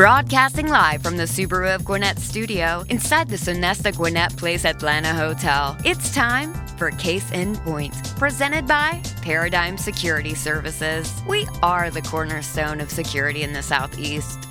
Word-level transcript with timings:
Broadcasting 0.00 0.68
live 0.68 1.02
from 1.02 1.18
the 1.18 1.24
Subaru 1.24 1.74
of 1.74 1.84
Gwinnett 1.84 2.18
studio 2.18 2.86
inside 2.88 3.28
the 3.28 3.36
Sonesta 3.36 3.94
Gwinnett 3.94 4.34
Place 4.34 4.64
Atlanta 4.64 5.12
Hotel. 5.12 5.76
It's 5.84 6.14
time 6.14 6.54
for 6.78 6.90
Case 6.92 7.30
in 7.32 7.54
Point, 7.56 7.92
presented 8.16 8.66
by 8.66 9.02
Paradigm 9.20 9.76
Security 9.76 10.34
Services. 10.34 11.12
We 11.28 11.46
are 11.62 11.90
the 11.90 12.00
cornerstone 12.00 12.80
of 12.80 12.90
security 12.90 13.42
in 13.42 13.52
the 13.52 13.62
Southeast. 13.62 14.48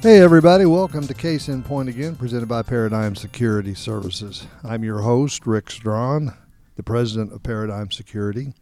Hey, 0.00 0.20
everybody, 0.20 0.64
welcome 0.64 1.04
to 1.08 1.14
Case 1.14 1.48
in 1.48 1.64
Point 1.64 1.88
again, 1.88 2.14
presented 2.14 2.46
by 2.46 2.62
Paradigm 2.62 3.16
Security 3.16 3.74
Services. 3.74 4.46
I'm 4.62 4.84
your 4.84 5.00
host, 5.00 5.44
Rick 5.44 5.72
Strawn, 5.72 6.36
the 6.76 6.84
president 6.84 7.32
of 7.32 7.42
Paradigm 7.42 7.90
Security, 7.90 8.54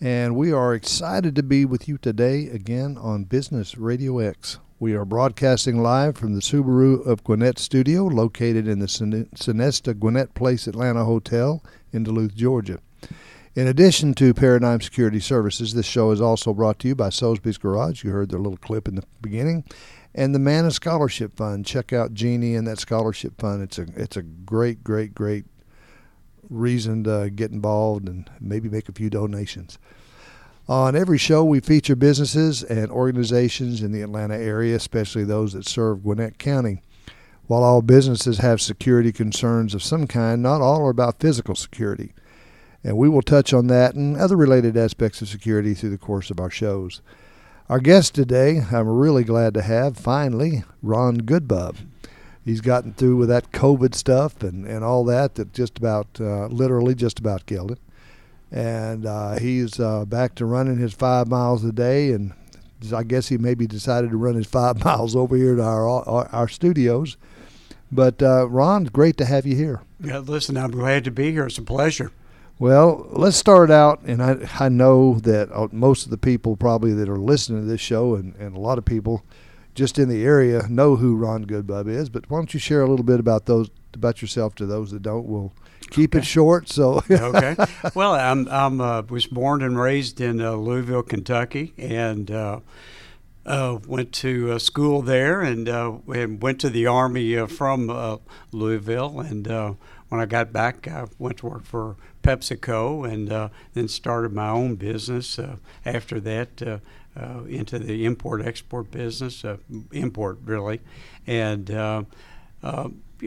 and 0.00 0.34
we 0.34 0.50
are 0.50 0.74
excited 0.74 1.36
to 1.36 1.44
be 1.44 1.64
with 1.64 1.86
you 1.86 1.96
today 1.96 2.48
again 2.48 2.98
on 2.98 3.22
Business 3.22 3.78
Radio 3.78 4.18
X. 4.18 4.58
We 4.80 4.94
are 4.94 5.04
broadcasting 5.04 5.84
live 5.84 6.16
from 6.16 6.34
the 6.34 6.40
Subaru 6.40 7.06
of 7.06 7.22
Gwinnett 7.22 7.60
studio 7.60 8.02
located 8.06 8.66
in 8.66 8.80
the 8.80 8.86
Sonesta 8.86 9.96
Gwinnett 9.96 10.34
Place 10.34 10.66
Atlanta 10.66 11.04
Hotel 11.04 11.62
in 11.92 12.02
Duluth, 12.02 12.34
Georgia. 12.34 12.80
In 13.54 13.68
addition 13.68 14.14
to 14.14 14.34
Paradigm 14.34 14.80
Security 14.80 15.20
Services, 15.20 15.74
this 15.74 15.86
show 15.86 16.10
is 16.10 16.20
also 16.20 16.52
brought 16.52 16.80
to 16.80 16.88
you 16.88 16.96
by 16.96 17.10
Soesby's 17.10 17.56
Garage. 17.56 18.02
You 18.02 18.10
heard 18.10 18.30
their 18.30 18.40
little 18.40 18.58
clip 18.58 18.88
in 18.88 18.96
the 18.96 19.04
beginning 19.22 19.62
and 20.12 20.34
the 20.34 20.40
Manna 20.40 20.72
Scholarship 20.72 21.36
Fund. 21.36 21.64
Check 21.64 21.92
out 21.92 22.12
Jeannie 22.12 22.56
and 22.56 22.66
that 22.66 22.80
scholarship 22.80 23.40
fund. 23.40 23.62
It's 23.62 23.78
a 23.78 23.86
it's 23.94 24.16
a 24.16 24.22
great, 24.22 24.82
great, 24.82 25.14
great 25.14 25.44
reason 26.50 27.04
to 27.04 27.30
get 27.30 27.52
involved 27.52 28.08
and 28.08 28.28
maybe 28.40 28.68
make 28.68 28.88
a 28.88 28.92
few 28.92 29.08
donations. 29.08 29.78
On 30.66 30.96
every 30.96 31.18
show, 31.18 31.44
we 31.44 31.60
feature 31.60 31.94
businesses 31.94 32.62
and 32.62 32.90
organizations 32.90 33.82
in 33.82 33.92
the 33.92 34.00
Atlanta 34.00 34.36
area, 34.36 34.74
especially 34.76 35.22
those 35.22 35.52
that 35.52 35.68
serve 35.68 36.02
Gwinnett 36.02 36.38
County. 36.38 36.80
While 37.46 37.62
all 37.62 37.82
businesses 37.82 38.38
have 38.38 38.62
security 38.62 39.12
concerns 39.12 39.74
of 39.74 39.82
some 39.82 40.06
kind, 40.06 40.42
not 40.42 40.62
all 40.62 40.86
are 40.86 40.90
about 40.90 41.20
physical 41.20 41.54
security. 41.54 42.14
And 42.82 42.96
we 42.96 43.10
will 43.10 43.20
touch 43.20 43.52
on 43.52 43.66
that 43.66 43.94
and 43.94 44.16
other 44.16 44.38
related 44.38 44.74
aspects 44.74 45.20
of 45.20 45.28
security 45.28 45.74
through 45.74 45.90
the 45.90 45.98
course 45.98 46.30
of 46.30 46.40
our 46.40 46.50
shows. 46.50 47.02
Our 47.68 47.80
guest 47.80 48.14
today, 48.14 48.62
I'm 48.72 48.88
really 48.88 49.24
glad 49.24 49.52
to 49.54 49.62
have, 49.62 49.98
finally, 49.98 50.64
Ron 50.82 51.18
Goodbub. 51.18 51.76
He's 52.42 52.62
gotten 52.62 52.94
through 52.94 53.16
with 53.16 53.28
that 53.28 53.52
COVID 53.52 53.94
stuff 53.94 54.42
and, 54.42 54.66
and 54.66 54.82
all 54.82 55.04
that 55.04 55.34
that 55.34 55.52
just 55.52 55.76
about, 55.76 56.06
uh, 56.18 56.46
literally 56.46 56.94
just 56.94 57.18
about 57.18 57.44
killed 57.44 57.72
him. 57.72 57.78
And 58.54 59.04
uh, 59.04 59.38
he's 59.38 59.80
uh, 59.80 60.04
back 60.04 60.36
to 60.36 60.46
running 60.46 60.78
his 60.78 60.94
five 60.94 61.26
miles 61.26 61.64
a 61.64 61.72
day. 61.72 62.12
And 62.12 62.32
I 62.94 63.02
guess 63.02 63.28
he 63.28 63.36
maybe 63.36 63.66
decided 63.66 64.10
to 64.12 64.16
run 64.16 64.36
his 64.36 64.46
five 64.46 64.82
miles 64.84 65.16
over 65.16 65.36
here 65.36 65.56
to 65.56 65.62
our, 65.62 65.88
our, 65.88 66.28
our 66.28 66.48
studios. 66.48 67.16
But 67.90 68.22
uh, 68.22 68.48
Ron, 68.48 68.84
great 68.84 69.16
to 69.18 69.24
have 69.24 69.44
you 69.44 69.56
here. 69.56 69.82
Yeah, 70.00 70.18
listen, 70.18 70.56
I'm 70.56 70.70
glad 70.70 71.04
to 71.04 71.10
be 71.10 71.32
here. 71.32 71.46
It's 71.46 71.58
a 71.58 71.62
pleasure. 71.62 72.12
Well, 72.58 73.08
let's 73.10 73.36
start 73.36 73.70
out, 73.72 74.02
and 74.02 74.22
I, 74.22 74.48
I 74.60 74.68
know 74.68 75.14
that 75.20 75.50
uh, 75.52 75.66
most 75.72 76.04
of 76.04 76.10
the 76.10 76.16
people 76.16 76.56
probably 76.56 76.92
that 76.92 77.08
are 77.08 77.18
listening 77.18 77.62
to 77.62 77.66
this 77.66 77.80
show, 77.80 78.14
and, 78.14 78.36
and 78.36 78.56
a 78.56 78.60
lot 78.60 78.78
of 78.78 78.84
people 78.84 79.24
just 79.74 79.98
in 79.98 80.08
the 80.08 80.24
area 80.24 80.66
know 80.68 80.94
who 80.94 81.16
Ron 81.16 81.46
Goodbub 81.46 81.88
is. 81.88 82.08
But 82.08 82.30
why 82.30 82.38
don't 82.38 82.54
you 82.54 82.60
share 82.60 82.82
a 82.82 82.88
little 82.88 83.04
bit 83.04 83.18
about 83.18 83.46
those 83.46 83.70
about 83.92 84.22
yourself 84.22 84.54
to 84.56 84.66
those 84.66 84.92
that 84.92 85.02
don't? 85.02 85.26
We'll 85.26 85.52
keep 85.90 86.14
okay. 86.14 86.22
it 86.22 86.24
short. 86.24 86.68
So 86.68 87.02
okay. 87.10 87.56
Well, 87.94 88.14
I'm 88.14 88.48
I'm 88.48 88.80
uh, 88.80 89.02
was 89.02 89.26
born 89.26 89.62
and 89.62 89.78
raised 89.78 90.20
in 90.20 90.40
uh, 90.40 90.52
Louisville, 90.52 91.02
Kentucky, 91.02 91.74
and. 91.78 92.30
Uh, 92.30 92.60
uh, 93.46 93.78
went 93.86 94.12
to 94.12 94.52
uh, 94.52 94.58
school 94.58 95.02
there 95.02 95.40
and, 95.42 95.68
uh, 95.68 95.92
and 96.08 96.42
went 96.42 96.60
to 96.60 96.70
the 96.70 96.86
army 96.86 97.36
uh, 97.36 97.46
from 97.46 97.90
uh, 97.90 98.16
Louisville. 98.52 99.20
And 99.20 99.46
uh, 99.48 99.74
when 100.08 100.20
I 100.20 100.26
got 100.26 100.52
back, 100.52 100.88
I 100.88 101.06
went 101.18 101.38
to 101.38 101.46
work 101.46 101.64
for 101.64 101.96
PepsiCo 102.22 103.10
and 103.10 103.50
then 103.74 103.88
started 103.88 104.32
my 104.32 104.48
own 104.48 104.76
business. 104.76 105.38
after 105.84 106.20
that, 106.20 106.80
into 107.46 107.78
the 107.78 108.06
import 108.06 108.44
export 108.44 108.90
business, 108.90 109.44
import 109.92 110.38
really, 110.44 110.80
and 111.26 111.68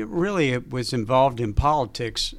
really 0.06 0.58
was 0.58 0.94
involved 0.94 1.40
in 1.40 1.54
politics 1.54 2.34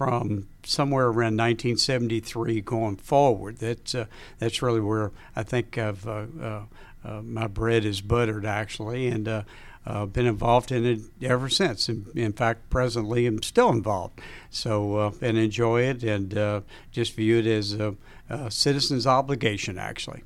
from 0.00 0.48
somewhere 0.64 1.08
around 1.08 1.36
1973 1.36 2.62
going 2.62 2.96
forward. 2.96 3.58
That's 3.58 3.94
uh, 3.94 4.06
that's 4.38 4.62
really 4.62 4.80
where 4.80 5.12
I 5.36 5.42
think 5.42 5.76
I've 5.76 6.06
uh, 6.06 6.26
uh, 6.40 6.62
uh 7.04 7.22
my 7.22 7.46
bread 7.46 7.84
is 7.84 8.00
buttered 8.00 8.46
actually, 8.46 9.08
and 9.08 9.28
uh, 9.28 9.42
uh, 9.84 10.06
been 10.06 10.24
involved 10.24 10.72
in 10.72 10.86
it 10.86 11.00
ever 11.22 11.50
since. 11.50 11.90
In, 11.90 12.06
in, 12.14 12.32
fact, 12.32 12.70
presently 12.70 13.26
I'm 13.26 13.42
still 13.42 13.68
involved. 13.68 14.20
So 14.48 15.14
and 15.20 15.36
enjoy 15.36 15.82
it, 15.82 16.02
and 16.02 16.64
just 16.90 17.14
view 17.14 17.38
it 17.38 17.46
as 17.46 17.74
a, 17.74 17.94
a, 18.30 18.50
citizen's 18.50 19.06
obligation 19.06 19.78
actually. 19.78 20.22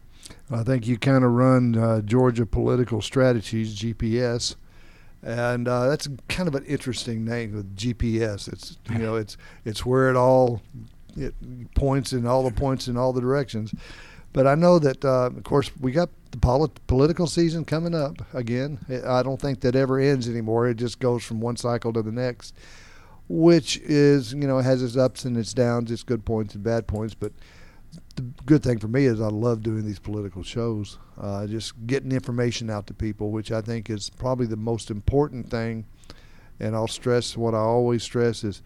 I 0.50 0.62
think 0.62 0.86
you 0.86 0.98
kind 0.98 1.24
of 1.24 1.32
run 1.32 2.04
Georgia 2.06 2.46
Political 2.46 3.02
Strategies 3.02 3.74
(GPS) 3.76 4.54
and 5.24 5.66
uh, 5.66 5.88
that's 5.88 6.08
kind 6.28 6.48
of 6.48 6.54
an 6.54 6.64
interesting 6.66 7.24
name 7.24 7.54
with 7.54 7.76
GPS. 7.76 8.52
It's 8.52 8.78
you 8.90 8.98
know 8.98 9.16
it's 9.16 9.36
it's 9.64 9.84
where 9.84 10.10
it 10.10 10.16
all 10.16 10.60
it 11.16 11.34
points 11.74 12.12
in 12.12 12.26
all 12.26 12.42
the 12.42 12.54
points 12.54 12.88
in 12.88 12.96
all 12.96 13.12
the 13.12 13.20
directions. 13.20 13.74
But 14.32 14.46
I 14.46 14.54
know 14.54 14.78
that 14.78 15.04
uh, 15.04 15.26
of 15.26 15.44
course 15.44 15.70
we 15.80 15.92
got 15.92 16.10
the 16.30 16.38
polit- 16.38 16.86
political 16.86 17.26
season 17.26 17.64
coming 17.64 17.94
up 17.94 18.16
again. 18.34 18.78
I 19.06 19.22
don't 19.22 19.40
think 19.40 19.60
that 19.60 19.74
ever 19.74 19.98
ends 19.98 20.28
anymore. 20.28 20.68
It 20.68 20.76
just 20.76 20.98
goes 20.98 21.24
from 21.24 21.40
one 21.40 21.56
cycle 21.56 21.92
to 21.92 22.02
the 22.02 22.12
next, 22.12 22.54
which 23.28 23.78
is 23.78 24.34
you 24.34 24.46
know 24.46 24.58
has 24.58 24.82
its 24.82 24.96
ups 24.96 25.24
and 25.24 25.36
its 25.36 25.54
downs, 25.54 25.90
its 25.90 26.02
good 26.02 26.24
points 26.24 26.54
and 26.54 26.62
bad 26.62 26.86
points, 26.86 27.14
but 27.14 27.32
the 28.16 28.22
good 28.46 28.62
thing 28.62 28.78
for 28.78 28.88
me 28.88 29.06
is 29.06 29.20
I 29.20 29.28
love 29.28 29.62
doing 29.62 29.84
these 29.84 29.98
political 29.98 30.42
shows, 30.42 30.98
uh, 31.20 31.46
just 31.46 31.86
getting 31.86 32.12
information 32.12 32.70
out 32.70 32.86
to 32.88 32.94
people, 32.94 33.30
which 33.30 33.52
I 33.52 33.60
think 33.60 33.90
is 33.90 34.10
probably 34.10 34.46
the 34.46 34.56
most 34.56 34.90
important 34.90 35.50
thing. 35.50 35.86
And 36.60 36.74
I'll 36.74 36.88
stress 36.88 37.36
what 37.36 37.54
I 37.54 37.58
always 37.58 38.02
stress 38.02 38.44
is 38.44 38.62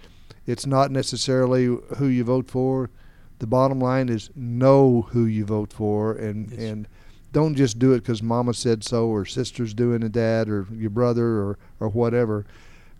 it's 0.46 0.66
not 0.66 0.90
necessarily 0.90 1.64
who 1.96 2.06
you 2.06 2.24
vote 2.24 2.50
for. 2.50 2.90
The 3.38 3.46
bottom 3.46 3.80
line 3.80 4.08
is 4.08 4.30
know 4.34 5.02
who 5.10 5.24
you 5.24 5.44
vote 5.44 5.72
for 5.72 6.12
and, 6.14 6.50
yes. 6.50 6.60
and 6.60 6.88
don't 7.32 7.54
just 7.54 7.78
do 7.78 7.92
it 7.92 8.00
because 8.00 8.22
mama 8.22 8.54
said 8.54 8.84
so 8.84 9.06
or 9.06 9.24
sister's 9.24 9.74
doing 9.74 10.02
it, 10.02 10.12
dad 10.12 10.48
or 10.48 10.66
your 10.72 10.90
brother 10.90 11.24
or, 11.24 11.58
or 11.80 11.88
whatever. 11.88 12.46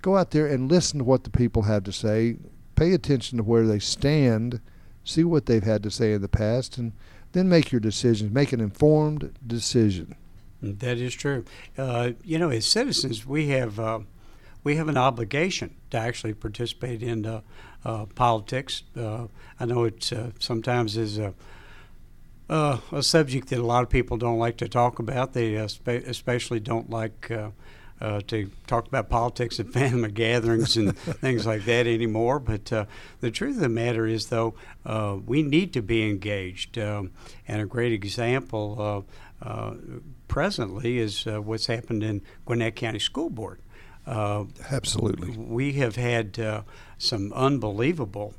Go 0.01 0.17
out 0.17 0.31
there 0.31 0.47
and 0.47 0.71
listen 0.71 0.99
to 0.99 1.05
what 1.05 1.25
the 1.25 1.31
people 1.31 1.63
have 1.63 1.85
to 1.85 1.93
say. 1.93 2.37
Pay 2.77 2.93
attention 2.93 3.39
to 3.39 3.45
where 3.45 3.67
they 3.67 3.79
stand– 3.79 4.61
see 5.09 5.25
what 5.25 5.47
they've 5.47 5.63
had 5.63 5.83
to 5.83 5.91
say 5.91 6.13
in 6.13 6.23
the 6.23 6.29
past, 6.29 6.79
and 6.79 6.93
then 7.33 7.49
make 7.49 7.73
your 7.73 7.81
decisions. 7.81 8.33
Make 8.33 8.53
an 8.53 8.61
informed 8.61 9.35
decision. 9.47 10.17
That 10.61 10.99
is 10.99 11.15
true. 11.15 11.45
Uh, 11.77 12.13
you 12.25 12.39
know, 12.39 12.51
as 12.51 12.67
citizens, 12.67 13.25
we 13.27 13.49
have 13.49 13.79
uh, 13.79 14.01
we 14.65 14.77
have 14.77 14.89
an 14.89 14.97
obligation 14.97 15.75
to 15.91 15.99
actually 15.99 16.35
participate 16.35 17.03
in 17.03 17.27
uh, 17.27 17.41
uh 17.85 18.07
politics. 18.15 18.83
Uh, 18.97 19.29
I 19.61 19.67
know 19.67 19.85
it 19.85 20.13
uh, 20.13 20.31
sometimes 20.39 20.97
is 20.97 21.19
a 21.19 21.35
a 22.51 23.03
subject 23.03 23.49
that 23.49 23.59
a 23.59 23.63
lot 23.63 23.83
of 23.83 23.91
people 23.91 24.17
don't 24.17 24.39
like 24.39 24.57
to 24.57 24.69
talk 24.69 24.99
about. 24.99 25.35
They 25.35 25.55
especially 25.55 26.61
don't 26.61 26.89
like 26.89 27.31
uh, 28.01 28.21
to 28.29 28.51
talk 28.67 28.87
about 28.87 29.09
politics 29.09 29.59
at 29.61 29.69
family 29.73 30.11
gatherings 30.11 30.77
and 30.77 30.97
things 30.99 31.47
like 31.47 31.65
that 31.65 31.87
anymore. 31.87 32.39
But 32.39 32.73
uh, 32.73 32.85
the 33.21 33.31
truth 33.31 33.57
of 33.57 33.63
the 33.63 33.69
matter 33.69 34.07
is, 34.07 34.29
though, 34.29 34.55
uh, 34.85 35.19
we 35.25 35.43
need 35.43 35.73
to 35.75 35.83
be 35.83 36.09
engaged. 36.09 36.79
Um, 36.79 37.11
and 37.47 37.61
a 37.61 37.67
great 37.67 37.93
example 37.93 39.07
uh, 39.43 39.47
uh, 39.47 39.75
presently 40.27 40.99
is 40.99 41.27
uh, 41.27 41.41
what's 41.41 41.67
happened 41.67 42.03
in 42.03 42.23
Gwinnett 42.45 42.77
County 42.77 42.99
School 42.99 43.31
Board. 43.31 43.61
Uh, 44.07 44.45
Absolutely. 44.71 45.37
We 45.37 45.75
have 45.75 45.97
had 45.97 46.39
uh, 46.39 46.63
some 46.97 47.33
unbelievable 47.35 48.35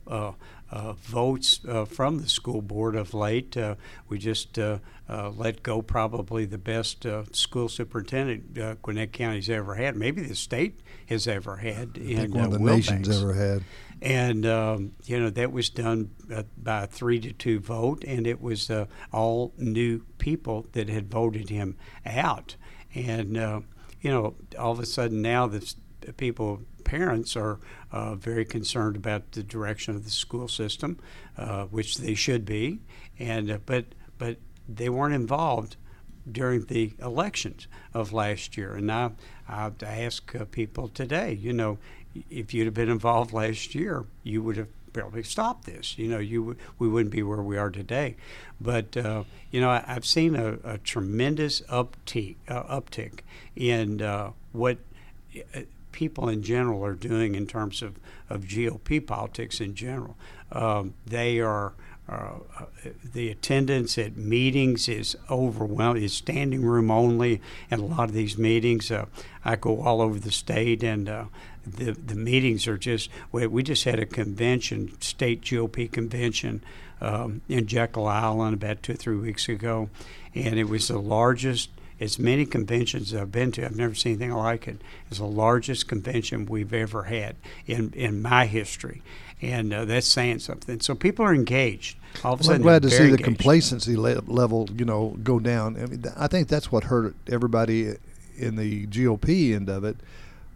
uh, 0.71 0.94
votes 0.94 1.60
uh, 1.68 1.86
from 1.86 2.19
the 2.19 2.30
school 2.30 2.62
board 2.62 2.95
of 2.95 3.13
late. 3.13 3.57
Uh, 3.57 3.75
we 4.07 4.18
just 4.18 4.57
uh, 4.60 4.80
uh, 5.10 5.31
let 5.36 5.63
go 5.63 5.81
probably 5.81 6.45
the 6.45 6.57
best 6.57 7.06
uh, 7.06 7.24
school 7.31 7.68
superintendent 7.68 8.57
uh, 8.57 8.75
Gwinnett 8.81 9.12
County's 9.12 9.50
ever 9.50 9.75
had, 9.75 9.95
maybe 9.95 10.21
the 10.21 10.36
state 10.36 10.80
has 11.07 11.27
ever 11.27 11.57
had. 11.57 11.98
In, 11.98 12.31
one 12.31 12.45
of 12.45 12.51
the 12.51 12.60
nations 12.60 13.10
ever 13.10 13.33
had. 13.33 13.63
And 14.01 14.45
um, 14.45 14.94
you 15.06 15.19
know 15.19 15.30
that 15.31 15.51
was 15.51 15.69
done 15.69 16.12
uh, 16.33 16.44
by 16.57 16.83
a 16.83 16.88
three 16.88 17.19
to 17.19 17.33
two 17.33 17.60
vote, 17.60 18.04
and 18.06 18.25
it 18.25 18.39
was 18.39 18.69
uh, 18.69 18.86
all 19.12 19.54
new 19.57 20.06
people 20.19 20.68
that 20.71 20.88
had 20.88 21.12
voted 21.12 21.50
him 21.50 21.75
out. 22.06 22.56
And 22.95 23.36
uh, 23.36 23.62
you 24.01 24.12
know, 24.12 24.36
all 24.57 24.71
of 24.71 24.80
a 24.80 24.86
sudden 24.86 25.21
now 25.21 25.48
the 25.48 25.74
people, 26.18 26.62
parents 26.90 27.36
are 27.36 27.60
uh, 27.92 28.16
very 28.16 28.44
concerned 28.44 28.96
about 28.96 29.34
the 29.34 29.44
direction 29.44 29.96
of 29.96 30.06
the 30.06 30.10
school 30.10 30.48
system, 30.48 30.98
uh, 31.38 31.66
which 31.66 31.98
they 32.00 32.16
should 32.16 32.46
be. 32.46 32.80
And 33.20 33.52
uh, 33.52 33.60
but 33.64 33.86
but 34.18 34.38
they 34.68 34.90
weren't 34.90 35.14
involved 35.14 35.76
during 36.30 36.66
the 36.66 36.94
elections 37.00 37.68
of 37.94 38.12
last 38.12 38.58
year. 38.58 38.74
And 38.74 38.92
I, 38.92 39.12
I 39.48 39.72
ask 39.82 40.36
uh, 40.36 40.46
people 40.46 40.88
today, 40.88 41.34
you 41.34 41.54
know, 41.54 41.78
if 42.30 42.54
you'd 42.56 42.66
have 42.66 42.74
been 42.74 42.90
involved 42.90 43.34
last 43.34 43.76
year, 43.76 44.06
you 44.24 44.42
would 44.42 44.58
have 44.58 44.68
probably 44.92 45.22
stopped 45.22 45.66
this. 45.66 45.96
You 45.96 46.08
know, 46.08 46.18
you 46.18 46.58
we 46.80 46.88
wouldn't 46.88 47.12
be 47.12 47.22
where 47.22 47.44
we 47.44 47.58
are 47.60 47.70
today. 47.70 48.16
But 48.60 48.98
uh, 48.98 49.26
you 49.52 49.62
know, 49.62 49.70
I, 49.70 49.84
I've 49.86 50.06
seen 50.06 50.36
a, 50.36 50.58
a 50.64 50.80
tremendous 50.80 51.62
uptick, 51.70 52.38
uh, 52.48 52.64
uptick 52.64 53.20
in 53.56 54.02
uh, 54.02 54.32
what 54.54 54.80
uh, 55.56 55.62
people 55.92 56.30
in 56.30 56.44
general 56.44 56.86
are 56.86 56.94
doing 56.94 57.36
in 57.36 57.48
terms 57.48 57.82
of, 57.82 58.00
of 58.30 58.44
GOP 58.44 59.06
politics 59.06 59.60
in 59.60 59.76
general. 59.76 60.16
Um, 60.52 60.94
they 61.06 61.40
are 61.40 61.74
uh, 62.10 62.40
the 63.14 63.30
attendance 63.30 63.96
at 64.00 64.18
meetings 64.18 64.90
is 64.90 65.16
overwhelming. 65.30 66.04
It's 66.04 66.16
standing 66.16 66.64
room 66.64 66.90
only 66.90 67.40
at 67.70 67.78
a 67.78 67.84
lot 67.84 68.10
of 68.10 68.14
these 68.14 68.36
meetings. 68.36 68.90
Uh, 68.90 69.06
I 69.46 69.56
go 69.56 69.82
all 69.84 70.02
over 70.02 70.18
the 70.18 70.32
state, 70.32 70.82
and 70.82 71.08
uh, 71.08 71.26
the 71.68 71.92
the 71.92 72.16
meetings 72.16 72.68
are 72.68 72.80
just. 72.80 73.12
We, 73.32 73.46
we 73.46 73.62
just 73.62 73.84
had 73.84 74.00
a 74.00 74.08
convention, 74.08 75.00
state 75.02 75.42
GOP 75.42 75.92
convention, 75.92 76.64
um, 77.00 77.42
in 77.48 77.68
Jekyll 77.68 78.08
Island 78.08 78.56
about 78.56 78.82
two 78.82 78.94
or 78.94 78.96
three 78.96 79.18
weeks 79.18 79.48
ago, 79.48 79.90
and 80.34 80.58
it 80.58 80.68
was 80.68 80.88
the 80.88 81.00
largest 81.00 81.70
as 82.00 82.18
many 82.19 82.46
conventions 82.46 83.13
I've 83.13 83.31
been 83.31 83.51
to, 83.54 83.66
I've 83.66 83.75
never 83.75 83.94
seen 83.96 84.13
anything 84.13 84.34
like 84.34 84.68
it. 84.68 84.81
It's 85.10 85.19
the 85.19 85.25
largest 85.25 85.88
convention 85.88 86.46
we've 86.46 86.74
ever 86.74 87.04
had 87.04 87.36
in, 87.68 87.92
in 87.94 88.22
my 88.22 88.46
history. 88.46 89.01
And 89.42 89.74
uh, 89.74 89.86
that's 89.86 90.07
saying 90.07 90.40
something. 90.40 90.80
So 90.81 90.96
people 90.96 91.24
are 91.25 91.34
engaged. 91.34 91.98
All 92.24 92.34
of 92.34 92.40
a 92.40 92.42
Well, 92.42 92.44
sudden, 92.48 92.56
I'm 92.57 92.62
glad 92.63 92.81
to 92.84 92.90
see 92.90 92.98
the 92.98 93.04
engaged. 93.12 93.24
complacency 93.24 93.96
le- 93.96 94.22
level, 94.28 94.68
you 94.75 94.84
know, 94.86 95.18
go 95.24 95.40
down. 95.40 95.78
I 95.78 95.86
mean, 95.86 96.01
th- 96.01 96.16
I 96.18 96.28
think 96.28 96.48
that's 96.50 96.72
what 96.72 96.86
hurt 96.86 97.16
everybody 97.31 97.94
in 98.38 98.56
the 98.57 98.86
GOP 98.88 99.54
end 99.56 99.69
of 99.69 99.84
it 99.84 99.95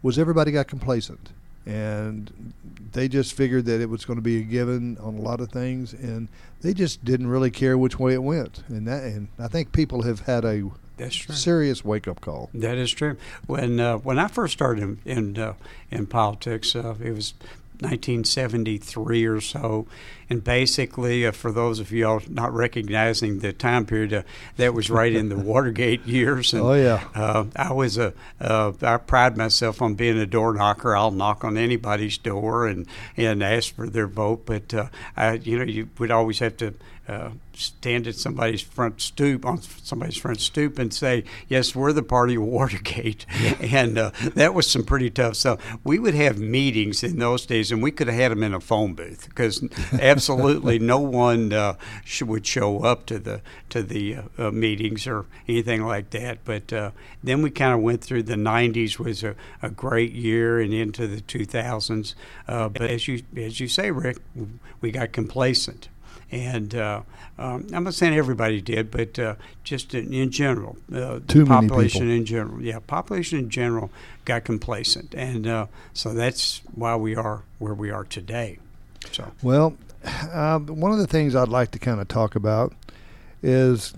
was 0.02 0.18
everybody 0.18 0.52
got 0.52 0.66
complacent, 0.66 1.30
and 1.64 2.52
they 2.92 3.08
just 3.08 3.32
figured 3.32 3.64
that 3.66 3.80
it 3.80 3.88
was 3.88 4.04
going 4.04 4.18
to 4.18 4.22
be 4.22 4.38
a 4.40 4.42
given 4.42 4.98
on 4.98 5.14
a 5.16 5.20
lot 5.20 5.40
of 5.40 5.50
things, 5.50 5.94
and 5.94 6.28
they 6.60 6.74
just 6.74 7.02
didn't 7.04 7.26
really 7.28 7.50
care 7.50 7.78
which 7.78 7.98
way 7.98 8.12
it 8.12 8.22
went. 8.22 8.62
And 8.68 8.86
that, 8.86 9.02
and 9.04 9.28
I 9.38 9.48
think 9.48 9.72
people 9.72 10.02
have 10.02 10.20
had 10.20 10.44
a 10.44 10.70
That's 10.96 11.14
true. 11.16 11.34
serious 11.34 11.84
wake 11.84 12.06
up 12.06 12.20
call. 12.20 12.50
That 12.54 12.78
is 12.78 12.92
true. 12.92 13.16
When 13.46 13.80
uh, 13.80 13.98
when 13.98 14.18
I 14.18 14.28
first 14.28 14.52
started 14.52 14.82
in 14.82 14.98
in, 15.04 15.38
uh, 15.38 15.54
in 15.90 16.06
politics, 16.06 16.76
uh, 16.76 16.94
it 17.02 17.12
was 17.12 17.34
1973 17.80 19.24
or 19.24 19.40
so, 19.40 19.86
and 20.30 20.42
basically, 20.42 21.26
uh, 21.26 21.32
for 21.32 21.52
those 21.52 21.80
of 21.80 21.92
you 21.92 22.06
all 22.06 22.22
not 22.28 22.52
recognizing 22.52 23.40
the 23.40 23.52
time 23.52 23.86
period, 23.86 24.12
uh, 24.12 24.22
that 24.56 24.74
was 24.74 24.90
right 24.90 25.12
in 25.12 25.28
the 25.28 25.36
Watergate 25.54 26.06
years. 26.06 26.52
And, 26.52 26.62
Oh, 26.62 26.74
yeah. 26.74 27.04
Uh, 27.14 27.44
I 27.56 27.72
was 27.72 27.98
a 27.98 28.12
uh, 28.40 28.72
I 28.82 28.96
pride 28.96 29.36
myself 29.36 29.82
on 29.82 29.94
being 29.94 30.18
a 30.18 30.26
door 30.26 30.52
knocker. 30.54 30.96
I'll 30.96 31.10
knock 31.10 31.44
on 31.44 31.56
anybody's 31.56 32.18
door 32.18 32.66
and 32.66 32.86
and 33.16 33.42
ask 33.42 33.74
for 33.74 33.88
their 33.88 34.06
vote, 34.06 34.46
but 34.46 34.72
uh, 34.72 34.88
I, 35.16 35.34
you 35.34 35.58
know, 35.58 35.64
you 35.64 35.88
would 35.98 36.10
always 36.10 36.38
have 36.38 36.56
to. 36.58 36.74
Uh, 37.06 37.32
stand 37.52 38.06
at 38.06 38.14
somebody's 38.14 38.62
front 38.62 38.98
stoop 38.98 39.44
on 39.44 39.60
somebody's 39.60 40.16
front 40.16 40.40
stoop 40.40 40.78
and 40.78 40.92
say, 40.92 41.22
"Yes, 41.48 41.76
we're 41.76 41.92
the 41.92 42.02
party 42.02 42.36
of 42.36 42.42
Watergate," 42.44 43.26
and 43.60 43.98
uh, 43.98 44.10
that 44.34 44.54
was 44.54 44.66
some 44.66 44.84
pretty 44.84 45.10
tough 45.10 45.36
stuff. 45.36 45.60
We 45.84 45.98
would 45.98 46.14
have 46.14 46.38
meetings 46.38 47.04
in 47.04 47.18
those 47.18 47.44
days, 47.44 47.70
and 47.70 47.82
we 47.82 47.90
could 47.90 48.06
have 48.06 48.16
had 48.16 48.32
them 48.32 48.42
in 48.42 48.54
a 48.54 48.60
phone 48.60 48.94
booth 48.94 49.28
because 49.28 49.62
absolutely 50.16 50.78
no 50.78 50.98
one 50.98 51.52
uh, 51.52 51.74
sh- 52.04 52.22
would 52.22 52.46
show 52.46 52.84
up 52.84 53.06
to 53.06 53.18
the 53.18 53.40
to 53.70 53.82
the 53.82 54.16
uh, 54.16 54.22
uh, 54.38 54.50
meetings 54.50 55.06
or 55.06 55.26
anything 55.48 55.84
like 55.84 56.10
that. 56.10 56.38
But 56.44 56.72
uh, 56.72 56.90
then 57.22 57.42
we 57.42 57.50
kind 57.50 57.74
of 57.74 57.80
went 57.80 58.02
through 58.02 58.24
the 58.24 58.34
'90s 58.34 58.98
was 58.98 59.22
a, 59.22 59.34
a 59.62 59.70
great 59.70 60.12
year, 60.12 60.60
and 60.60 60.72
into 60.72 61.06
the 61.06 61.20
2000s. 61.20 62.14
Uh, 62.48 62.68
but 62.68 62.82
as 62.82 63.08
you 63.08 63.22
as 63.36 63.60
you 63.60 63.68
say, 63.68 63.90
Rick, 63.90 64.18
we 64.80 64.90
got 64.90 65.12
complacent 65.12 65.88
and 66.34 66.74
uh, 66.74 67.00
um, 67.38 67.66
I'm 67.72 67.84
not 67.84 67.94
saying 67.94 68.14
everybody 68.16 68.60
did, 68.60 68.90
but 68.90 69.18
uh, 69.18 69.36
just 69.62 69.94
in, 69.94 70.12
in 70.12 70.30
general, 70.30 70.76
uh, 70.92 71.20
many 71.32 71.44
population 71.44 72.10
in 72.10 72.24
general, 72.24 72.60
yeah, 72.60 72.80
population 72.80 73.38
in 73.38 73.50
general 73.50 73.90
got 74.24 74.44
complacent, 74.44 75.14
and 75.14 75.46
uh, 75.46 75.66
so 75.92 76.12
that's 76.12 76.60
why 76.74 76.96
we 76.96 77.14
are 77.14 77.42
where 77.58 77.74
we 77.74 77.90
are 77.90 78.04
today. 78.04 78.58
So 79.12 79.32
Well, 79.42 79.76
um, 80.32 80.66
one 80.66 80.92
of 80.92 80.98
the 80.98 81.06
things 81.06 81.34
I'd 81.34 81.48
like 81.48 81.70
to 81.72 81.78
kind 81.78 82.00
of 82.00 82.08
talk 82.08 82.34
about 82.36 82.72
is, 83.42 83.94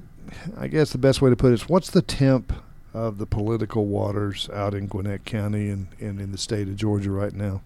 I 0.57 0.69
guess 0.69 0.91
the 0.91 0.99
best 0.99 1.23
way 1.23 1.31
to 1.31 1.37
put 1.37 1.51
it 1.51 1.55
is, 1.55 1.69
what's 1.69 1.91
the 1.91 2.03
temp 2.03 2.53
of 2.95 3.19
the 3.19 3.27
political 3.27 3.87
waters 3.87 4.49
out 4.53 4.75
in 4.75 4.87
Gwinnett 4.87 5.25
County 5.25 5.69
and, 5.69 5.89
and 6.01 6.21
in 6.21 6.33
the 6.33 6.39
state 6.39 6.69
of 6.69 6.77
Georgia 6.77 7.11
right 7.11 7.33
now? 7.33 7.61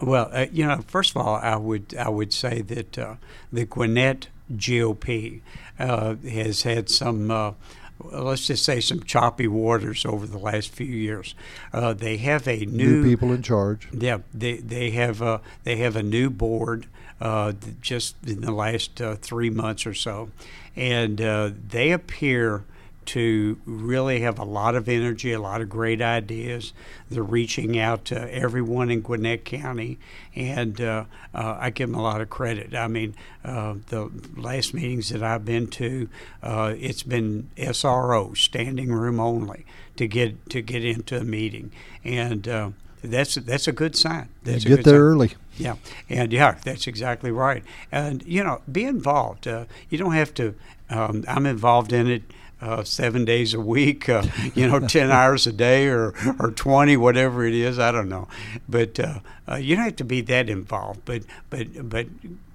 Well, 0.00 0.28
uh, 0.32 0.46
you 0.52 0.66
know, 0.66 0.82
first 0.86 1.16
of 1.16 1.16
all, 1.18 1.36
I 1.36 1.56
would 1.56 1.94
I 1.98 2.10
would 2.10 2.32
say 2.32 2.60
that 2.62 2.98
uh, 2.98 3.14
the 3.50 3.64
Gwinnett 3.64 4.28
GOP 4.52 5.40
uh, 5.78 6.16
has 6.16 6.62
had 6.62 6.90
some. 6.90 7.30
Uh, 7.30 7.52
Let's 7.98 8.46
just 8.46 8.62
say 8.62 8.80
some 8.80 9.02
choppy 9.04 9.48
waters 9.48 10.04
over 10.04 10.26
the 10.26 10.36
last 10.36 10.68
few 10.68 10.84
years. 10.84 11.34
Uh, 11.72 11.94
they 11.94 12.18
have 12.18 12.46
a 12.46 12.66
New 12.66 13.02
people 13.02 13.32
in 13.32 13.40
charge. 13.42 13.88
Yeah, 13.90 14.18
they 14.34 14.58
they 14.58 14.90
have 14.90 15.22
a 15.22 15.40
they 15.64 15.76
have 15.76 15.96
a 15.96 16.02
new 16.02 16.28
board 16.28 16.88
uh, 17.20 17.52
just 17.80 18.16
in 18.26 18.40
the 18.40 18.52
last 18.52 19.00
uh, 19.00 19.16
three 19.16 19.50
months 19.50 19.86
or 19.86 19.94
so, 19.94 20.30
and 20.74 21.20
uh, 21.20 21.50
they 21.68 21.92
appear 21.92 22.64
to 23.06 23.58
really 23.64 24.20
have 24.20 24.38
a 24.38 24.44
lot 24.44 24.74
of 24.74 24.88
energy, 24.88 25.32
a 25.32 25.40
lot 25.40 25.60
of 25.60 25.68
great 25.68 26.02
ideas. 26.02 26.72
They're 27.08 27.22
reaching 27.22 27.78
out 27.78 28.04
to 28.06 28.34
everyone 28.34 28.90
in 28.90 29.00
Gwinnett 29.00 29.44
County, 29.44 29.98
and 30.34 30.80
uh, 30.80 31.04
uh, 31.32 31.56
I 31.58 31.70
give 31.70 31.88
them 31.88 31.98
a 31.98 32.02
lot 32.02 32.20
of 32.20 32.28
credit. 32.28 32.74
I 32.74 32.88
mean, 32.88 33.14
uh, 33.44 33.76
the 33.86 34.10
last 34.36 34.74
meetings 34.74 35.10
that 35.10 35.22
I've 35.22 35.44
been 35.44 35.68
to, 35.68 36.08
uh, 36.42 36.74
it's 36.76 37.04
been 37.04 37.48
SRO, 37.56 38.36
standing 38.36 38.92
room 38.92 39.20
only, 39.20 39.64
to 39.96 40.08
get 40.08 40.50
to 40.50 40.60
get 40.60 40.84
into 40.84 41.18
a 41.18 41.24
meeting, 41.24 41.70
and 42.04 42.46
uh, 42.48 42.70
that's 43.02 43.34
that's 43.36 43.68
a 43.68 43.72
good 43.72 43.96
sign. 43.96 44.28
That's 44.42 44.64
a 44.64 44.68
Get 44.68 44.84
there 44.84 44.94
sign. 44.94 45.00
early. 45.00 45.30
Yeah, 45.56 45.76
and 46.10 46.32
yeah, 46.32 46.58
that's 46.64 46.86
exactly 46.86 47.30
right. 47.30 47.62
And 47.90 48.22
you 48.26 48.44
know, 48.44 48.60
be 48.70 48.84
involved. 48.84 49.46
Uh, 49.46 49.64
you 49.88 49.98
don't 49.98 50.12
have 50.12 50.34
to. 50.34 50.54
Um, 50.90 51.24
I'm 51.26 51.46
involved 51.46 51.92
in 51.92 52.06
it 52.08 52.22
uh, 52.60 52.82
seven 52.84 53.24
days 53.24 53.52
a 53.54 53.60
week. 53.60 54.08
Uh, 54.08 54.24
you 54.54 54.66
know, 54.66 54.80
ten 54.88 55.10
hours 55.10 55.46
a 55.46 55.52
day, 55.52 55.88
or 55.88 56.14
or 56.38 56.50
twenty, 56.50 56.96
whatever 56.96 57.44
it 57.44 57.54
is. 57.54 57.78
I 57.78 57.92
don't 57.92 58.08
know, 58.08 58.28
but 58.68 58.98
uh, 58.98 59.20
uh, 59.48 59.56
you 59.56 59.76
don't 59.76 59.84
have 59.84 59.96
to 59.96 60.04
be 60.04 60.20
that 60.22 60.48
involved. 60.48 61.02
But 61.04 61.22
but 61.50 61.88
but 61.88 62.06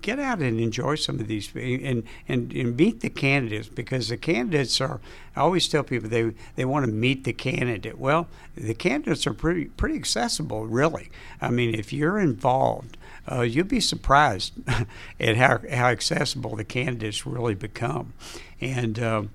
get 0.01 0.19
out 0.19 0.39
and 0.39 0.59
enjoy 0.59 0.95
some 0.95 1.19
of 1.19 1.27
these 1.27 1.53
and 1.55 2.03
and, 2.27 2.51
and 2.51 2.75
meet 2.75 3.01
the 3.01 3.09
candidates 3.09 3.67
because 3.67 4.09
the 4.09 4.17
candidates 4.17 4.81
are. 4.81 4.99
I 5.35 5.41
always 5.41 5.67
tell 5.67 5.83
people 5.83 6.09
they 6.09 6.33
they 6.55 6.65
want 6.65 6.85
to 6.85 6.91
meet 6.91 7.23
the 7.23 7.33
candidate. 7.33 7.97
Well, 7.97 8.27
the 8.55 8.73
candidates 8.73 9.27
are 9.27 9.33
pretty 9.33 9.65
pretty 9.65 9.95
accessible, 9.95 10.65
really. 10.65 11.09
I 11.39 11.49
mean, 11.49 11.75
if 11.75 11.93
you're 11.93 12.19
involved, 12.19 12.97
uh, 13.31 13.41
you'll 13.41 13.65
be 13.65 13.79
surprised 13.79 14.53
at 15.19 15.37
how 15.37 15.59
how 15.69 15.87
accessible 15.87 16.55
the 16.55 16.65
candidates 16.65 17.25
really 17.25 17.55
become, 17.55 18.13
and. 18.59 18.99
Um, 18.99 19.29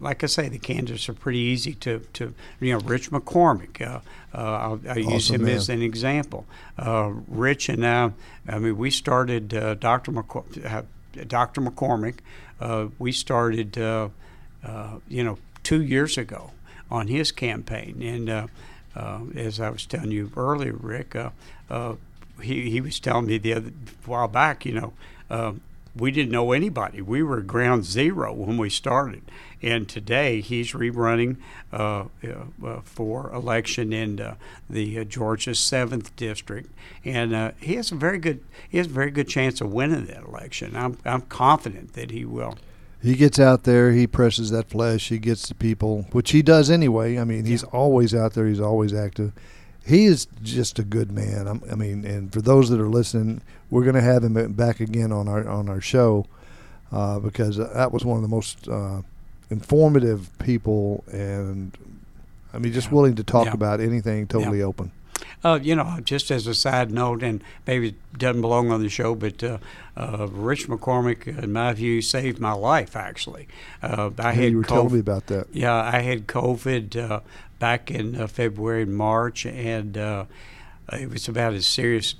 like 0.00 0.24
I 0.24 0.26
say, 0.26 0.48
the 0.48 0.58
candidates 0.58 1.08
are 1.08 1.14
pretty 1.14 1.38
easy 1.38 1.74
to, 1.74 2.00
to 2.14 2.34
you 2.60 2.72
know, 2.72 2.80
Rich 2.80 3.10
McCormick. 3.10 3.80
Uh, 3.80 4.00
uh, 4.34 4.38
I'll, 4.38 4.80
I'll 4.88 4.98
use 4.98 5.30
him 5.30 5.44
man. 5.44 5.54
as 5.54 5.68
an 5.68 5.82
example. 5.82 6.46
Uh, 6.78 7.12
Rich 7.28 7.68
and 7.68 7.86
I, 7.86 8.12
I 8.48 8.58
mean, 8.58 8.76
we 8.76 8.90
started 8.90 9.54
uh, 9.54 9.74
Dr. 9.74 10.12
McCor- 10.12 10.64
uh, 10.64 10.82
Dr. 11.26 11.60
McCormick. 11.60 12.16
Uh, 12.60 12.86
we 12.98 13.12
started, 13.12 13.78
uh, 13.78 14.08
uh, 14.64 14.98
you 15.08 15.22
know, 15.22 15.38
two 15.62 15.82
years 15.82 16.18
ago 16.18 16.50
on 16.90 17.08
his 17.08 17.32
campaign, 17.32 18.02
and 18.02 18.30
uh, 18.30 18.46
uh, 18.94 19.20
as 19.34 19.60
I 19.60 19.70
was 19.70 19.86
telling 19.86 20.10
you 20.10 20.30
earlier, 20.36 20.72
Rick, 20.74 21.16
uh, 21.16 21.30
uh, 21.68 21.94
he 22.40 22.70
he 22.70 22.80
was 22.80 23.00
telling 23.00 23.26
me 23.26 23.38
the 23.38 23.54
other 23.54 23.72
while 24.06 24.28
back, 24.28 24.64
you 24.64 24.72
know. 24.72 25.58
We 25.96 26.10
didn't 26.10 26.32
know 26.32 26.50
anybody. 26.50 27.00
We 27.02 27.22
were 27.22 27.40
ground 27.40 27.84
zero 27.84 28.32
when 28.32 28.56
we 28.56 28.68
started, 28.68 29.22
and 29.64 29.88
today 29.88 30.40
he's 30.40 30.72
rerunning 30.72 31.36
uh, 31.72 32.04
uh, 32.22 32.44
uh 32.64 32.80
for 32.84 33.32
election 33.32 33.92
in 33.92 34.20
uh, 34.20 34.36
the 34.68 34.98
uh, 35.00 35.04
Georgia 35.04 35.54
seventh 35.54 36.14
district, 36.16 36.70
and 37.04 37.34
uh, 37.34 37.52
he 37.58 37.74
has 37.74 37.90
a 37.90 37.94
very 37.94 38.18
good 38.18 38.44
he 38.68 38.78
has 38.78 38.86
a 38.86 38.90
very 38.90 39.10
good 39.10 39.28
chance 39.28 39.60
of 39.60 39.72
winning 39.72 40.06
that 40.06 40.22
election. 40.24 40.76
I'm 40.76 40.98
I'm 41.04 41.22
confident 41.22 41.94
that 41.94 42.10
he 42.10 42.24
will. 42.24 42.58
He 43.02 43.16
gets 43.16 43.38
out 43.38 43.64
there, 43.64 43.92
he 43.92 44.06
presses 44.06 44.50
that 44.50 44.70
flesh, 44.70 45.08
he 45.10 45.18
gets 45.18 45.48
the 45.48 45.54
people, 45.54 46.06
which 46.12 46.30
he 46.30 46.40
does 46.40 46.70
anyway. 46.70 47.18
I 47.18 47.24
mean, 47.24 47.44
he's 47.44 47.62
always 47.64 48.14
out 48.14 48.32
there, 48.32 48.46
he's 48.46 48.60
always 48.60 48.94
active 48.94 49.32
he 49.86 50.06
is 50.06 50.26
just 50.42 50.78
a 50.78 50.82
good 50.82 51.12
man. 51.12 51.46
I'm, 51.46 51.62
i 51.70 51.74
mean, 51.74 52.06
and 52.06 52.32
for 52.32 52.40
those 52.40 52.70
that 52.70 52.80
are 52.80 52.88
listening, 52.88 53.42
we're 53.68 53.82
going 53.82 53.96
to 53.96 54.00
have 54.00 54.24
him 54.24 54.52
back 54.54 54.80
again 54.80 55.12
on 55.12 55.28
our 55.28 55.46
on 55.46 55.68
our 55.68 55.80
show 55.82 56.26
uh, 56.90 57.18
because 57.18 57.56
that 57.56 57.92
was 57.92 58.04
one 58.04 58.16
of 58.16 58.22
the 58.22 58.28
most 58.28 58.68
uh, 58.68 59.02
informative 59.54 60.30
people, 60.38 61.04
and 61.12 61.76
I 62.52 62.58
mean, 62.58 62.72
just 62.72 62.88
yeah. 62.88 62.94
willing 62.94 63.14
to 63.16 63.24
talk 63.24 63.46
yeah. 63.46 63.54
about 63.60 63.80
anything, 63.80 64.26
totally 64.26 64.58
yeah. 64.58 64.64
open. 64.64 64.90
Uh, 65.44 65.58
you 65.62 65.76
know, 65.76 66.00
just 66.02 66.30
as 66.30 66.46
a 66.46 66.54
side 66.54 66.90
note, 66.90 67.22
and 67.22 67.42
maybe 67.66 67.88
it 67.88 68.18
doesn't 68.18 68.40
belong 68.40 68.70
on 68.72 68.82
the 68.82 68.88
show, 68.88 69.14
but 69.14 69.42
uh, 69.44 69.58
uh, 69.96 70.26
Rich 70.30 70.68
McCormick, 70.68 71.26
in 71.42 71.52
my 71.52 71.72
view, 71.74 72.00
saved 72.00 72.40
my 72.40 72.52
life. 72.52 72.96
Actually, 72.96 73.46
uh, 73.82 74.10
I 74.18 74.32
had 74.32 74.52
you 74.52 74.58
were 74.58 74.62
COVID. 74.64 74.68
telling 74.68 74.92
me 74.94 75.00
about 75.00 75.26
that. 75.26 75.46
Yeah, 75.52 75.74
I 75.74 76.00
had 76.00 76.26
COVID 76.26 76.96
uh, 76.96 77.20
back 77.58 77.90
in 77.90 78.20
uh, 78.20 78.26
February 78.26 78.82
and 78.82 78.96
March, 78.96 79.44
and 79.44 79.98
uh, 79.98 80.24
it 80.92 81.10
was 81.10 81.28
about 81.28 81.52
as 81.52 81.66
serious 81.66 82.14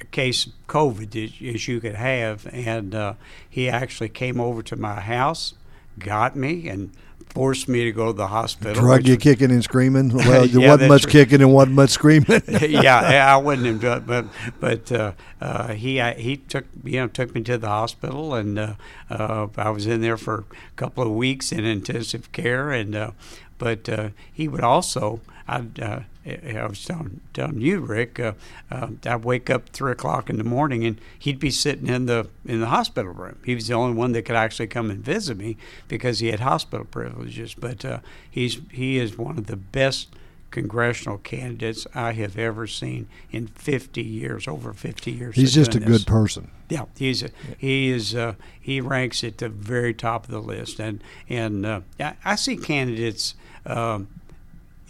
a 0.00 0.04
case 0.06 0.46
of 0.46 0.52
COVID 0.68 1.54
as 1.54 1.68
you 1.68 1.80
could 1.80 1.94
have. 1.94 2.46
And 2.52 2.94
uh, 2.94 3.14
he 3.48 3.68
actually 3.68 4.08
came 4.08 4.40
over 4.40 4.62
to 4.62 4.76
my 4.76 5.00
house, 5.00 5.54
got 5.98 6.36
me, 6.36 6.68
and 6.68 6.92
forced 7.36 7.68
me 7.68 7.84
to 7.84 7.92
go 7.92 8.06
to 8.06 8.12
the 8.14 8.28
hospital. 8.28 8.82
Drug 8.82 9.06
you 9.06 9.18
kicking 9.18 9.50
and 9.50 9.62
screaming. 9.62 10.10
Well, 10.16 10.46
there 10.46 10.62
yeah, 10.62 10.70
wasn't 10.70 10.88
much 10.88 11.06
kicking 11.06 11.42
and 11.42 11.52
wasn't 11.52 11.76
much 11.76 11.90
screaming. 11.90 12.40
yeah, 12.62 13.34
I 13.34 13.36
wouldn't 13.36 13.82
but 14.06 14.24
but 14.58 14.90
uh, 14.90 15.12
uh, 15.40 15.74
he 15.74 16.00
he 16.14 16.38
took 16.38 16.64
you 16.82 17.00
know 17.00 17.08
took 17.08 17.34
me 17.34 17.42
to 17.42 17.58
the 17.58 17.68
hospital, 17.68 18.34
and 18.34 18.58
uh, 18.58 18.74
uh, 19.10 19.48
I 19.56 19.68
was 19.70 19.86
in 19.86 20.00
there 20.00 20.16
for 20.16 20.38
a 20.38 20.76
couple 20.76 21.04
of 21.04 21.10
weeks 21.10 21.52
in 21.52 21.64
intensive 21.64 22.32
care, 22.32 22.70
and 22.70 22.96
uh, 22.96 23.10
but 23.58 23.88
uh, 23.88 24.08
he 24.32 24.48
would 24.48 24.62
also, 24.62 25.20
I, 25.46 25.66
uh, 25.80 26.00
I 26.26 26.66
was 26.66 26.84
telling, 26.84 27.20
telling 27.32 27.60
you, 27.60 27.80
Rick, 27.80 28.18
uh, 28.18 28.32
uh, 28.70 28.88
I'd 29.04 29.24
wake 29.24 29.48
up 29.48 29.68
three 29.68 29.92
o'clock 29.92 30.28
in 30.28 30.38
the 30.38 30.44
morning 30.44 30.84
and 30.84 31.00
he'd 31.18 31.38
be 31.38 31.50
sitting 31.50 31.86
in 31.86 32.06
the 32.06 32.28
in 32.44 32.60
the 32.60 32.66
hospital 32.66 33.12
room. 33.12 33.38
He 33.44 33.54
was 33.54 33.68
the 33.68 33.74
only 33.74 33.94
one 33.94 34.12
that 34.12 34.22
could 34.22 34.36
actually 34.36 34.66
come 34.66 34.90
and 34.90 35.04
visit 35.04 35.36
me 35.36 35.56
because 35.88 36.18
he 36.18 36.28
had 36.28 36.40
hospital 36.40 36.84
privileges. 36.84 37.54
But 37.54 37.84
uh, 37.84 38.00
he's 38.28 38.60
he 38.72 38.98
is 38.98 39.16
one 39.16 39.38
of 39.38 39.46
the 39.46 39.56
best 39.56 40.08
congressional 40.50 41.18
candidates 41.18 41.86
I 41.94 42.12
have 42.12 42.38
ever 42.38 42.66
seen 42.66 43.08
in 43.30 43.46
50 43.48 44.02
years, 44.02 44.48
over 44.48 44.72
50 44.72 45.10
years. 45.10 45.34
He's 45.34 45.52
just 45.52 45.74
a 45.74 45.80
good 45.80 46.06
person. 46.06 46.50
Yeah, 46.68 46.86
he's 46.96 47.22
a, 47.22 47.30
he 47.58 47.90
is 47.90 48.14
uh, 48.14 48.34
he 48.60 48.80
ranks 48.80 49.22
at 49.22 49.38
the 49.38 49.48
very 49.48 49.94
top 49.94 50.24
of 50.24 50.30
the 50.30 50.40
list, 50.42 50.80
and 50.80 51.02
and 51.28 51.64
uh, 51.64 51.80
I 52.24 52.34
see 52.34 52.56
candidates 52.56 53.34
um, 53.64 54.08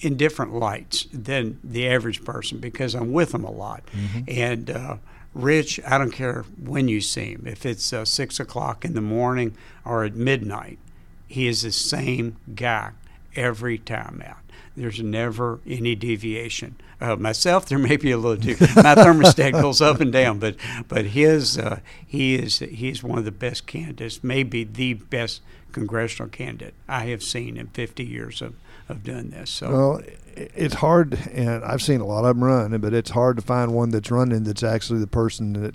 in 0.00 0.16
different 0.16 0.54
lights 0.54 1.06
than 1.12 1.58
the 1.64 1.88
average 1.88 2.24
person 2.24 2.58
because 2.58 2.94
I'm 2.94 3.12
with 3.12 3.32
them 3.32 3.44
a 3.44 3.50
lot. 3.50 3.82
Mm-hmm. 3.92 4.20
And 4.28 4.70
uh, 4.70 4.96
Rich, 5.34 5.80
I 5.86 5.98
don't 5.98 6.12
care 6.12 6.44
when 6.62 6.88
you 6.88 7.00
see 7.00 7.32
him, 7.32 7.44
if 7.46 7.66
it's 7.66 7.92
uh, 7.92 8.04
six 8.04 8.40
o'clock 8.40 8.84
in 8.84 8.94
the 8.94 9.00
morning 9.00 9.56
or 9.84 10.04
at 10.04 10.14
midnight, 10.14 10.78
he 11.26 11.46
is 11.46 11.62
the 11.62 11.72
same 11.72 12.36
guy 12.54 12.92
every 13.34 13.78
time 13.78 14.22
out. 14.24 14.38
There's 14.76 15.00
never 15.00 15.60
any 15.66 15.94
deviation. 15.94 16.76
Uh, 17.00 17.16
myself, 17.16 17.66
there 17.66 17.78
may 17.78 17.96
be 17.96 18.10
a 18.10 18.18
little. 18.18 18.44
My 18.76 18.94
thermostat 18.94 19.52
goes 19.52 19.80
up 19.80 20.00
and 20.00 20.12
down, 20.12 20.38
but 20.38 20.56
but 20.88 21.06
his 21.06 21.58
uh, 21.58 21.80
he 22.06 22.34
is 22.34 22.58
he's 22.58 23.02
one 23.02 23.18
of 23.18 23.24
the 23.24 23.32
best 23.32 23.66
candidates, 23.66 24.22
maybe 24.22 24.64
the 24.64 24.94
best 24.94 25.40
congressional 25.72 26.30
candidate 26.30 26.74
I 26.88 27.06
have 27.06 27.22
seen 27.22 27.58
in 27.58 27.66
50 27.68 28.04
years 28.04 28.40
of 28.40 28.54
of 28.88 29.02
doing 29.02 29.30
this. 29.30 29.50
So 29.50 29.70
well, 29.70 30.02
it's 30.36 30.74
hard, 30.74 31.18
and 31.32 31.64
I've 31.64 31.82
seen 31.82 32.00
a 32.00 32.06
lot 32.06 32.24
of 32.24 32.36
them 32.36 32.44
run, 32.44 32.78
but 32.78 32.92
it's 32.92 33.10
hard 33.10 33.36
to 33.36 33.42
find 33.42 33.74
one 33.74 33.90
that's 33.90 34.10
running 34.10 34.44
that's 34.44 34.62
actually 34.62 35.00
the 35.00 35.06
person 35.06 35.54
that, 35.54 35.74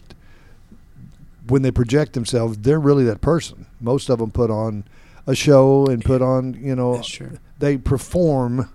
when 1.48 1.62
they 1.62 1.72
project 1.72 2.14
themselves, 2.14 2.60
they're 2.60 2.80
really 2.80 3.04
that 3.06 3.22
person. 3.22 3.66
Most 3.80 4.10
of 4.10 4.20
them 4.20 4.32
put 4.32 4.52
on 4.52 4.84
a 5.28 5.36
show 5.36 5.86
and 5.88 6.04
put 6.04 6.22
on, 6.22 6.54
you 6.54 6.76
know, 6.76 7.02
they 7.60 7.78
perform, 7.78 8.70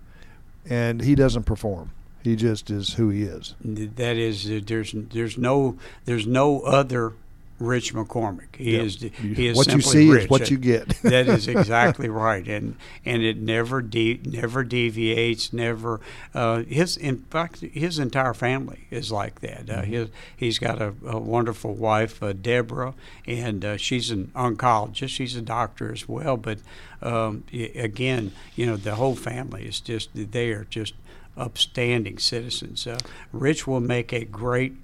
and 0.69 1.00
he 1.02 1.14
doesn't 1.14 1.45
perform. 1.45 1.93
He 2.23 2.35
just 2.35 2.71
is 2.71 2.95
who 2.95 3.09
he 3.09 3.23
is. 3.23 3.55
That 3.61 4.16
is, 4.16 4.50
uh, 4.50 4.61
there's 4.66 4.93
there's 4.95 5.38
no 5.38 5.78
there's 6.07 6.26
no 6.26 6.62
other 6.62 7.12
Rich 7.59 7.95
McCormick. 7.95 8.57
He 8.57 8.73
yep. 8.73 8.85
is 8.85 8.97
he 8.97 9.47
is 9.49 9.57
what 9.57 9.73
you 9.73 9.81
see 9.81 10.11
rich. 10.11 10.25
is 10.25 10.31
what 10.31 10.51
you 10.51 10.59
get. 10.59 10.89
that 11.03 11.27
is 11.27 11.49
exactly 11.49 12.09
right, 12.09 12.47
and 12.47 12.77
and 13.05 13.23
it 13.23 13.39
never 13.39 13.81
de- 13.81 14.21
never 14.25 14.63
deviates. 14.63 15.53
Never 15.53 16.01
uh, 16.35 16.65
his 16.65 16.97
in 16.99 17.19
fact 17.31 17.61
his 17.61 17.99
entire 17.99 18.35
family 18.35 18.87
is 18.91 19.11
like 19.11 19.41
that. 19.41 19.71
Uh, 19.71 19.83
mm-hmm. 19.83 19.93
his 19.93 20.09
he's 20.37 20.59
got 20.59 20.83
a, 20.83 20.93
a 21.07 21.19
wonderful 21.19 21.75
wife, 21.75 22.23
uh, 22.23 22.35
Deborah, 22.35 22.95
and 23.27 23.65
uh, 23.65 23.77
she's 23.79 24.11
an 24.11 24.31
oncologist. 24.35 25.09
She's 25.09 25.35
a 25.35 25.43
doctor 25.43 25.91
as 25.93 26.07
well. 26.07 26.37
But 26.37 26.59
um, 27.01 27.45
again, 27.53 28.33
you 28.55 28.67
know 28.67 28.77
the 28.77 28.97
whole 28.97 29.17
family 29.17 29.65
is 29.65 29.81
just 29.81 30.11
they 30.13 30.51
are 30.51 30.65
just 30.65 30.93
upstanding 31.39 32.19
citizens. 32.19 32.87
Uh, 32.87 32.99
Rich 33.33 33.67
will 33.67 33.81
make 33.81 34.13
a 34.13 34.25
great 34.25 34.75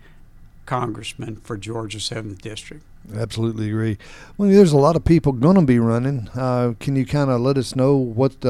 congressman 0.66 1.36
for 1.36 1.56
Georgia 1.56 1.98
7th 1.98 2.40
District. 2.40 2.84
Absolutely 3.14 3.68
agree. 3.68 3.98
Well, 4.36 4.48
there's 4.48 4.72
a 4.72 4.78
lot 4.78 4.96
of 4.96 5.04
people 5.04 5.32
going 5.32 5.56
to 5.56 5.62
be 5.62 5.78
running. 5.78 6.28
Uh, 6.34 6.74
can 6.78 6.94
you 6.96 7.04
kind 7.04 7.30
of 7.30 7.40
let 7.40 7.58
us 7.58 7.74
know 7.74 7.96
what 7.96 8.44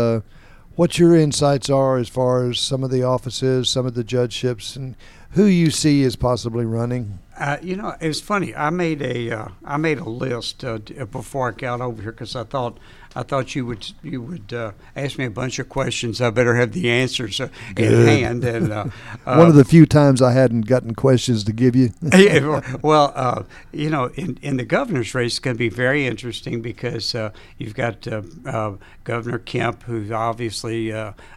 what 0.75 0.99
your 0.99 1.15
insights 1.15 1.69
are 1.69 1.99
as 1.99 2.09
far 2.09 2.49
as 2.49 2.59
some 2.59 2.83
of 2.83 2.91
the 2.91 3.03
offices, 3.03 3.69
some 3.69 3.87
of 3.87 3.95
the 3.95 4.05
judgeships, 4.05 4.77
and 4.77 4.97
who 5.33 5.45
you 5.45 5.71
see 5.71 6.03
as 6.05 6.17
possibly 6.17 6.65
running? 6.65 7.19
Uh, 7.37 7.57
you 7.63 7.77
know, 7.77 7.95
it's 8.01 8.21
funny. 8.21 8.55
I 8.55 8.71
made 8.71 9.01
a 9.03 9.31
uh, 9.31 9.49
I 9.65 9.77
made 9.79 9.99
a 9.99 10.09
list 10.09 10.65
uh, 10.65 10.79
before 10.79 11.49
I 11.49 11.53
got 11.53 11.81
over 11.81 12.03
here 12.03 12.13
because 12.13 12.37
I 12.37 12.45
thought 12.45 12.79
I 13.15 13.23
thought 13.23 13.55
you 13.55 13.67
would 13.67 13.93
you 14.03 14.23
would 14.23 14.53
uh, 14.53 14.73
ask 14.97 15.19
me 15.19 15.27
a 15.27 15.31
bunch 15.31 15.59
of 15.59 15.69
questions. 15.69 16.21
I 16.21 16.31
better 16.31 16.55
have 16.55 16.73
the 16.73 16.91
answers 16.91 17.41
uh, 17.41 17.49
in 17.77 18.07
hand. 18.07 18.45
And 18.45 18.73
uh, 18.73 18.85
one 19.25 19.49
of 19.49 19.55
the 19.55 19.65
few 19.65 19.87
times 19.87 20.23
I 20.23 20.33
hadn't 20.33 20.63
gotten 20.63 20.95
questions 20.95 21.45
to 21.45 21.53
give 21.53 21.77
you. 21.77 21.91
yeah, 22.15 22.77
well, 22.83 23.13
uh, 23.15 23.43
you 23.73 23.91
know, 23.91 24.07
in, 24.15 24.39
in 24.43 24.57
the 24.57 24.65
governor's 24.65 25.15
race, 25.15 25.33
it's 25.33 25.39
going 25.39 25.57
to 25.57 25.59
be 25.59 25.69
very 25.69 26.07
interesting 26.07 26.63
because 26.63 27.15
uh, 27.15 27.33
you've 27.59 27.75
got 27.75 28.07
uh, 28.07 28.73
Governor 29.05 29.39
Kemp, 29.39 29.83
who 29.83 30.13
obviously 30.13 30.87
you 30.87 30.93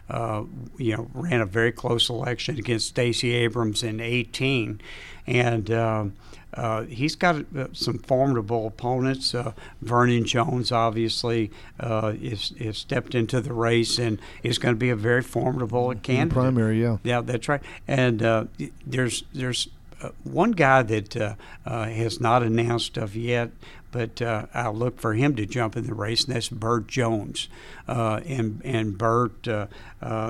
know 0.08 1.10
ran 1.14 1.40
a 1.40 1.46
very 1.46 1.72
close 1.72 2.08
election 2.08 2.58
against 2.58 2.88
Stacey 2.88 3.34
Abrams 3.34 3.82
in 3.82 4.00
18, 4.00 4.80
and 5.26 5.70
um, 5.70 6.12
uh, 6.54 6.82
he's 6.84 7.14
got 7.14 7.44
uh, 7.56 7.66
some 7.72 7.98
formidable 7.98 8.66
opponents. 8.66 9.34
Uh, 9.34 9.52
Vernon 9.82 10.24
Jones, 10.24 10.72
obviously, 10.72 11.50
uh, 11.78 12.14
is, 12.20 12.52
is 12.58 12.78
stepped 12.78 13.14
into 13.14 13.40
the 13.40 13.52
race 13.52 13.98
and 13.98 14.18
is 14.42 14.58
going 14.58 14.74
to 14.74 14.78
be 14.78 14.90
a 14.90 14.96
very 14.96 15.22
formidable 15.22 15.94
candidate. 15.96 16.32
primary, 16.32 16.80
yeah. 16.80 16.96
Yeah, 17.02 17.20
that's 17.20 17.48
right. 17.48 17.60
And 17.86 18.22
uh, 18.22 18.44
there's 18.86 19.24
there's 19.34 19.68
one 20.24 20.52
guy 20.52 20.82
that 20.82 21.16
uh, 21.16 21.34
uh, 21.64 21.84
has 21.84 22.20
not 22.20 22.42
announced 22.42 22.96
of 22.96 23.16
yet, 23.16 23.50
but 23.92 24.20
uh, 24.20 24.46
I'll 24.52 24.74
look 24.74 25.00
for 25.00 25.14
him 25.14 25.34
to 25.36 25.46
jump 25.46 25.76
in 25.76 25.86
the 25.86 25.94
race, 25.94 26.24
and 26.24 26.34
that's 26.34 26.48
Burt 26.50 26.86
Jones. 26.86 27.48
Uh, 27.88 28.20
and 28.26 28.60
and 28.62 28.98
Burt, 28.98 29.48
uh, 29.48 29.66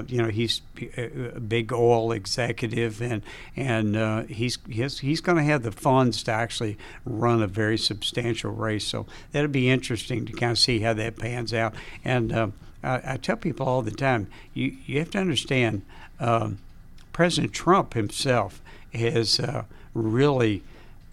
you 0.06 0.23
know, 0.23 0.28
he's 0.28 0.62
a 0.96 1.40
big 1.40 1.73
oil 1.73 2.12
executive, 2.12 3.02
and 3.02 3.23
and 3.56 4.28
he's 4.28 4.58
he's, 4.68 5.00
he's 5.00 5.20
going 5.20 5.38
to 5.38 5.44
have 5.44 5.62
the 5.62 5.73
funds 5.73 6.23
to 6.25 6.32
actually 6.32 6.78
run 7.04 7.42
a 7.42 7.49
very 7.49 7.78
substantial 7.78 8.52
race. 8.52 8.87
So 8.87 9.06
that'll 9.32 9.50
be 9.50 9.68
interesting 9.68 10.26
to 10.26 10.32
kind 10.32 10.52
of 10.52 10.58
see 10.58 10.80
how 10.80 10.92
that 10.94 11.18
pans 11.18 11.52
out. 11.52 11.75
And 12.04 12.32
I, 12.32 12.52
I, 12.85 13.16
tell 13.16 13.37
people 13.37 13.66
all 13.66 13.82
the 13.82 13.90
time, 13.90 14.28
you 14.54 14.76
you 14.87 15.00
have 15.00 15.11
to 15.11 15.18
understand, 15.18 15.82
um, 16.20 16.58
President 17.12 17.52
Trump 17.52 17.94
himself 17.94 18.61
has 18.95 19.40
uh, 19.40 19.64
really 19.95 20.62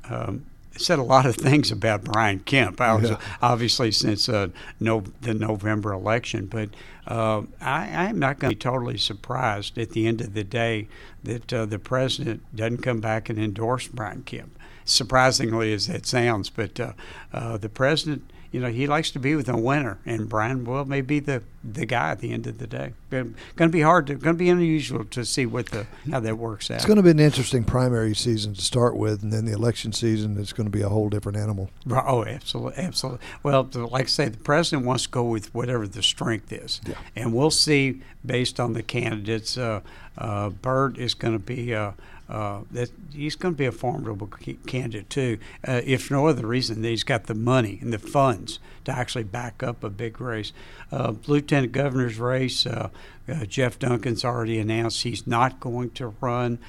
um, 0.10 0.46
said 0.75 0.98
a 1.00 1.03
lot 1.03 1.25
of 1.25 1.36
things 1.36 1.72
about 1.72 2.03
Brian 2.03 2.39
Kemp. 2.39 2.82
I 2.82 2.94
was, 2.96 3.10
Yeah. 3.12 3.20
obviously 3.42 3.92
since 3.92 4.27
uh, 4.27 4.48
no, 4.80 5.03
the 5.22 5.34
November 5.34 5.94
election, 5.94 6.48
but 6.48 6.70
uh, 7.08 7.44
I, 7.62 8.06
I'm 8.06 8.18
not 8.20 8.39
going 8.39 8.51
to 8.51 8.56
be 8.56 8.60
totally 8.60 8.98
surprised 8.98 9.77
at 9.77 9.92
the 9.92 10.08
end 10.08 10.22
of 10.22 10.34
the 10.34 10.44
day 10.44 10.88
that 11.24 11.53
uh, 11.53 11.65
the 11.65 11.80
president 11.80 12.42
doesn't 12.56 12.82
come 12.82 13.01
back 13.01 13.30
and 13.30 13.38
endorse 13.39 13.88
Brian 13.88 14.24
Kemp. 14.24 14.58
Surprisingly, 14.86 15.74
as 15.74 15.88
that 15.88 16.06
sounds, 16.06 16.50
but 16.50 16.80
uh, 16.80 16.94
uh, 17.32 17.58
the 17.58 17.70
president, 17.70 18.30
you 18.53 18.60
know, 18.60 18.69
he 18.69 18.86
likes 18.86 19.10
to 19.12 19.19
be 19.19 19.36
with 19.36 19.50
a 19.50 19.57
winner, 19.57 19.98
and 20.05 20.29
Brian 20.29 20.63
well 20.63 20.86
may 20.86 21.01
be 21.01 21.19
the 21.19 21.41
the 21.63 21.86
guy 21.86 22.12
at 22.12 22.19
the 22.19 22.31
end 22.31 22.45
of 22.45 22.60
the 22.60 22.67
day. 22.67 22.93
Going 23.10 23.33
to 23.57 23.67
be 23.69 23.81
hard, 23.81 24.07
to, 24.07 24.15
going 24.15 24.36
to 24.36 24.38
be 24.39 24.50
unusual 24.50 25.05
to 25.05 25.25
see 25.25 25.45
what 25.48 25.67
the 25.72 25.88
how 26.12 26.19
that 26.19 26.38
works 26.38 26.69
out. 26.69 26.75
It's 26.75 26.86
going 26.86 26.98
to 26.98 27.03
be 27.03 27.10
an 27.10 27.19
interesting 27.19 27.63
primary 27.63 28.13
season 28.13 28.53
to 28.53 28.62
start 28.62 28.95
with, 28.95 29.24
and 29.24 29.33
then 29.33 29.45
the 29.45 29.53
election 29.53 29.91
season 29.91 30.38
is 30.38 30.53
going 30.53 30.67
to 30.67 30.72
be 30.72 30.83
a 30.83 30.89
whole 30.89 31.10
different 31.10 31.38
animal. 31.38 31.72
Right. 31.86 32.03
Oh, 32.05 32.24
absolutely, 32.25 32.83
absolutely. 32.83 33.25
Well, 33.41 33.63
the- 33.63 33.88
like 33.88 34.05
I 34.05 34.07
say, 34.07 34.29
the 34.29 34.38
president 34.38 34.86
wants 34.86 35.03
to 35.03 35.10
go 35.10 35.24
with 35.24 35.53
whatever 35.55 35.88
the 35.88 36.03
strength 36.03 36.53
is, 36.53 36.79
Yeah. 36.86 36.95
and 37.15 37.33
we'll 37.33 37.50
see 37.51 38.01
based 38.24 38.60
on 38.60 38.74
the 38.74 38.83
candidates. 38.83 39.57
Uh, 39.57 39.81
uh, 40.17 40.50
Burt 40.50 40.98
is 41.00 41.15
going 41.15 41.33
to 41.33 41.39
be. 41.39 41.74
Uh, 41.74 41.93
uh, 42.34 42.62
that 42.72 42.90
he's 43.13 43.36
going 43.36 43.54
to 43.54 43.58
be 43.58 43.66
a 43.66 43.72
formidable 43.72 44.28
candidate 44.66 45.10
too, 45.10 45.38
uh, 45.68 45.82
if 45.86 46.10
no 46.10 46.28
other 46.28 46.46
reason 46.46 46.82
that 46.82 46.90
he's 46.90 47.04
got 47.04 47.25
the 47.28 47.36
money 47.36 47.78
and 47.82 47.94
the 47.94 48.00
funds 48.00 48.60
to 48.86 48.92
actually 48.92 49.24
back 49.24 49.62
up 49.62 49.84
a 49.84 49.90
big 49.90 50.20
race. 50.20 50.52
Uh, 50.92 51.13
Lieutenant 51.28 51.72
governor's 51.72 52.18
race, 52.18 52.66
uh, 52.66 52.90
uh, 53.30 53.46
Jeff 53.46 53.80
Duncan's 53.80 54.25
already 54.25 54.60
announced 54.60 55.04
he's 55.04 55.28
not 55.28 55.60
going 55.60 55.92
to 55.92 56.13
run 56.20 56.60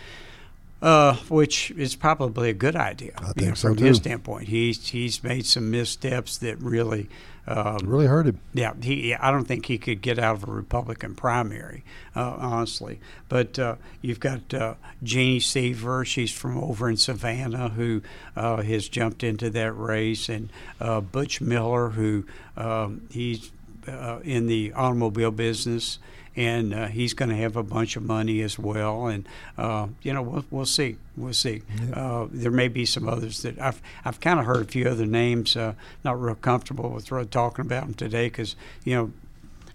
uh, 0.85 1.17
which 1.31 1.71
is 1.73 1.97
probably 1.97 2.51
a 2.51 2.53
good 2.53 2.77
idea. 2.77 3.13
I 3.17 3.29
you 3.29 3.33
think 3.33 3.49
know, 3.49 3.55
so, 3.55 3.69
from 3.69 3.79
his 3.79 3.97
standpoint. 3.97 4.49
He's 4.49 4.87
he's 4.89 5.25
made 5.25 5.47
some 5.47 5.71
missteps 5.71 6.37
that 6.39 6.59
really, 6.61 7.09
um, 7.47 7.79
Really 7.85 8.07
hurt 8.07 8.27
him. 8.27 8.41
yeah. 8.55 8.73
He 8.81 9.15
I 9.15 9.31
don't 9.31 9.45
think 9.45 9.67
he 9.67 9.79
could 9.79 10.01
get 10.01 10.19
out 10.19 10.37
of 10.37 10.49
a 10.49 10.53
Republican 10.53 11.15
primary, 11.15 11.85
uh, 12.17 12.37
honestly. 12.39 13.01
But 13.29 13.59
uh, 13.59 13.77
you've 14.01 14.21
got 14.21 14.55
uh, 14.55 14.75
Jeanne 15.03 15.41
Seaver. 15.41 16.05
She's 16.05 16.33
from 16.33 16.57
over 16.57 16.89
in 16.89 16.97
Savannah, 16.97 17.69
who 17.71 18.03
uh, 18.35 18.63
has 18.63 18.89
jumped 18.89 19.23
into 19.23 19.51
that 19.51 19.73
race, 19.73 20.29
and 20.29 20.49
uh, 20.81 21.01
Butch 21.01 21.41
Miller, 21.41 21.91
who 21.91 22.25
um, 22.57 23.03
he's 23.11 23.51
uh, 23.87 24.21
in 24.25 24.47
the 24.47 24.73
automobile 24.73 25.31
business 25.31 25.99
and 26.37 26.75
uh, 26.75 26.87
he's 26.87 27.15
going 27.15 27.29
to 27.31 27.37
have 27.37 27.57
a 27.57 27.63
bunch 27.63 27.97
of 27.97 28.03
money 28.03 28.43
as 28.43 28.59
well. 28.59 29.07
And 29.07 29.29
uh, 29.59 29.89
you 30.03 30.13
know, 30.13 30.23
we'll, 30.23 30.45
we'll 30.51 30.67
see. 30.67 30.97
We'll 31.17 31.33
see. 31.33 31.63
Uh, 31.93 32.27
there 32.31 32.51
may 32.51 32.69
be 32.69 32.85
some 32.87 33.09
others 33.09 33.43
that 33.43 33.59
I've 33.61 33.81
I've 34.05 34.21
kind 34.21 34.41
of 34.41 34.47
heard 34.47 34.63
a 34.69 34.71
few 34.71 34.87
other 34.89 35.07
names. 35.07 35.57
Uh, 35.57 35.75
not 36.05 36.21
real 36.21 36.35
comfortable 36.35 36.91
with 36.91 37.11
really 37.13 37.27
talking 37.27 37.65
about 37.65 37.85
them 37.85 37.95
today 37.95 38.27
because 38.27 38.57
you 38.85 38.95
know. 38.95 39.13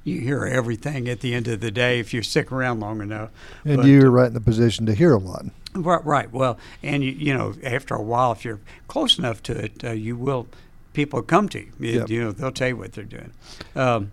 You 0.06 0.22
hear 0.22 0.46
everything 0.46 1.10
at 1.10 1.20
the 1.20 1.36
end 1.36 1.50
of 1.50 1.60
the 1.60 1.70
day 1.72 2.00
if 2.00 2.14
you 2.14 2.24
stick 2.24 2.54
around 2.54 2.80
long 2.80 3.02
enough. 3.02 3.30
And 3.66 3.78
But, 3.78 3.86
you're 3.86 4.10
right 4.10 4.28
in 4.28 4.34
the 4.34 4.40
position 4.40 4.86
to 4.86 4.96
hear 4.96 5.12
a 5.14 5.20
lot. 5.20 5.46
Right, 5.76 6.04
right. 6.06 6.32
Well, 6.32 6.58
and 6.82 7.04
you, 7.04 7.12
you 7.12 7.34
know, 7.34 7.54
after 7.64 7.96
a 7.96 8.02
while, 8.02 8.32
if 8.32 8.46
you're 8.46 8.62
close 8.88 9.20
enough 9.20 9.44
to 9.44 9.66
it, 9.66 9.84
uh, 9.84 9.92
you 9.92 10.16
will. 10.16 10.48
People 10.94 11.22
come 11.22 11.50
to 11.50 11.60
you. 11.60 11.72
You- 11.80 12.00
Yep. 12.00 12.10
You 12.10 12.24
know, 12.24 12.32
they'll 12.32 12.52
tell 12.54 12.70
you 12.70 12.78
what 12.78 12.94
they're 12.94 13.04
doing. 13.04 13.34
Um, 13.76 14.12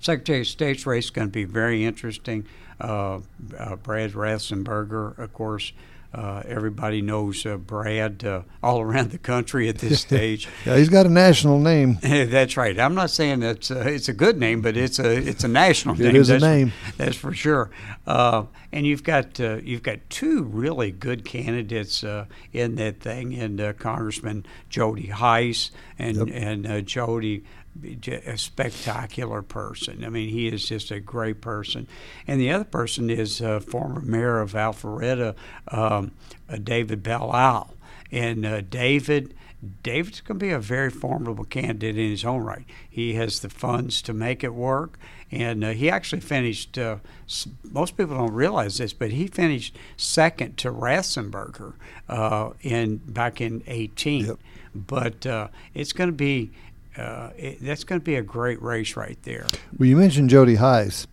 Secretary 0.00 0.40
of 0.40 0.46
State's 0.46 0.86
race 0.86 1.04
is 1.04 1.10
going 1.10 1.28
to 1.28 1.32
be 1.32 1.44
very 1.44 1.84
interesting. 1.84 2.46
Uh, 2.80 3.20
uh, 3.58 3.76
Brad 3.76 4.12
Raffensperger, 4.12 5.18
of 5.18 5.32
course. 5.32 5.72
Uh, 6.14 6.42
everybody 6.46 7.02
knows 7.02 7.44
uh, 7.44 7.56
Brad 7.58 8.24
uh, 8.24 8.40
all 8.62 8.80
around 8.86 9.10
the 9.10 9.18
country 9.18 9.68
at 9.68 9.78
this 9.78 10.00
stage. 10.08 10.48
Yeah, 10.64 10.76
he's 10.78 10.88
got 10.88 11.04
a 11.04 11.10
national 11.10 11.58
name. 11.58 11.98
That's 12.02 12.56
right. 12.56 12.78
I'm 12.78 12.94
not 12.94 13.10
saying 13.10 13.40
that's 13.40 13.70
it's 13.70 14.08
a 14.08 14.14
good 14.14 14.38
name, 14.38 14.62
but 14.62 14.76
it's 14.78 14.98
a 14.98 15.10
it's 15.10 15.44
a 15.44 15.48
national 15.48 15.94
It 16.00 16.04
name. 16.04 16.16
is 16.16 16.30
a 16.30 16.34
that's, 16.34 16.42
name. 16.44 16.72
That's 16.96 17.16
for 17.16 17.34
sure. 17.34 17.70
Uh, 18.06 18.44
and 18.72 18.86
you've 18.86 19.02
got 19.02 19.38
uh, 19.40 19.56
you've 19.62 19.82
got 19.82 19.98
two 20.08 20.44
really 20.44 20.90
good 20.90 21.24
candidates 21.24 22.02
uh, 22.02 22.26
in 22.52 22.76
that 22.76 23.00
thing, 23.00 23.34
and 23.34 23.60
uh, 23.60 23.72
Congressman 23.74 24.46
Jody 24.70 25.08
Hice 25.08 25.70
and 25.98 26.30
and 26.30 26.66
uh, 26.66 26.80
Jody. 26.80 27.44
A 27.82 28.38
spectacular 28.38 29.42
person. 29.42 30.04
I 30.04 30.08
mean, 30.08 30.30
he 30.30 30.48
is 30.48 30.68
just 30.68 30.90
a 30.90 31.00
great 31.00 31.40
person. 31.40 31.86
And 32.26 32.40
the 32.40 32.50
other 32.50 32.64
person 32.64 33.10
is 33.10 33.40
uh, 33.40 33.60
former 33.60 34.00
mayor 34.00 34.40
of 34.40 34.52
Alpharetta, 34.52 35.34
um, 35.68 36.12
uh, 36.48 36.56
David 36.56 37.02
Belle 37.02 37.30
Isle. 37.30 37.74
And 38.12 38.46
uh, 38.46 38.60
David, 38.62 39.34
David's 39.82 40.20
going 40.20 40.38
to 40.38 40.46
be 40.46 40.52
a 40.52 40.58
very 40.60 40.90
formidable 40.90 41.44
candidate 41.44 41.98
in 41.98 42.10
his 42.10 42.24
own 42.24 42.42
right. 42.42 42.64
He 42.88 43.14
has 43.14 43.40
the 43.40 43.50
funds 43.50 44.00
to 44.02 44.12
make 44.12 44.44
it 44.44 44.54
work, 44.54 44.98
and 45.30 45.64
uh, 45.64 45.70
he 45.70 45.90
actually 45.90 46.20
finished. 46.20 46.78
Uh, 46.78 46.98
s- 47.26 47.48
most 47.64 47.96
people 47.96 48.16
don't 48.16 48.32
realize 48.32 48.78
this, 48.78 48.92
but 48.92 49.10
he 49.10 49.26
finished 49.26 49.76
second 49.96 50.56
to 50.58 50.70
Raffensperger 50.70 51.74
uh, 52.08 52.50
in 52.62 52.98
back 52.98 53.40
in 53.40 53.62
18. 53.66 54.26
Yep. 54.26 54.38
But 54.74 55.26
uh, 55.26 55.48
it's 55.74 55.92
going 55.92 56.10
to 56.10 56.16
be. 56.16 56.52
Uh, 56.96 57.30
it, 57.36 57.58
that's 57.60 57.84
going 57.84 58.00
to 58.00 58.04
be 58.04 58.16
a 58.16 58.22
great 58.22 58.60
race 58.62 58.96
right 58.96 59.18
there. 59.22 59.46
Well, 59.78 59.88
you 59.88 59.96
mentioned 59.96 60.30
Jody 60.30 60.56
Hice, 60.56 61.06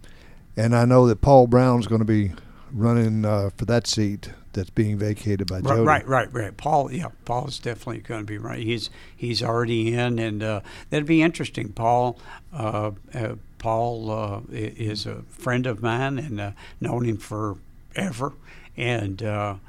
and 0.55 0.75
I 0.75 0.85
know 0.85 1.07
that 1.07 1.21
Paul 1.21 1.47
Broun's 1.47 1.87
going 1.87 1.99
to 1.99 2.05
be 2.05 2.31
running 2.71 3.25
uh, 3.25 3.49
for 3.55 3.65
that 3.65 3.87
seat 3.87 4.29
that's 4.53 4.69
being 4.69 4.97
vacated 4.97 5.47
by 5.47 5.61
Jody. 5.61 5.81
right, 5.81 6.07
right, 6.07 6.31
right. 6.31 6.55
Paul, 6.55 6.91
yeah, 6.91 7.07
Paul's 7.25 7.59
definitely 7.59 7.99
going 7.99 8.21
to 8.21 8.25
be 8.25 8.37
running. 8.37 8.65
He's 8.67 8.89
he's 9.15 9.43
already 9.43 9.93
in, 9.93 10.19
and 10.19 10.41
uh, 10.41 10.61
that'd 10.89 11.07
be 11.07 11.21
interesting. 11.21 11.69
Paul, 11.73 12.19
uh, 12.53 12.91
uh, 13.13 13.35
Paul 13.57 14.11
uh, 14.11 14.41
is 14.51 15.05
a 15.05 15.23
friend 15.29 15.65
of 15.65 15.81
mine, 15.81 16.19
and 16.19 16.39
uh, 16.39 16.51
known 16.79 17.05
him 17.05 17.17
forever, 17.17 18.33
and. 18.77 19.59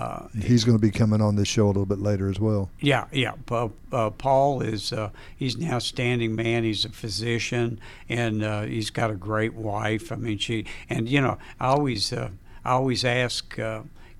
Uh, 0.00 0.28
He's 0.40 0.64
going 0.64 0.78
to 0.78 0.80
be 0.80 0.90
coming 0.90 1.20
on 1.20 1.36
this 1.36 1.46
show 1.46 1.66
a 1.66 1.68
little 1.68 1.84
bit 1.84 1.98
later 2.00 2.30
as 2.30 2.40
well. 2.40 2.70
yeah, 2.80 3.06
yeah. 3.12 3.34
Uh, 3.50 3.68
uh, 3.92 4.08
Paul 4.10 4.62
is 4.62 4.92
uh, 4.92 5.10
he's 5.36 5.58
now 5.58 5.78
standing 5.78 6.34
man. 6.34 6.64
He's 6.64 6.84
a 6.86 6.88
physician, 6.88 7.78
and 8.08 8.42
uh, 8.42 8.62
he's 8.62 8.88
got 8.88 9.10
a 9.10 9.14
great 9.14 9.52
wife. 9.54 10.10
I 10.10 10.16
mean, 10.16 10.38
she 10.38 10.64
and 10.88 11.06
you 11.08 11.20
know, 11.20 11.36
I 11.60 11.66
always 11.66 12.12
uh, 12.12 12.30
I 12.64 12.70
always 12.70 13.04
ask 13.04 13.58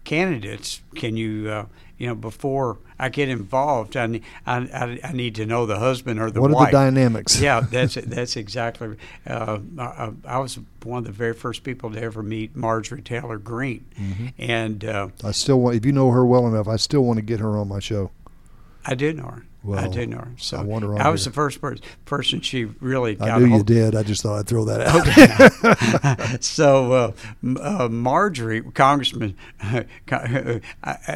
candidates, 0.04 0.82
can 0.94 1.16
you 1.16 1.66
you 2.00 2.08
know 2.08 2.14
before 2.16 2.78
I 2.98 3.08
get 3.10 3.28
involved, 3.28 3.96
I, 3.96 4.06
ne- 4.06 4.22
I, 4.46 4.56
I, 4.58 5.00
I 5.04 5.12
need 5.12 5.36
to 5.36 5.46
know 5.46 5.64
the 5.66 5.78
husband 5.78 6.18
or 6.20 6.30
the 6.30 6.40
wife. 6.40 6.50
what 6.52 6.62
are 6.62 6.66
the 6.66 6.72
dynamics? 6.72 7.40
Yeah, 7.40 7.60
that's 7.70 7.94
that's 7.94 8.36
exactly. 8.36 8.96
Uh, 9.26 9.58
I, 9.78 10.10
I 10.24 10.38
was 10.38 10.58
one 10.82 10.98
of 10.98 11.04
the 11.04 11.12
very 11.12 11.34
first 11.34 11.62
people 11.62 11.92
to 11.92 12.02
ever 12.02 12.22
meet 12.22 12.56
Marjorie 12.56 13.02
Taylor 13.02 13.38
Greene, 13.38 13.84
Mm-hmm. 14.00 14.26
and 14.38 14.84
uh, 14.84 15.08
I 15.22 15.30
still 15.30 15.60
want, 15.60 15.76
if 15.76 15.84
you 15.86 15.92
know 15.92 16.10
her 16.10 16.24
well 16.26 16.48
enough, 16.48 16.66
I 16.66 16.76
still 16.76 17.02
want 17.04 17.18
to 17.18 17.22
get 17.22 17.38
her 17.40 17.56
on 17.58 17.68
my 17.68 17.78
show. 17.80 18.10
I 18.84 18.94
did 18.94 19.16
know 19.18 19.24
her. 19.24 19.44
I 19.75 19.87
Well, 19.87 19.90
did 19.90 20.09
know 20.09 20.18
her. 20.18 20.33
So 20.38 20.59
I 20.59 20.64
on 20.96 21.01
I 21.01 21.09
was 21.11 21.25
here. 21.25 21.31
the 21.31 21.35
first 21.35 21.61
person, 21.61 21.85
person 22.05 22.40
she 22.40 22.64
really 22.64 23.14
got 23.14 23.31
I 23.31 23.38
knew 23.38 23.46
you 23.46 23.62
did. 23.62 23.94
I 23.94 24.03
just 24.03 24.23
thought 24.23 24.38
I'd 24.38 24.46
throw 24.46 24.64
that 24.66 24.81
out. 24.83 26.40
so 26.42 26.92
uh, 26.92 27.12
uh, 27.61 27.88
Marjorie, 27.88 28.62
Congressman, 28.62 29.37
I- 29.61 29.87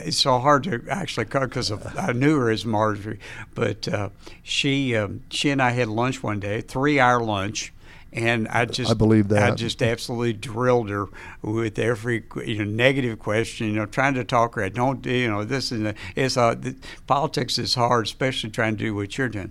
it's 0.04 0.18
so 0.18 0.38
hard 0.38 0.64
to 0.64 0.82
actually 0.90 1.26
because 1.26 1.70
I 1.72 2.12
knew 2.12 2.38
her 2.38 2.50
as 2.50 2.64
Marjorie, 2.64 3.18
but 3.54 3.88
uh, 3.88 4.10
she 4.42 4.96
um, 4.96 5.22
she 5.30 5.50
and 5.50 5.60
I 5.60 5.70
had 5.70 5.88
lunch 5.88 6.22
one 6.22 6.40
day, 6.40 6.60
three 6.60 6.98
hour 7.00 7.20
lunch. 7.22 7.73
And 8.14 8.46
I 8.46 8.64
just, 8.64 8.92
I 8.92 8.94
believe 8.94 9.26
that 9.28 9.42
I 9.42 9.54
just 9.56 9.82
absolutely 9.82 10.34
drilled 10.34 10.88
her 10.88 11.08
with 11.42 11.80
every 11.80 12.22
you 12.46 12.58
know 12.58 12.64
negative 12.64 13.18
question. 13.18 13.66
You 13.66 13.74
know, 13.74 13.86
trying 13.86 14.14
to 14.14 14.22
talk 14.24 14.54
her. 14.54 14.62
I 14.62 14.68
don't, 14.68 15.04
you 15.04 15.28
know, 15.28 15.42
this 15.42 15.72
is 15.72 15.82
a, 15.82 15.94
it's 16.14 16.36
uh, 16.36 16.54
the, 16.54 16.76
politics 17.08 17.58
is 17.58 17.74
hard, 17.74 18.06
especially 18.06 18.50
trying 18.50 18.76
to 18.76 18.84
do 18.84 18.94
what 18.94 19.18
you're 19.18 19.28
doing. 19.28 19.50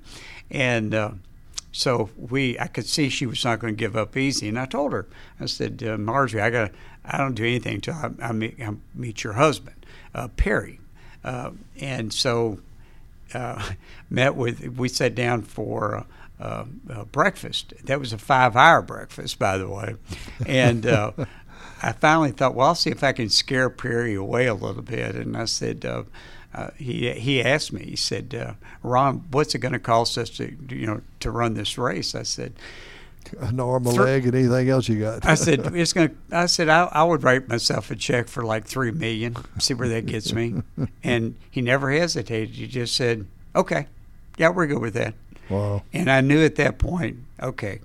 And 0.50 0.96
uh, 0.96 1.12
so 1.74 2.12
we, 2.16 2.58
I 2.60 2.68
could 2.68 2.86
see 2.86 3.10
she 3.10 3.26
was 3.26 3.44
not 3.44 3.60
going 3.60 3.74
to 3.74 3.78
give 3.78 3.98
up 3.98 4.16
easy, 4.16 4.48
and 4.48 4.60
I 4.60 4.66
told 4.66 4.94
her, 4.94 5.08
I 5.40 5.48
said, 5.48 5.84
uh, 5.84 5.98
Marjorie, 5.98 6.42
I 6.42 6.52
got, 6.52 6.72
I 7.04 7.18
don't 7.18 7.34
do 7.34 7.44
anything 7.44 7.76
until 7.76 7.96
I, 7.96 8.12
I, 8.22 8.32
meet, 8.32 8.62
I 8.62 8.76
meet 8.94 9.24
your 9.24 9.34
husband, 9.34 9.86
uh, 10.14 10.28
Perry, 10.30 10.80
uh, 11.24 11.52
and 11.80 12.14
so 12.14 12.60
uh, 13.34 13.62
met 14.10 14.36
with, 14.36 14.78
we 14.78 14.90
sat 14.90 15.16
down 15.16 15.42
for. 15.42 15.98
Uh, 15.98 16.04
uh, 16.40 16.66
breakfast. 17.06 17.74
That 17.86 18.02
was 18.02 18.12
a 18.12 18.18
five-hour 18.18 18.82
breakfast, 18.82 19.40
by 19.40 19.58
the 19.58 19.70
way, 19.70 19.96
and 20.46 20.86
uh, 20.86 21.12
I 21.82 21.94
finally 21.94 22.32
thought, 22.32 22.54
well, 22.54 22.70
I'll 22.70 22.76
see 22.76 22.90
if 22.90 23.02
I 23.02 23.14
can 23.14 23.30
scare 23.30 23.70
Perry 23.70 24.16
away 24.16 24.48
a 24.48 24.54
little 24.54 24.82
bit. 24.82 25.16
And 25.16 25.38
I 25.38 25.46
said, 25.46 25.86
uh, 25.86 26.04
he 26.78 27.12
he 27.12 27.42
asked 27.42 27.74
me, 27.74 27.84
he 27.84 27.96
said, 27.96 28.36
uh, 28.36 28.54
Ron, 28.84 29.26
what's 29.32 29.56
it 29.56 29.60
going 29.60 29.74
to 29.74 29.80
cost 29.80 30.18
us 30.18 30.30
to 30.32 30.56
you 30.70 30.86
know 30.86 31.02
to 31.20 31.32
run 31.32 31.56
this 31.56 31.78
race? 31.78 32.14
I 32.14 32.24
said, 32.24 32.54
An 33.40 33.60
arm, 33.60 33.86
a 33.86 33.92
leg, 33.92 34.26
and 34.26 34.36
anything 34.36 34.70
else 34.70 34.88
you 34.88 35.00
got. 35.00 35.26
I 35.26 35.36
said 35.36 35.60
it's 35.76 35.94
gonna. 35.94 36.12
I 36.32 36.46
said 36.46 36.70
I, 36.70 36.84
I 36.92 37.04
would 37.04 37.24
write 37.24 37.48
myself 37.48 37.92
a 37.92 37.96
check 37.96 38.28
for 38.28 38.44
like 38.44 38.66
three 38.66 38.92
million. 38.92 39.36
See 39.60 39.74
where 39.74 39.88
that 39.90 40.06
gets 40.06 40.34
me. 40.34 40.62
and 41.04 41.36
he 41.50 41.62
never 41.62 41.92
hesitated. 41.92 42.50
He 42.56 42.68
just 42.68 42.96
said, 42.96 43.26
"Okay, 43.56 43.88
yeah, 44.38 44.50
we're 44.50 44.68
good 44.68 44.80
with 44.80 44.94
that." 44.96 45.14
Wow. 45.50 45.84
And 45.94 46.10
I 46.10 46.22
knew 46.22 46.44
at 46.44 46.56
that 46.56 46.78
point, 46.78 47.18
okay, 47.42 47.80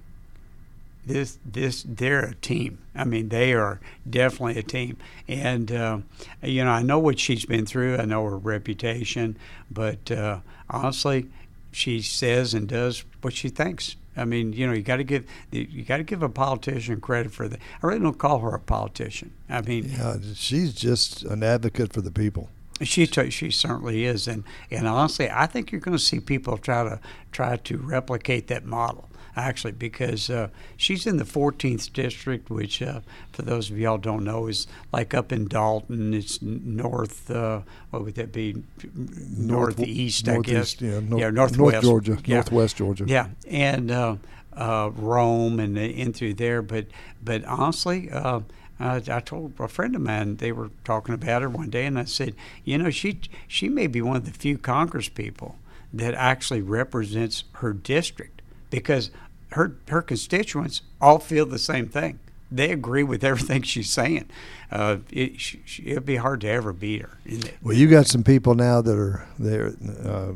this 1.09 1.39
this 1.45 1.85
they're 1.89 2.21
a 2.21 2.35
team. 2.37 2.79
I 2.95 3.05
mean, 3.05 3.31
they 3.31 3.55
are 3.55 3.81
definitely 4.09 4.59
a 4.59 4.63
team. 4.63 4.97
And 5.27 5.73
uh, 5.73 5.99
you 6.43 6.65
know, 6.65 6.71
I 6.71 6.83
know 6.83 6.99
what 6.99 7.19
she's 7.19 7.45
been 7.45 7.67
through. 7.67 7.97
I 7.97 8.05
know 8.05 8.25
her 8.25 8.37
reputation, 8.37 9.37
but 9.71 10.11
uh, 10.11 10.41
honestly, 10.69 11.29
she 11.73 12.03
says 12.03 12.55
and 12.55 12.69
does 12.69 13.05
what 13.23 13.35
she 13.35 13.49
thinks. 13.49 13.97
I 14.19 14.25
mean, 14.25 14.53
you 14.53 14.67
know, 14.67 14.73
you 14.73 14.83
got 14.83 14.97
to 14.97 15.05
give 15.05 15.27
you 15.51 15.85
got 15.85 15.99
to 15.99 16.03
give 16.03 16.23
a 16.23 16.29
politician 16.29 17.01
credit 17.01 17.33
for 17.33 17.49
that. 17.49 17.61
I 17.83 17.87
really 17.87 18.01
don't 18.01 18.19
call 18.19 18.41
her 18.41 18.55
a 18.55 18.61
politician. 18.61 19.33
I 19.49 19.63
mean, 19.63 19.91
yeah, 19.91 20.17
she's 20.35 20.75
just 20.75 21.23
an 21.25 21.43
advocate 21.43 21.93
for 21.93 22.01
the 22.01 22.11
people. 22.11 22.51
She 22.83 23.07
t- 23.07 23.31
she 23.31 23.51
certainly 23.51 24.05
is, 24.05 24.29
and 24.29 24.45
and 24.71 24.87
honestly, 24.87 25.31
I 25.31 25.47
think 25.47 25.73
you're 25.73 25.81
going 25.81 25.97
to 25.97 26.03
see 26.03 26.21
people 26.21 26.59
try 26.59 26.85
to 26.85 27.01
try 27.33 27.57
to 27.57 27.79
replicate 27.79 28.47
that 28.49 28.65
model 28.65 29.08
actually, 29.39 29.73
because 29.73 30.31
uh, 30.31 30.49
she's 30.77 31.07
in 31.07 31.17
the 31.17 31.25
14th 31.25 31.93
district, 31.93 32.51
which, 32.51 32.83
uh, 32.83 33.01
for 33.33 33.43
those 33.43 33.71
of 33.71 33.79
y'all 33.79 33.99
don't 33.99 34.25
know, 34.25 34.47
is 34.47 34.67
like 34.93 35.15
up 35.15 35.33
in 35.33 35.47
Dalton. 35.47 36.15
It's 36.15 36.43
north. 36.43 37.31
Uh, 37.31 37.63
what 37.91 38.05
would 38.05 38.15
that 38.17 38.33
be? 38.33 38.63
North, 38.95 39.79
northeast, 39.79 40.29
I 40.29 40.39
guess. 40.39 40.81
Yeah, 40.81 41.01
nor- 41.01 41.21
yeah, 41.21 41.31
northwest. 41.31 41.59
North 41.59 41.83
Georgia, 41.83 42.19
yeah. 42.25 42.37
northwest 42.37 42.77
Georgia. 42.77 43.05
Yeah, 43.07 43.29
and 43.49 43.91
uh, 43.91 44.17
uh, 44.55 44.91
Rome 44.95 45.61
and 45.61 45.79
in 45.79 46.13
through 46.13 46.35
there. 46.35 46.63
But 46.63 46.87
but 47.23 47.45
honestly. 47.45 48.11
Uh, 48.11 48.41
I 48.81 49.01
told 49.01 49.55
a 49.59 49.67
friend 49.67 49.97
of 49.97 50.03
mine 50.03 50.37
they 50.37 50.53
were 50.53 50.71
talking 50.85 51.13
about 51.13 51.43
her 51.43 51.49
one 51.49 51.69
day, 51.69 51.85
and 51.85 51.99
I 51.99 52.05
said, 52.05 52.37
you 52.65 52.79
know, 52.79 52.91
she 52.91 53.19
she 53.49 53.69
may 53.69 53.89
be 53.89 54.01
one 54.01 54.15
of 54.15 54.25
the 54.25 54.31
few 54.31 54.57
Congress 54.57 55.09
people 55.09 55.57
that 55.93 56.15
actually 56.15 56.63
represents 56.63 57.45
her 57.55 57.73
district 57.73 58.43
because 58.71 59.11
her 59.51 59.77
her 59.89 60.03
constituents 60.03 60.83
all 61.01 61.19
feel 61.19 61.47
the 61.47 61.59
same 61.59 61.89
thing. 61.89 62.19
They 62.51 62.71
agree 62.71 63.03
with 63.03 63.25
everything 63.25 63.63
she's 63.63 63.91
saying. 63.91 64.29
Uh, 64.71 64.99
it, 65.11 65.41
she, 65.41 65.61
it'd 65.85 66.07
be 66.07 66.17
hard 66.17 66.41
to 66.43 66.49
ever 66.49 66.73
beat 66.73 67.03
her. 67.03 67.19
Well, 67.63 67.77
you 67.77 67.89
got 67.89 68.07
some 68.07 68.25
people 68.25 68.55
now 68.55 68.81
that 68.81 68.97
are 68.97 69.27
there 69.39 69.75
uh, 70.05 70.33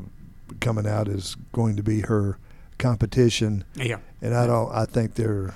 coming 0.60 0.86
out 0.86 1.08
as 1.08 1.36
going 1.52 1.76
to 1.76 1.82
be 1.82 2.00
her 2.00 2.38
competition. 2.78 3.64
Yeah, 3.74 3.98
and 4.20 4.34
I 4.34 4.46
don't. 4.46 4.72
I 4.72 4.84
think 4.84 5.14
they're 5.14 5.54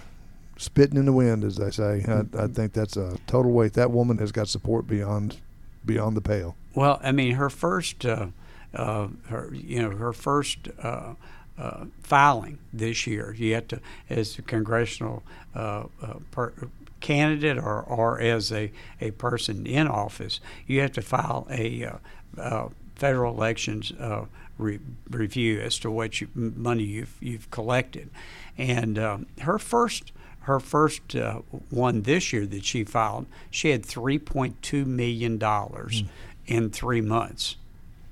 spitting 0.56 0.96
in 0.96 1.04
the 1.04 1.12
wind, 1.12 1.44
as 1.44 1.56
they 1.56 1.70
say. 1.70 2.04
I, 2.06 2.12
I 2.12 2.22
mm-hmm. 2.22 2.52
think 2.52 2.72
that's 2.72 2.96
a 2.96 3.18
total 3.26 3.52
weight. 3.52 3.74
That 3.74 3.90
woman 3.90 4.18
has 4.18 4.32
got 4.32 4.48
support 4.48 4.86
beyond 4.86 5.38
beyond 5.84 6.16
the 6.16 6.20
pale. 6.20 6.56
Well, 6.74 7.00
I 7.02 7.12
mean, 7.12 7.34
her 7.34 7.48
first, 7.48 8.04
uh, 8.04 8.26
uh, 8.74 9.08
her 9.28 9.50
you 9.52 9.82
know, 9.82 9.90
her 9.96 10.12
first 10.12 10.68
uh, 10.82 11.14
uh, 11.58 11.86
filing 12.02 12.58
this 12.72 13.06
year. 13.06 13.34
You 13.36 13.54
have 13.54 13.68
to, 13.68 13.80
as 14.10 14.38
a 14.38 14.42
congressional 14.42 15.22
uh, 15.54 15.84
uh, 16.02 16.14
per, 16.30 16.52
candidate 17.00 17.58
or, 17.58 17.82
or 17.82 18.20
as 18.20 18.52
a, 18.52 18.72
a 19.00 19.10
person 19.12 19.66
in 19.66 19.86
office, 19.86 20.40
you 20.66 20.80
have 20.80 20.92
to 20.92 21.02
file 21.02 21.46
a 21.50 21.84
uh, 21.84 21.96
uh, 22.40 22.68
federal 22.96 23.34
elections 23.34 23.92
uh, 24.00 24.24
re- 24.58 24.80
review 25.10 25.60
as 25.60 25.78
to 25.78 25.90
what 25.90 26.20
you, 26.20 26.28
money 26.34 26.82
you've, 26.82 27.16
you've 27.20 27.50
collected. 27.50 28.10
And 28.58 28.98
um, 28.98 29.26
her 29.42 29.58
first 29.58 30.12
her 30.46 30.60
first 30.60 31.16
uh, 31.16 31.40
one 31.70 32.02
this 32.02 32.32
year 32.32 32.46
that 32.46 32.64
she 32.64 32.84
filed, 32.84 33.26
she 33.50 33.70
had 33.70 33.82
$3.2 33.82 34.86
million 34.86 35.40
mm. 35.40 36.06
in 36.46 36.70
three 36.70 37.00
months. 37.00 37.56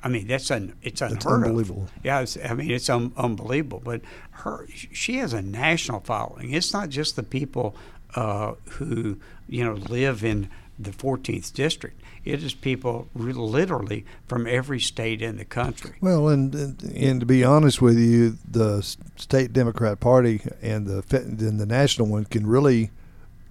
I 0.04 0.08
mean, 0.08 0.26
that's 0.26 0.50
un, 0.50 0.74
it's 0.82 1.00
unheard 1.00 1.44
unbelievable. 1.44 1.84
of. 1.84 1.92
Yeah, 2.04 2.20
it's, 2.20 2.36
I 2.36 2.52
mean, 2.52 2.70
it's 2.70 2.90
un, 2.90 3.12
unbelievable. 3.16 3.80
But 3.82 4.02
her, 4.32 4.66
she 4.68 5.16
has 5.16 5.32
a 5.32 5.40
national 5.40 6.00
following. 6.00 6.52
It's 6.52 6.74
not 6.74 6.90
just 6.90 7.16
the 7.16 7.22
people 7.22 7.74
uh, 8.14 8.54
who 8.72 9.18
you 9.48 9.64
know 9.64 9.72
live 9.72 10.22
in 10.22 10.50
the 10.78 10.90
14th 10.90 11.54
district. 11.54 12.00
It 12.24 12.42
is 12.42 12.52
people 12.54 13.08
literally 13.14 14.04
from 14.26 14.46
every 14.46 14.80
state 14.80 15.22
in 15.22 15.38
the 15.38 15.44
country. 15.44 15.94
Well, 16.02 16.28
and 16.28 16.54
and 16.82 17.20
to 17.20 17.26
be 17.26 17.42
honest 17.42 17.80
with 17.80 17.98
you, 17.98 18.36
the 18.48 18.82
state 19.16 19.54
Democrat 19.54 20.00
Party 20.00 20.42
and 20.60 20.86
the 20.86 21.02
and 21.16 21.58
the 21.58 21.66
national 21.66 22.08
one 22.08 22.26
can 22.26 22.46
really 22.46 22.90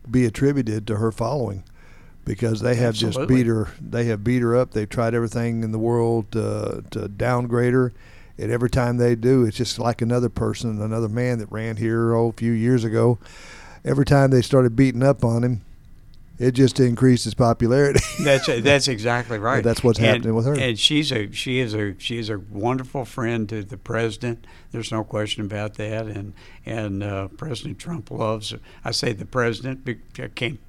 be 0.10 0.26
attributed 0.26 0.86
to 0.88 0.98
her 0.98 1.12
following 1.12 1.64
because 2.26 2.62
they 2.62 2.76
have 2.76 2.90
Absolutely. 2.90 3.22
just 3.22 3.28
beat 3.28 3.48
her. 3.48 3.70
They 3.82 4.06
have 4.06 4.24
beat 4.24 4.42
her 4.42 4.56
up. 4.56 4.72
They've 4.72 4.90
tried 4.90 5.14
everything 5.14 5.64
in 5.64 5.72
the 5.72 5.80
world 5.80 6.32
to, 6.32 6.84
to 6.92 7.08
downgrade 7.08 7.74
her, 7.74 7.94
and 8.38 8.52
every 8.52 8.70
time 8.70 8.98
they 8.98 9.16
do, 9.16 9.46
it's 9.46 9.58
just 9.58 9.80
like 9.80 10.02
another 10.02 10.30
person, 10.30 10.82
another 10.82 11.10
man 11.10 11.40
that 11.40 11.52
ran 11.52 11.78
here 11.78 12.14
oh, 12.16 12.30
a 12.30 12.34
few 12.34 12.52
years 12.52 12.84
ago. 12.84 13.20
Every 13.86 14.06
time 14.06 14.32
they 14.32 14.42
started 14.42 14.76
beating 14.76 15.04
up 15.04 15.24
on 15.26 15.44
him, 15.44 15.62
it 16.40 16.54
just 16.54 16.80
increased 16.80 17.26
his 17.26 17.36
popularity. 17.36 18.00
that's 18.24 18.48
that's 18.48 18.88
exactly 18.88 19.38
right. 19.38 19.64
that's 19.64 19.84
what's 19.84 20.00
and, 20.00 20.08
happening 20.08 20.34
with 20.34 20.46
her. 20.46 20.54
And 20.54 20.80
she's 20.80 21.12
a 21.12 21.32
she 21.32 21.60
is 21.60 21.76
a 21.76 21.98
she 22.00 22.18
is 22.18 22.30
a 22.30 22.40
wonderful 22.40 23.06
friend 23.06 23.48
to 23.50 23.64
the 23.64 23.78
president. 23.78 24.48
There's 24.72 24.92
no 24.92 25.04
question 25.04 25.46
about 25.46 25.76
that. 25.76 26.08
And 26.08 26.34
and 26.66 27.04
uh, 27.04 27.28
President 27.30 27.78
Trump 27.78 28.10
loves. 28.10 28.54
I 28.84 28.92
say 28.92 29.14
the 29.14 29.26
president. 29.26 29.88
I 29.88 30.28
can't 30.30 30.60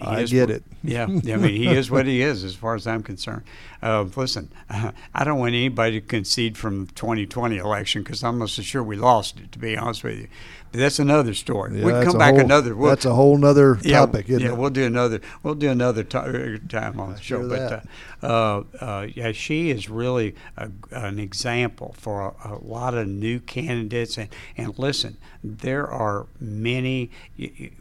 I 0.00 0.24
get 0.24 0.50
it. 0.50 0.62
Yeah, 0.80 1.04
I 1.04 1.06
mean, 1.36 1.56
he 1.56 1.66
is 1.66 1.90
what 1.90 2.06
he 2.06 2.22
is, 2.22 2.44
as 2.44 2.54
far 2.54 2.76
as 2.76 2.86
I'm 2.86 3.02
concerned. 3.02 3.42
Uh, 3.82 4.06
listen, 4.14 4.48
uh, 4.70 4.92
I 5.14 5.24
don't 5.24 5.38
want 5.38 5.54
anybody 5.54 6.00
to 6.00 6.06
concede 6.06 6.56
from 6.56 6.86
the 6.86 6.92
2020 6.92 7.56
election 7.58 8.02
because 8.04 8.22
I'm 8.22 8.34
almost 8.34 8.62
sure 8.62 8.82
we 8.82 8.96
lost 8.96 9.40
it. 9.40 9.50
To 9.52 9.58
be 9.58 9.76
honest 9.76 10.04
with 10.04 10.20
you, 10.20 10.28
that's 10.72 10.98
another 10.98 11.34
story. 11.34 11.78
Yeah, 11.78 11.84
we 11.84 11.92
come 12.04 12.18
back 12.18 12.34
whole, 12.34 12.44
another. 12.44 12.74
We'll, 12.74 12.90
that's 12.90 13.04
a 13.04 13.14
whole 13.14 13.42
other 13.44 13.76
topic. 13.76 14.28
Yeah, 14.28 14.38
yeah 14.38 14.52
we'll 14.52 14.70
do 14.70 14.84
another. 14.84 15.20
We'll 15.42 15.54
do 15.54 15.70
another 15.70 16.02
uh, 16.02 16.58
time 16.68 17.00
on 17.00 17.14
the 17.14 17.20
show. 17.20 17.48
But 17.48 17.84
uh, 18.22 18.26
uh, 18.26 18.62
uh, 18.80 19.06
yeah, 19.14 19.32
she 19.32 19.70
is 19.70 19.88
really 19.88 20.34
a, 20.56 20.70
an 20.90 21.18
example 21.18 21.94
for 21.98 22.34
a, 22.44 22.54
a, 22.54 22.58
lot 22.58 22.94
of 22.94 23.08
new 23.08 23.40
candidates. 23.40 24.18
And, 24.18 24.28
and 24.56 24.78
listen, 24.78 25.16
there 25.42 25.86
are 25.86 26.26
many. 26.38 27.10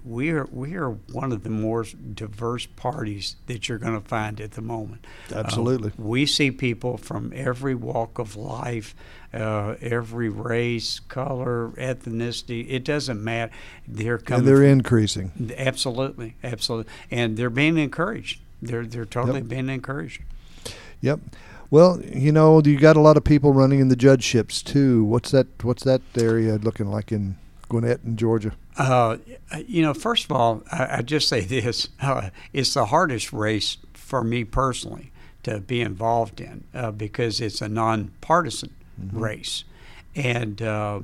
We 0.06 0.30
are 0.30 0.48
we 0.52 0.76
are 0.76 0.92
one 0.92 1.32
of 1.32 1.44
the 1.44 1.50
more 1.50 1.84
diverse 1.84 2.66
parties 2.66 3.36
that 3.48 3.68
you're 3.68 3.80
going 3.80 4.00
to 4.00 4.08
find 4.08 4.40
at 4.40 4.52
the 4.52 4.62
moment. 4.62 5.06
Absolutely, 5.34 5.90
uh, 5.90 6.04
we 6.04 6.26
see 6.26 6.52
people 6.52 6.98
from 6.98 7.34
every 7.36 7.76
walk 7.76 8.20
of 8.20 8.36
life 8.36 8.96
uh, 9.34 9.76
every 9.82 10.30
race, 10.30 11.00
color, 11.00 11.70
ethnicity. 11.78 12.66
It 12.70 12.84
doesn't 12.84 13.24
matter. 13.24 13.52
They're 13.88 14.18
coming. 14.18 14.40
And 14.40 14.48
they're 14.48 14.64
increasing. 14.64 15.54
Absolutely, 15.58 16.36
absolutely, 16.44 16.92
and 17.12 17.38
they're 17.38 17.50
being 17.50 17.78
encouraged. 17.78 18.42
They're 18.62 18.86
they're 18.86 19.06
totally 19.06 19.40
yep. 19.40 19.50
being 19.50 19.70
encouraged. 19.70 20.22
Yep. 21.02 21.20
Well, 21.70 22.02
you 22.02 22.32
know, 22.32 22.62
you 22.64 22.80
got 22.80 22.96
a 22.96 23.02
lot 23.02 23.18
of 23.18 23.24
people 23.24 23.52
running 23.52 23.80
in 23.80 23.90
the 23.90 23.96
judgeships 23.96 24.62
too. 24.62 25.04
What's 25.04 25.32
that? 25.32 25.48
What's 25.64 25.84
that 25.84 26.02
area 26.18 26.56
looking 26.56 26.90
like 26.90 27.12
in 27.12 27.38
Gwinnett 27.70 28.04
and 28.04 28.18
Georgia? 28.18 28.54
Uh, 28.78 29.18
you 29.66 29.82
know, 29.82 29.94
first 29.94 30.26
of 30.26 30.32
all, 30.32 30.64
I, 30.72 30.98
I 30.98 31.02
just 31.02 31.28
say 31.28 31.42
this: 31.42 31.90
uh, 32.02 32.30
it's 32.54 32.74
the 32.74 32.86
hardest 32.86 33.34
race 33.34 33.78
for 33.94 34.24
me 34.24 34.44
personally 34.46 35.12
to 35.44 35.60
be 35.60 35.82
involved 35.82 36.42
in 36.42 36.64
uh, 36.74 36.92
because 36.92 37.40
it's 37.42 37.62
a 37.62 37.70
nonpartisan 37.70 38.74
mm-hmm. 39.00 39.20
race. 39.20 39.64
And, 40.16 40.62
uh, 40.62 41.02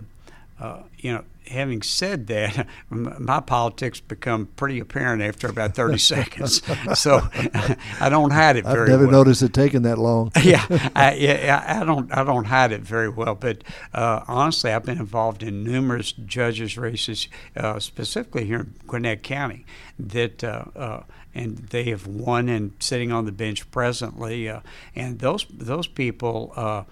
uh, 0.60 0.84
you 0.98 1.14
know, 1.14 1.24
having 1.48 1.82
said 1.82 2.28
that, 2.28 2.68
my 2.90 3.40
politics 3.40 4.00
become 4.00 4.48
pretty 4.56 4.80
apparent 4.80 5.22
after 5.22 5.48
about 5.48 5.76
30 5.76 5.98
seconds. 6.00 6.62
So 7.00 7.22
I 8.00 8.10
don't 8.10 8.32
hide 8.32 8.58
it 8.58 8.66
very 8.66 8.84
I've 8.84 8.90
never 8.90 9.04
well. 9.04 9.20
noticed 9.20 9.42
it 9.42 9.54
taking 9.54 9.84
that 9.84 9.98
long. 9.98 10.32
yeah, 10.42 10.66
I, 10.96 11.14
yeah, 11.14 11.80
I 11.82 11.84
don't, 11.86 12.12
I 12.12 12.24
don't 12.24 12.46
hide 12.46 12.72
it 12.72 12.82
very 12.82 13.10
well. 13.10 13.36
But 13.36 13.64
uh, 13.94 14.24
honestly, 14.28 14.72
I've 14.72 14.86
been 14.86 15.00
involved 15.00 15.44
in 15.44 15.64
numerous 15.64 16.12
judges' 16.12 16.78
races, 16.78 17.28
uh, 17.56 17.80
specifically 17.80 18.46
here 18.46 18.62
in 18.62 18.76
Gwinnett 18.88 19.24
County, 19.24 19.66
that. 20.00 20.44
Uh, 20.44 20.66
uh 20.76 21.04
and 21.36 21.58
they 21.70 21.86
have 21.86 22.06
won 22.06 22.48
and 22.48 22.74
sitting 22.80 23.12
on 23.12 23.26
the 23.26 23.32
bench 23.32 23.70
presently. 23.72 24.48
Uh, 24.48 24.60
and 24.96 25.18
those 25.18 25.48
those 25.50 25.88
people 25.88 26.54
uh, 26.56 26.84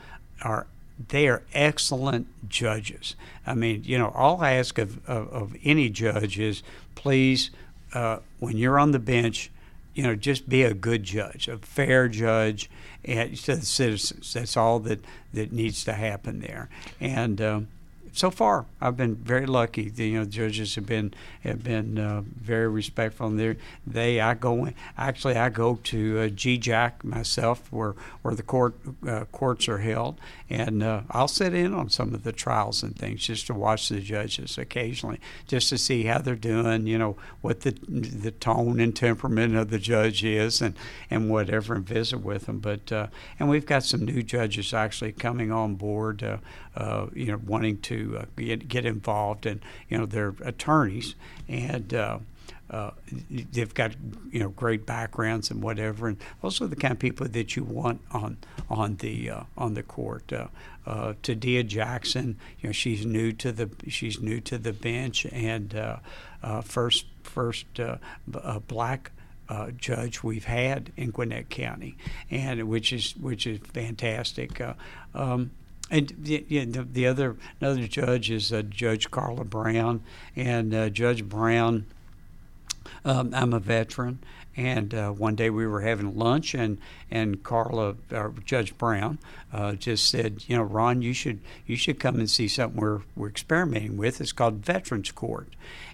are 0.42 0.66
they 1.10 1.28
are 1.28 1.44
excellent 1.54 2.28
judges. 2.50 3.16
I 3.46 3.54
mean, 3.56 3.84
you 3.86 3.98
know, 3.98 4.10
all 4.10 4.42
I 4.42 4.54
ask 4.54 4.78
of, 4.78 5.08
of, 5.08 5.28
of 5.30 5.56
any 5.64 5.90
judge 5.90 6.40
is 6.40 6.64
please, 6.96 7.52
uh, 7.94 8.20
when 8.40 8.58
you're 8.58 8.80
on 8.80 8.92
the 8.92 9.00
bench, 9.00 9.52
you 9.94 10.04
know, 10.04 10.16
just 10.16 10.48
be 10.48 10.64
a 10.64 10.74
good 10.74 11.04
judge, 11.04 11.48
a 11.48 11.58
fair 11.58 12.08
judge 12.08 12.70
and 13.04 13.36
to 13.36 13.56
the 13.56 13.66
citizens. 13.66 14.34
That's 14.34 14.56
all 14.56 14.80
that, 14.80 15.04
that 15.34 15.52
needs 15.52 15.84
to 15.86 15.94
happen 15.94 16.40
there. 16.40 16.70
And 17.00 17.42
um, 17.42 17.68
so 18.13 18.30
far, 18.30 18.65
I've 18.82 18.97
been 18.97 19.15
very 19.15 19.45
lucky. 19.45 19.89
The, 19.89 20.08
you 20.08 20.19
know, 20.19 20.26
judges 20.26 20.76
have 20.76 20.86
been 20.86 21.13
have 21.43 21.63
been 21.63 21.97
uh, 21.97 22.24
very 22.26 22.67
respectful. 22.67 23.28
And 23.28 23.39
they 23.39 23.56
they 23.88 24.19
I 24.19 24.34
go 24.34 24.65
in, 24.65 24.76
actually 24.97 25.36
I 25.36 25.50
go 25.50 25.80
to 25.84 26.19
uh, 26.19 26.28
GJAC 26.28 27.04
myself, 27.04 27.71
where 27.71 27.95
where 28.21 28.36
the 28.36 28.43
court 28.43 28.76
uh, 29.08 29.26
courts 29.32 29.69
are 29.69 29.78
held, 29.78 30.19
and 30.50 30.84
uh, 30.84 31.02
I'll 31.12 31.30
sit 31.30 31.54
in 31.54 31.74
on 31.74 31.89
some 31.89 32.13
of 32.13 32.24
the 32.24 32.34
trials 32.34 32.84
and 32.84 32.95
things 32.97 33.26
just 33.26 33.47
to 33.47 33.54
watch 33.54 33.88
the 33.88 34.02
judges 34.02 34.58
occasionally, 34.58 35.19
just 35.47 35.69
to 35.69 35.78
see 35.78 36.04
how 36.04 36.19
they're 36.19 36.36
doing. 36.36 36.88
You 36.88 36.97
know 36.97 37.15
what 37.41 37.62
the 37.62 37.71
the 37.88 38.32
tone 38.32 38.80
and 38.82 38.93
temperament 38.95 39.56
of 39.56 39.69
the 39.69 39.80
judge 39.80 40.24
is, 40.24 40.62
and 40.62 40.76
and 41.10 41.30
whatever, 41.30 41.76
and 41.76 41.88
visit 41.88 42.19
with 42.19 42.47
them. 42.47 42.60
But 42.60 42.91
uh, 42.91 43.08
and 43.39 43.50
we've 43.50 43.65
got 43.65 43.84
some 43.84 44.04
new 44.04 44.21
judges 44.21 44.74
actually 44.74 45.13
coming 45.13 45.52
on 45.52 45.76
board. 45.76 46.24
Uh, 46.24 47.08
you 47.13 47.26
know, 47.26 47.39
wanting 47.45 47.78
to 47.82 48.01
uh, 48.18 48.26
get, 48.36 48.68
get 48.68 48.86
involved, 48.86 49.46
and 49.46 49.62
you 49.90 49.98
know, 49.98 50.06
they're 50.06 50.34
attorneys, 50.44 51.16
and 51.48 51.94
uh, 51.94 52.20
uh, 52.72 52.92
they've 53.30 53.74
got 53.74 53.92
you 54.32 54.40
know 54.40 54.50
great 54.50 54.86
backgrounds 54.86 55.52
and 55.52 55.62
whatever, 55.62 56.08
and 56.08 56.18
also 56.42 56.68
the 56.68 56.76
kind 56.76 56.94
of 56.94 57.00
people 57.00 57.28
that 57.28 57.56
you 57.56 57.64
want 57.64 58.02
on 58.12 58.38
on 58.70 58.96
the 58.98 59.30
uh, 59.30 59.44
on 59.58 59.74
the 59.74 59.84
court. 59.84 60.32
Uh, 60.32 60.48
uh, 60.86 61.14
Tadia 61.22 61.68
Jackson, 61.68 62.38
you 62.60 62.70
know, 62.70 62.74
she's 62.74 63.06
new 63.06 63.34
to 63.34 63.52
the 63.52 63.70
she's 63.90 64.22
new 64.22 64.40
to 64.42 64.58
the 64.58 64.72
bench, 64.72 65.26
and 65.26 65.76
uh, 65.76 65.98
uh, 66.42 66.62
first 66.62 67.06
first 67.24 67.80
uh, 67.80 67.98
black. 68.68 69.12
Uh, 69.50 69.70
judge 69.72 70.24
we've 70.24 70.46
had 70.46 70.94
in 70.96 71.12
Gwinnett 71.12 71.50
County, 71.50 71.98
and 72.30 72.70
which 72.70 72.94
is 72.94 73.18
which 73.18 73.46
is 73.46 73.60
fantastic. 73.74 74.62
Uh, 74.62 74.76
um, 75.14 75.52
and 75.92 76.14
yeah, 76.24 76.66
the, 76.66 76.84
the 76.84 77.06
other 77.06 77.36
another 77.60 77.86
judge 77.88 78.32
is 78.32 78.52
uh, 78.52 78.62
Judge 78.64 79.12
Carla 79.12 79.44
Brown, 79.44 80.02
and 80.36 80.74
uh, 80.74 80.90
Judge 80.90 81.26
Brown. 81.26 81.86
Um, 83.04 83.34
I'm 83.34 83.54
a 83.54 83.60
veteran, 83.60 84.20
and 84.56 84.94
uh, 84.94 85.10
one 85.10 85.36
day 85.36 85.50
we 85.50 85.68
were 85.68 85.82
having 85.82 86.18
lunch, 86.18 86.56
and 86.56 86.78
and 87.12 87.44
Carla, 87.44 87.96
uh, 88.12 88.30
Judge 88.46 88.78
Brown, 88.78 89.20
uh, 89.52 89.74
just 89.74 90.08
said, 90.08 90.46
you 90.48 90.56
know, 90.56 90.64
Ron, 90.64 91.02
you 91.02 91.14
should 91.14 91.40
you 91.68 91.76
should 91.76 92.00
come 92.00 92.16
and 92.16 92.30
see 92.30 92.48
something 92.48 92.80
we're 92.80 93.02
we're 93.16 93.30
experimenting 93.30 93.98
with. 93.98 94.22
It's 94.22 94.32
called 94.32 94.66
Veterans 94.66 95.12
Court, 95.12 95.50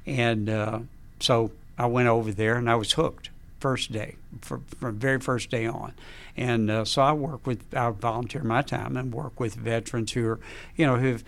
and 0.05 0.49
uh, 0.49 0.79
so 1.19 1.51
I 1.77 1.87
went 1.87 2.07
over 2.07 2.31
there 2.31 2.55
and 2.55 2.69
I 2.69 2.75
was 2.75 2.93
hooked 2.93 3.29
first 3.59 3.91
day, 3.91 4.15
from, 4.41 4.63
from 4.79 4.97
very 4.97 5.19
first 5.19 5.49
day 5.49 5.65
on. 5.65 5.93
And 6.35 6.69
uh, 6.69 6.85
so 6.85 7.01
I 7.01 7.13
work 7.13 7.45
with, 7.47 7.73
I 7.75 7.89
volunteer 7.89 8.43
my 8.43 8.61
time 8.61 8.97
and 8.97 9.13
work 9.13 9.39
with 9.39 9.55
veterans 9.55 10.11
who 10.11 10.27
are, 10.27 10.39
you 10.75 10.85
know, 10.85 10.97
who've 10.97 11.23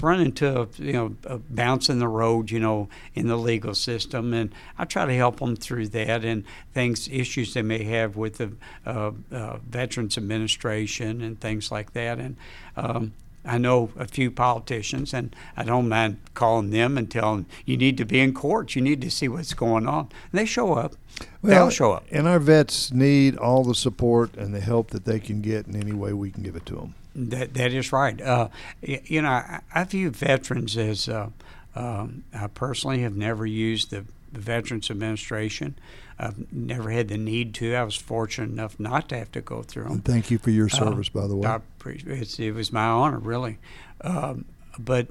run 0.00 0.20
into, 0.20 0.68
you 0.78 0.92
know, 0.92 1.14
a 1.24 1.38
bounce 1.38 1.88
in 1.88 1.98
the 1.98 2.08
road, 2.08 2.50
you 2.50 2.58
know, 2.58 2.88
in 3.14 3.28
the 3.28 3.36
legal 3.36 3.74
system. 3.74 4.34
And 4.34 4.52
I 4.76 4.84
try 4.84 5.06
to 5.06 5.14
help 5.14 5.38
them 5.38 5.56
through 5.56 5.88
that 5.88 6.24
and 6.24 6.44
things, 6.72 7.08
issues 7.08 7.54
they 7.54 7.62
may 7.62 7.84
have 7.84 8.16
with 8.16 8.38
the 8.38 8.52
uh, 8.84 9.12
uh, 9.30 9.58
Veterans 9.58 10.18
Administration 10.18 11.22
and 11.22 11.40
things 11.40 11.70
like 11.70 11.92
that. 11.92 12.18
And, 12.18 12.36
um, 12.76 13.12
I 13.44 13.58
know 13.58 13.90
a 13.96 14.06
few 14.06 14.30
politicians, 14.30 15.12
and 15.12 15.34
I 15.56 15.64
don't 15.64 15.88
mind 15.88 16.18
calling 16.34 16.70
them 16.70 16.96
and 16.96 17.10
telling 17.10 17.42
them, 17.42 17.46
you 17.66 17.76
need 17.76 17.98
to 17.98 18.04
be 18.04 18.20
in 18.20 18.32
court. 18.32 18.74
You 18.74 18.82
need 18.82 19.00
to 19.02 19.10
see 19.10 19.28
what's 19.28 19.54
going 19.54 19.86
on. 19.86 20.08
And 20.32 20.40
they 20.40 20.46
show 20.46 20.74
up. 20.74 20.94
They'll 21.42 21.70
show 21.70 21.92
up. 21.92 22.06
And 22.10 22.26
our 22.26 22.38
vets 22.38 22.90
need 22.90 23.36
all 23.36 23.64
the 23.64 23.74
support 23.74 24.36
and 24.36 24.54
the 24.54 24.60
help 24.60 24.90
that 24.90 25.04
they 25.04 25.20
can 25.20 25.42
get 25.42 25.66
in 25.66 25.76
any 25.76 25.92
way 25.92 26.12
we 26.12 26.30
can 26.30 26.42
give 26.42 26.56
it 26.56 26.66
to 26.66 26.74
them. 26.74 26.94
That, 27.14 27.54
that 27.54 27.72
is 27.72 27.92
right. 27.92 28.20
Uh, 28.20 28.48
you 28.82 29.22
know, 29.22 29.28
I, 29.28 29.60
I, 29.72 29.84
view 29.84 30.10
veterans 30.10 30.76
as, 30.76 31.08
uh, 31.08 31.28
um, 31.76 32.24
I 32.34 32.48
personally 32.48 33.02
have 33.02 33.14
never 33.14 33.46
used 33.46 33.90
the, 33.90 34.04
the 34.32 34.40
Veterans 34.40 34.90
Administration. 34.90 35.76
I've 36.18 36.52
never 36.52 36.90
had 36.90 37.08
the 37.08 37.18
need 37.18 37.54
to. 37.56 37.74
I 37.74 37.82
was 37.82 37.96
fortunate 37.96 38.50
enough 38.50 38.78
not 38.78 39.08
to 39.08 39.18
have 39.18 39.32
to 39.32 39.40
go 39.40 39.62
through 39.62 39.84
them. 39.84 39.92
And 39.92 40.04
thank 40.04 40.30
you 40.30 40.38
for 40.38 40.50
your 40.50 40.68
service, 40.68 41.10
uh, 41.14 41.20
by 41.20 41.26
the 41.26 41.36
way. 41.36 41.48
I 41.48 41.56
appreciate 41.56 42.38
it. 42.38 42.52
was 42.52 42.72
my 42.72 42.86
honor, 42.86 43.18
really. 43.18 43.58
Um, 44.00 44.44
but 44.78 45.08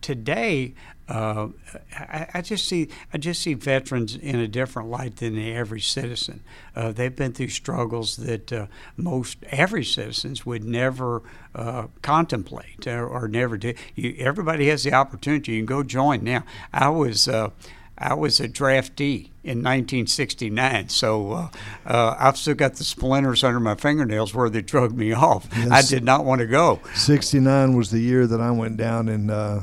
today, 0.00 0.74
uh, 1.08 1.48
I, 1.92 2.28
I, 2.34 2.42
just 2.42 2.68
see 2.68 2.88
I 3.14 3.18
just 3.18 3.40
see 3.40 3.54
veterans 3.54 4.14
in 4.14 4.36
a 4.36 4.46
different 4.46 4.90
light 4.90 5.16
than 5.16 5.36
the 5.36 5.54
average 5.54 5.90
citizen. 5.90 6.42
Uh, 6.76 6.92
they've 6.92 7.14
been 7.14 7.32
through 7.32 7.48
struggles 7.48 8.16
that 8.16 8.52
uh, 8.52 8.66
most 8.96 9.38
average 9.50 9.94
citizens 9.94 10.44
would 10.44 10.64
never 10.64 11.22
uh, 11.54 11.86
contemplate 12.02 12.86
or, 12.86 13.06
or, 13.06 13.26
never 13.26 13.56
do. 13.56 13.72
You, 13.94 14.16
everybody 14.18 14.68
has 14.68 14.84
the 14.84 14.92
opportunity. 14.92 15.52
You 15.52 15.60
can 15.60 15.66
go 15.66 15.82
join 15.82 16.24
now. 16.24 16.44
I 16.74 16.90
was 16.90 17.26
uh, 17.26 17.50
I 17.98 18.14
was 18.14 18.38
a 18.38 18.48
draftee 18.48 19.30
in 19.42 19.58
1969, 19.58 20.88
so 20.88 21.32
uh, 21.32 21.48
uh, 21.84 22.16
I've 22.18 22.36
still 22.36 22.54
got 22.54 22.74
the 22.74 22.84
splinters 22.84 23.42
under 23.42 23.58
my 23.58 23.74
fingernails 23.74 24.32
where 24.32 24.48
they 24.48 24.62
drug 24.62 24.96
me 24.96 25.12
off. 25.12 25.48
Yes. 25.56 25.70
I 25.70 25.82
did 25.82 26.04
not 26.04 26.24
want 26.24 26.40
to 26.40 26.46
go. 26.46 26.80
69 26.94 27.76
was 27.76 27.90
the 27.90 27.98
year 27.98 28.26
that 28.28 28.40
I 28.40 28.52
went 28.52 28.76
down 28.76 29.08
and 29.08 29.30
uh, 29.30 29.60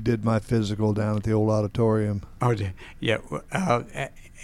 did 0.00 0.24
my 0.24 0.38
physical 0.40 0.92
down 0.92 1.16
at 1.16 1.22
the 1.22 1.32
old 1.32 1.48
auditorium. 1.48 2.22
Oh, 2.42 2.54
yeah. 3.00 3.18
Uh, 3.50 3.82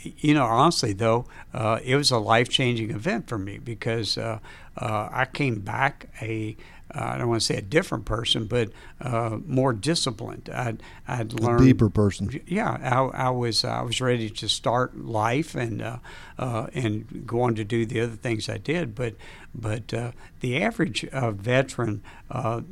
you 0.02 0.32
know, 0.32 0.44
honestly, 0.44 0.94
though, 0.94 1.26
uh, 1.52 1.80
it 1.84 1.96
was 1.96 2.10
a 2.10 2.18
life 2.18 2.48
changing 2.48 2.90
event 2.90 3.28
for 3.28 3.38
me 3.38 3.58
because 3.58 4.16
uh, 4.16 4.38
I 4.76 5.26
came 5.30 5.60
back 5.60 6.08
a 6.22 6.56
uh, 6.94 7.04
I 7.04 7.18
don't 7.18 7.28
want 7.28 7.40
to 7.40 7.46
say 7.46 7.56
a 7.56 7.62
different 7.62 8.04
person, 8.04 8.46
but 8.46 8.70
uh, 9.00 9.38
more 9.44 9.72
disciplined. 9.72 10.48
I'd, 10.52 10.82
I'd 11.08 11.32
learned 11.32 11.62
a 11.62 11.64
deeper 11.64 11.90
person. 11.90 12.40
Yeah, 12.46 12.78
I, 12.80 13.26
I 13.26 13.30
was 13.30 13.64
I 13.64 13.82
was 13.82 14.00
ready 14.00 14.30
to 14.30 14.48
start 14.48 14.96
life 14.96 15.56
and 15.56 15.82
uh, 15.82 15.98
uh 16.38 16.68
and 16.74 17.26
go 17.26 17.42
on 17.42 17.56
to 17.56 17.64
do 17.64 17.86
the 17.86 18.00
other 18.02 18.14
things 18.14 18.48
I 18.48 18.58
did. 18.58 18.94
But 18.94 19.16
but 19.52 19.92
uh, 19.92 20.12
the 20.40 20.62
average 20.62 21.04
uh, 21.06 21.32
veteran, 21.32 22.02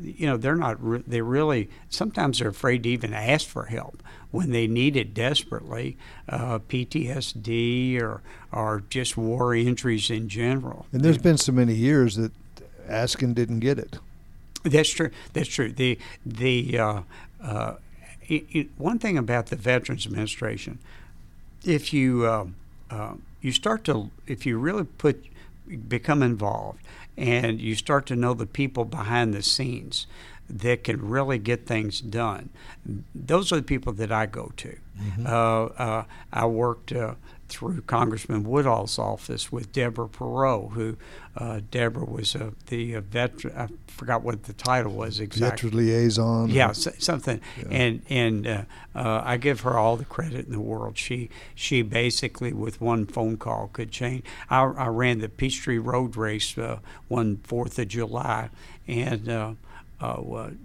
you 0.01 0.27
know, 0.27 0.37
they're 0.37 0.55
not 0.55 0.83
re- 0.83 1.03
they 1.05 1.21
really 1.21 1.69
sometimes 1.89 2.39
they're 2.39 2.49
afraid 2.49 2.85
to 2.85 2.91
even 2.91 3.13
ask 3.13 3.49
for 3.49 3.65
help 3.65 4.01
when 4.31 4.53
they 4.53 4.67
need 4.69 4.97
it 4.97 5.13
desperately, 5.13 5.97
PTSD 6.29 8.01
or 8.01 8.23
or 8.53 8.85
just 8.89 9.17
war 9.17 9.57
injuries 9.57 10.09
in 10.09 10.29
general. 10.29 10.87
And 10.93 11.03
there's 11.03 11.19
been 11.19 11.39
so 11.39 11.51
many 11.51 11.75
years 11.75 12.15
that 12.15 12.31
asking 12.89 13.35
didn't 13.35 13.61
get 13.61 13.79
it. 13.79 13.99
That's 14.65 14.91
true. 14.91 15.11
That's 15.33 15.49
true. 15.49 15.73
The 15.73 15.99
the 16.25 16.79
uh, 16.79 17.03
uh, 17.43 17.75
it, 18.23 18.45
it, 18.51 18.69
one 18.79 18.99
thing 18.99 19.19
about 19.19 19.47
the 19.47 19.57
Veterans 19.57 20.07
Administration, 20.07 20.79
if 21.65 21.93
you 21.93 22.25
uh, 22.27 22.47
uh, 22.91 23.15
you 23.41 23.53
start 23.53 23.85
to 23.85 24.11
if 24.27 24.47
you 24.47 24.59
really 24.59 24.85
put 24.85 25.25
become 25.89 26.23
involved 26.23 26.81
and 27.17 27.61
you 27.61 27.75
start 27.75 28.07
to 28.07 28.17
know 28.17 28.35
the 28.35 28.47
people 28.47 28.85
behind 28.85 29.33
the 29.33 29.43
scenes 29.43 30.07
that 30.49 30.85
can 30.85 31.01
really 31.09 31.39
get 31.39 31.67
things 31.67 32.01
done. 32.01 32.51
Those 33.15 33.53
are 33.53 33.57
the 33.57 33.63
people 33.63 33.93
that 33.95 34.13
I 34.13 34.27
go 34.27 34.53
to. 34.57 34.77
Mm-hmm. 35.01 35.27
Uh, 35.27 35.65
uh, 35.83 36.05
I 36.33 36.47
worked 36.47 36.93
uh, 36.93 37.15
through 37.55 37.81
Congressman 37.83 38.43
Woodall's 38.43 38.99
office 38.99 39.53
with 39.53 39.73
Deborah 39.73 40.09
Perot, 40.09 40.73
who 40.73 40.97
uh, 41.37 41.61
Deborah 41.71 42.05
was 42.05 42.35
uh, 42.35 42.51
the 42.67 42.97
uh, 42.97 43.01
veteran. 43.01 43.57
I 43.57 43.69
forgot 43.87 44.23
what 44.23 44.43
the 44.45 44.53
title 44.53 44.93
was 44.93 45.21
exactly. 45.21 45.71
Veteran 45.71 45.87
liaison. 45.87 46.49
Yeah, 46.51 46.73
something. 46.73 47.41
Yeah. 47.57 47.69
And 47.71 48.03
and 48.09 48.47
uh, 48.47 48.63
uh, 48.95 49.23
I 49.25 49.37
give 49.37 49.61
her 49.61 49.79
all 49.79 49.97
the 49.97 50.05
credit 50.05 50.47
in 50.47 50.53
the 50.53 50.61
world. 50.61 50.99
She 50.99 51.31
she 51.55 51.83
basically 51.83 52.53
with 52.53 52.81
one 52.81 53.07
phone 53.07 53.37
call 53.37 53.71
could 53.73 53.93
change. 53.93 54.25
I, 54.51 54.63
I 54.65 54.89
ran 54.89 55.21
the 55.21 55.29
Peachtree 55.29 55.79
Road 55.79 56.17
Race 56.17 56.59
uh, 56.59 56.81
one 57.07 57.37
Fourth 57.45 57.79
of 57.79 57.87
July, 57.87 58.51
and 58.89 59.57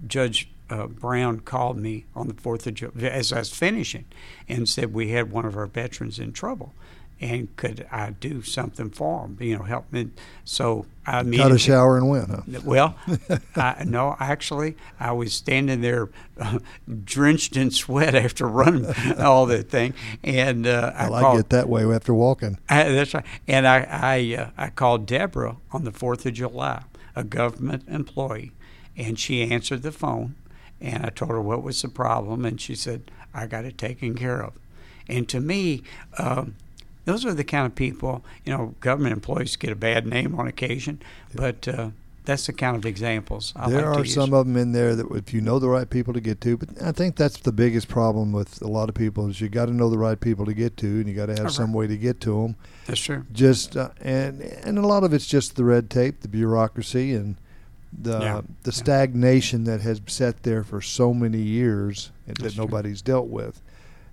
Judge 0.08 0.50
uh, 0.70 0.88
Brown 0.88 1.40
called 1.42 1.78
me 1.78 2.06
on 2.16 2.28
the 2.28 2.34
4th 2.34 2.68
of 2.68 2.74
July 2.76 3.08
as 3.08 3.34
I 3.34 3.40
was 3.40 3.50
finishing 3.50 4.06
and 4.48 4.68
said 4.68 4.94
we 4.94 5.10
had 5.10 5.32
one 5.32 5.46
of 5.46 5.58
our 5.58 5.68
veterans 5.68 6.20
in 6.20 6.34
trouble 6.34 6.74
and 7.22 7.54
could 7.58 7.86
I 7.92 8.12
do 8.12 8.42
something 8.42 8.90
for 8.92 9.26
him, 9.26 9.38
you 9.42 9.58
know, 9.58 9.64
help 9.64 9.92
me. 9.92 10.10
So 10.46 10.86
I 11.06 11.24
got 11.24 11.52
a 11.52 11.60
shower 11.60 11.98
and 11.98 12.10
went. 12.10 12.30
Huh? 12.30 12.42
Well, 12.64 12.96
I, 13.56 13.84
no, 13.86 14.16
actually, 14.20 14.78
I 15.00 15.12
was 15.12 15.34
standing 15.34 15.82
there, 15.82 16.10
uh, 16.40 16.60
drenched 17.04 17.58
in 17.58 17.72
sweat 17.72 18.16
after 18.16 18.48
running 18.48 18.86
all 19.20 19.46
that 19.48 19.70
thing, 19.70 19.94
and 20.24 20.66
uh, 20.66 20.94
well, 20.96 21.14
I, 21.14 21.22
called, 21.22 21.34
I 21.34 21.38
get 21.40 21.50
that 21.50 21.70
way 21.70 21.84
after 21.84 22.14
walking. 22.14 22.58
I, 22.70 22.84
that's 22.84 23.14
right, 23.14 23.26
and 23.48 23.68
I 23.68 23.80
I, 23.90 24.36
uh, 24.36 24.50
I 24.58 24.70
called 24.70 25.06
Deborah 25.06 25.58
on 25.72 25.84
the 25.84 25.92
Fourth 25.92 26.26
of 26.26 26.34
July, 26.34 26.84
a 27.16 27.24
government 27.24 27.84
employee, 27.90 28.54
and 28.96 29.20
she 29.20 29.44
answered 29.44 29.82
the 29.82 29.92
phone 29.92 30.36
and 30.82 31.06
I 31.06 31.10
told 31.10 31.32
her 31.32 31.42
what 31.42 31.64
was 31.64 31.82
the 31.82 31.90
problem, 31.90 32.46
and 32.46 32.60
she 32.60 32.76
said, 32.76 33.12
I 33.34 33.46
got 33.48 33.66
it 33.66 33.78
taken 33.78 34.16
care 34.16 34.42
of. 34.42 34.54
And 35.08 35.28
to 35.30 35.40
me, 35.40 35.84
um, 36.18 36.56
those 37.06 37.26
are 37.26 37.34
the 37.34 37.44
kind 37.44 37.66
of 37.66 37.76
people, 37.76 38.24
you 38.46 38.56
know, 38.56 38.76
government 38.80 39.14
employees 39.14 39.56
get 39.56 39.72
a 39.72 39.76
bad 39.76 40.06
name 40.06 40.36
on 40.40 40.48
occasion, 40.48 41.02
but 41.34 41.68
uh, 41.68 41.90
that's 42.26 42.46
the 42.46 42.54
kind 42.54 42.76
of 42.76 42.86
examples 42.86 43.54
I 43.56 43.70
there 43.72 43.86
like 43.88 43.94
to 43.96 44.02
are 44.02 44.06
some 44.06 44.34
of 44.34 44.46
them 44.46 44.56
in 44.56 44.72
there 44.74 44.96
that 44.96 45.08
if 45.12 45.34
you 45.34 45.42
know 45.42 45.58
the 45.58 45.70
right 45.70 45.90
people 45.90 46.14
to 46.14 46.22
get 46.22 46.42
to, 46.42 46.58
but 46.58 46.70
I 46.82 46.92
think 46.92 47.16
that's 47.16 47.38
the 47.40 47.52
biggest 47.52 47.88
problem 47.88 48.32
with 48.32 48.62
a 48.62 48.68
lot 48.68 48.88
of 48.90 48.94
people 48.94 49.28
is 49.30 49.42
you 49.42 49.50
got 49.50 49.66
to 49.66 49.74
know 49.74 49.90
the 49.90 49.98
right 49.98 50.20
people 50.20 50.46
to 50.46 50.54
get 50.54 50.78
to, 50.78 50.86
and 50.86 51.08
you 51.08 51.16
got 51.16 51.26
to 51.28 51.34
have 51.34 51.46
Right. 51.46 51.52
some 51.54 51.74
way 51.74 51.88
to 51.88 51.98
get 51.98 52.22
to 52.22 52.44
them. 52.44 52.56
That's 52.86 53.00
true. 53.02 53.26
Just 53.32 53.76
uh, 53.76 53.90
and 54.02 54.42
and 54.42 54.78
a 54.78 54.86
lot 54.86 55.04
of 55.04 55.12
it's 55.14 55.26
just 55.26 55.56
the 55.56 55.64
red 55.64 55.90
tape, 55.90 56.22
the 56.22 56.28
bureaucracy, 56.28 57.14
and 57.16 57.36
the 57.92 58.20
Yeah. 58.20 58.42
the 58.64 58.72
stagnation 58.72 59.64
that 59.66 59.82
has 59.82 60.02
sat 60.08 60.44
there 60.44 60.64
for 60.64 60.82
so 60.82 61.14
many 61.14 61.40
years 61.40 62.12
That's 62.28 62.42
that 62.42 62.54
true. 62.54 62.66
nobody's 62.66 63.02
dealt 63.02 63.28
with. 63.28 63.62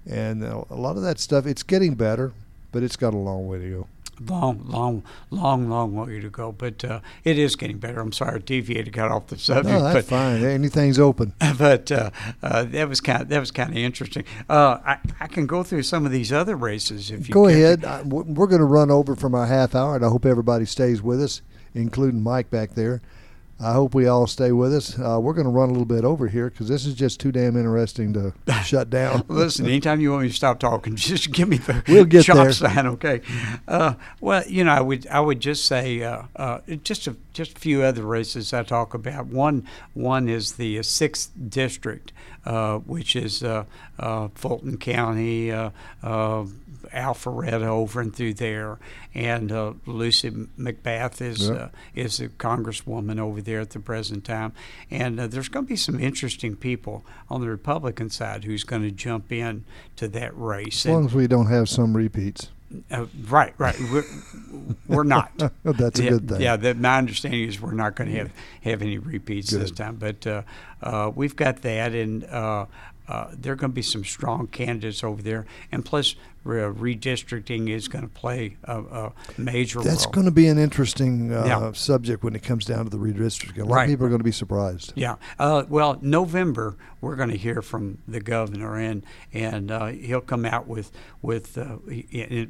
And 0.09 0.45
uh, 0.45 0.65
a 0.71 0.77
lot 0.77 0.97
of 0.97 1.03
that 1.03 1.19
stuff, 1.19 1.47
it's 1.47 1.63
getting 1.63 1.95
better, 1.95 2.33
but 2.73 2.83
it's 2.83 2.97
got 2.97 3.13
a 3.13 3.17
long 3.19 3.47
way 3.49 3.59
to 3.59 3.71
go. 3.71 3.87
Long, 4.31 4.63
long, 4.67 5.03
long, 5.31 5.69
long 5.69 5.95
way 5.95 6.21
to 6.21 6.31
go, 6.31 6.51
but 6.51 6.83
uh, 6.87 7.01
it 7.23 7.39
is 7.39 7.55
getting 7.55 7.77
better. 7.77 8.01
I'm 8.01 8.13
sorry, 8.13 8.37
I 8.37 8.39
deviated, 8.39 8.95
got 8.95 9.11
off 9.11 9.27
the 9.27 9.37
subject, 9.37 9.67
No, 9.69 9.83
that's 9.83 9.95
but 9.95 10.05
fine. 10.07 10.43
Anything's 10.43 10.99
open. 10.99 11.35
but 11.59 11.93
uh, 11.93 12.11
uh, 12.43 12.65
that 12.65 12.89
was 12.89 13.03
kind 13.03 13.21
of, 13.21 13.29
that 13.29 13.41
was 13.41 13.51
kind 13.51 13.69
of 13.73 13.77
interesting. 13.77 14.25
Uh, 14.49 14.79
I, 14.87 14.99
I 15.21 15.27
can 15.27 15.47
go 15.47 15.63
through 15.63 15.83
some 15.83 16.07
of 16.07 16.13
these 16.13 16.33
other 16.33 16.57
races 16.57 17.11
if 17.11 17.29
you 17.29 17.35
Go 17.35 17.47
care. 17.47 17.57
ahead. 17.75 17.85
I- 17.85 18.03
We're 18.05 18.47
going 18.47 18.61
to 18.61 18.65
run 18.65 18.91
over 18.91 19.17
from 19.17 19.35
our 19.35 19.45
half 19.47 19.75
hour, 19.75 19.97
and 19.97 20.05
I 20.05 20.09
hope 20.09 20.25
everybody 20.25 20.65
stays 20.65 21.03
with 21.03 21.21
us, 21.23 21.43
including 21.75 22.23
Mike 22.23 22.49
back 22.51 22.75
there. 22.75 23.03
I 23.59 23.73
hope 23.73 23.95
we 23.95 24.07
all 24.07 24.27
stay 24.27 24.53
with 24.53 24.75
us. 24.75 24.99
Uh, 24.99 25.19
we're 25.19 25.33
going 25.33 25.47
to 25.47 25.51
run 25.51 25.71
a 25.71 25.73
little 25.73 25.87
bit 25.87 26.05
over 26.05 26.29
here 26.29 26.51
because 26.51 26.69
this 26.69 26.85
is 26.85 26.95
just 26.95 27.21
too 27.21 27.33
damn 27.33 27.57
interesting 27.57 28.13
to 28.13 28.35
shut 28.65 28.91
down. 28.91 29.25
Listen, 29.29 29.65
anytime 29.65 29.99
you 30.01 30.11
want 30.11 30.25
me 30.25 30.29
to 30.29 30.35
stop 30.35 30.59
talking, 30.59 30.95
just 30.97 31.33
give 31.33 31.49
me 31.49 31.57
the 31.57 31.83
We'll 31.89 32.05
get 32.05 32.25
chop 32.25 32.37
there. 32.37 32.53
sign, 32.53 32.87
okay? 32.87 33.23
Uh, 33.67 33.95
well, 34.21 34.45
you 34.47 34.63
know, 34.65 34.73
I 34.73 34.81
would 34.83 35.07
I 35.07 35.21
would 35.21 35.41
just 35.41 35.65
say 35.65 36.03
uh, 36.03 36.25
uh, 36.37 36.59
just 36.85 37.07
a 37.07 37.17
just 37.33 37.57
a 37.57 37.61
few 37.61 37.83
other 37.83 38.03
races 38.03 38.53
I 38.53 38.63
talk 38.63 38.93
about. 38.93 39.27
One 39.27 39.67
one 39.95 40.29
is 40.29 40.53
the 40.57 40.83
sixth 40.83 41.33
district, 41.49 42.13
uh, 42.45 42.79
which 42.81 43.17
is 43.17 43.43
uh, 43.43 43.65
uh, 43.99 44.29
Fulton 44.35 44.77
County. 44.77 45.51
Uh, 46.97 47.01
uh, 47.01 47.13
Alpharetta 47.15 47.63
over 47.67 48.01
and 48.01 48.15
through 48.15 48.35
there, 48.35 48.79
and 49.15 49.53
uh, 49.53 49.73
Lucy 49.87 50.31
McBath 50.31 51.21
is 51.21 51.49
Yeah. 51.49 51.55
uh, 51.55 51.69
is 51.95 52.21
a 52.21 52.29
congresswoman 52.29 53.19
over 53.19 53.41
there 53.41 53.61
at 53.61 53.71
the 53.71 53.81
present 53.81 54.25
time, 54.25 54.53
and 54.91 55.19
uh, 55.21 55.27
there's 55.27 55.49
going 55.49 55.67
to 55.67 55.69
be 55.69 55.77
some 55.77 56.01
interesting 56.01 56.57
people 56.57 57.05
on 57.29 57.41
the 57.41 57.49
Republican 57.49 58.11
side 58.11 58.45
who's 58.45 58.65
going 58.65 58.83
to 58.83 58.91
jump 58.91 59.33
in 59.33 59.65
to 59.97 60.09
that 60.09 60.37
race. 60.37 60.87
As 60.87 60.93
long 60.93 61.07
as 61.07 61.15
we 61.15 61.27
don't 61.27 61.47
have 61.49 61.69
some 61.69 61.97
repeats. 61.97 62.49
uh, 62.91 63.07
right, 63.29 63.55
right, 63.59 63.77
we're, 63.93 64.05
we're 64.89 65.05
not. 65.05 65.31
That's 65.65 66.01
a 66.01 66.09
good 66.09 66.29
thing. 66.29 66.41
Yeah, 66.41 66.57
that 66.57 66.77
my 66.79 66.99
understanding 66.99 67.45
is 67.49 67.61
we're 67.61 67.73
not 67.73 67.95
going 67.95 68.11
to 68.11 68.17
have 68.19 68.33
have 68.63 68.83
any 68.83 68.99
repeats 68.99 69.51
this 69.51 69.71
time, 69.71 69.97
but 69.97 70.27
uh, 70.27 70.43
uh, 70.83 71.13
we've 71.15 71.37
got 71.37 71.63
that, 71.63 71.95
and 71.95 72.25
uh, 73.09 73.29
there 73.33 73.53
are 73.53 73.57
going 73.57 73.71
to 73.71 73.75
be 73.75 73.83
some 73.83 74.05
strong 74.05 74.47
candidates 74.49 75.05
over 75.05 75.23
there, 75.23 75.47
and 75.71 75.85
plus 75.85 76.17
re- 76.45 76.61
redistricting 76.61 77.69
is 77.71 77.89
going 77.89 78.03
to 78.03 78.09
play 78.13 78.57
a, 78.65 78.81
a 78.81 79.13
major 79.39 79.79
That's 79.79 79.87
role. 79.87 79.95
That's 79.95 80.07
going 80.07 80.25
to 80.27 80.31
be 80.33 80.49
an 80.49 80.59
interesting 80.59 81.33
uh, 81.33 81.45
Yeah. 81.47 81.73
subject 81.73 82.23
when 82.25 82.35
it 82.35 82.43
comes 82.43 82.65
down 82.65 82.85
to 82.85 82.91
the 82.91 82.99
redistricting. 82.99 83.59
A 83.63 83.65
lot 83.65 83.75
Right. 83.77 83.85
of 83.85 83.91
people 83.91 84.07
are 84.07 84.09
going 84.11 84.21
to 84.21 84.25
be 84.25 84.33
surprised. 84.33 84.93
Yeah. 84.97 85.17
Uh, 85.39 85.65
well, 85.69 85.99
November 86.03 86.77
we're 87.01 87.17
going 87.17 87.31
to 87.31 87.37
hear 87.37 87.63
from 87.63 87.99
the 88.09 88.21
governor, 88.21 88.77
and 88.77 89.05
and 89.33 89.71
uh, 89.71 89.87
he'll 89.87 90.21
come 90.21 90.45
out 90.45 90.67
with 90.67 90.91
with. 91.23 91.57
Uh, 91.59 91.77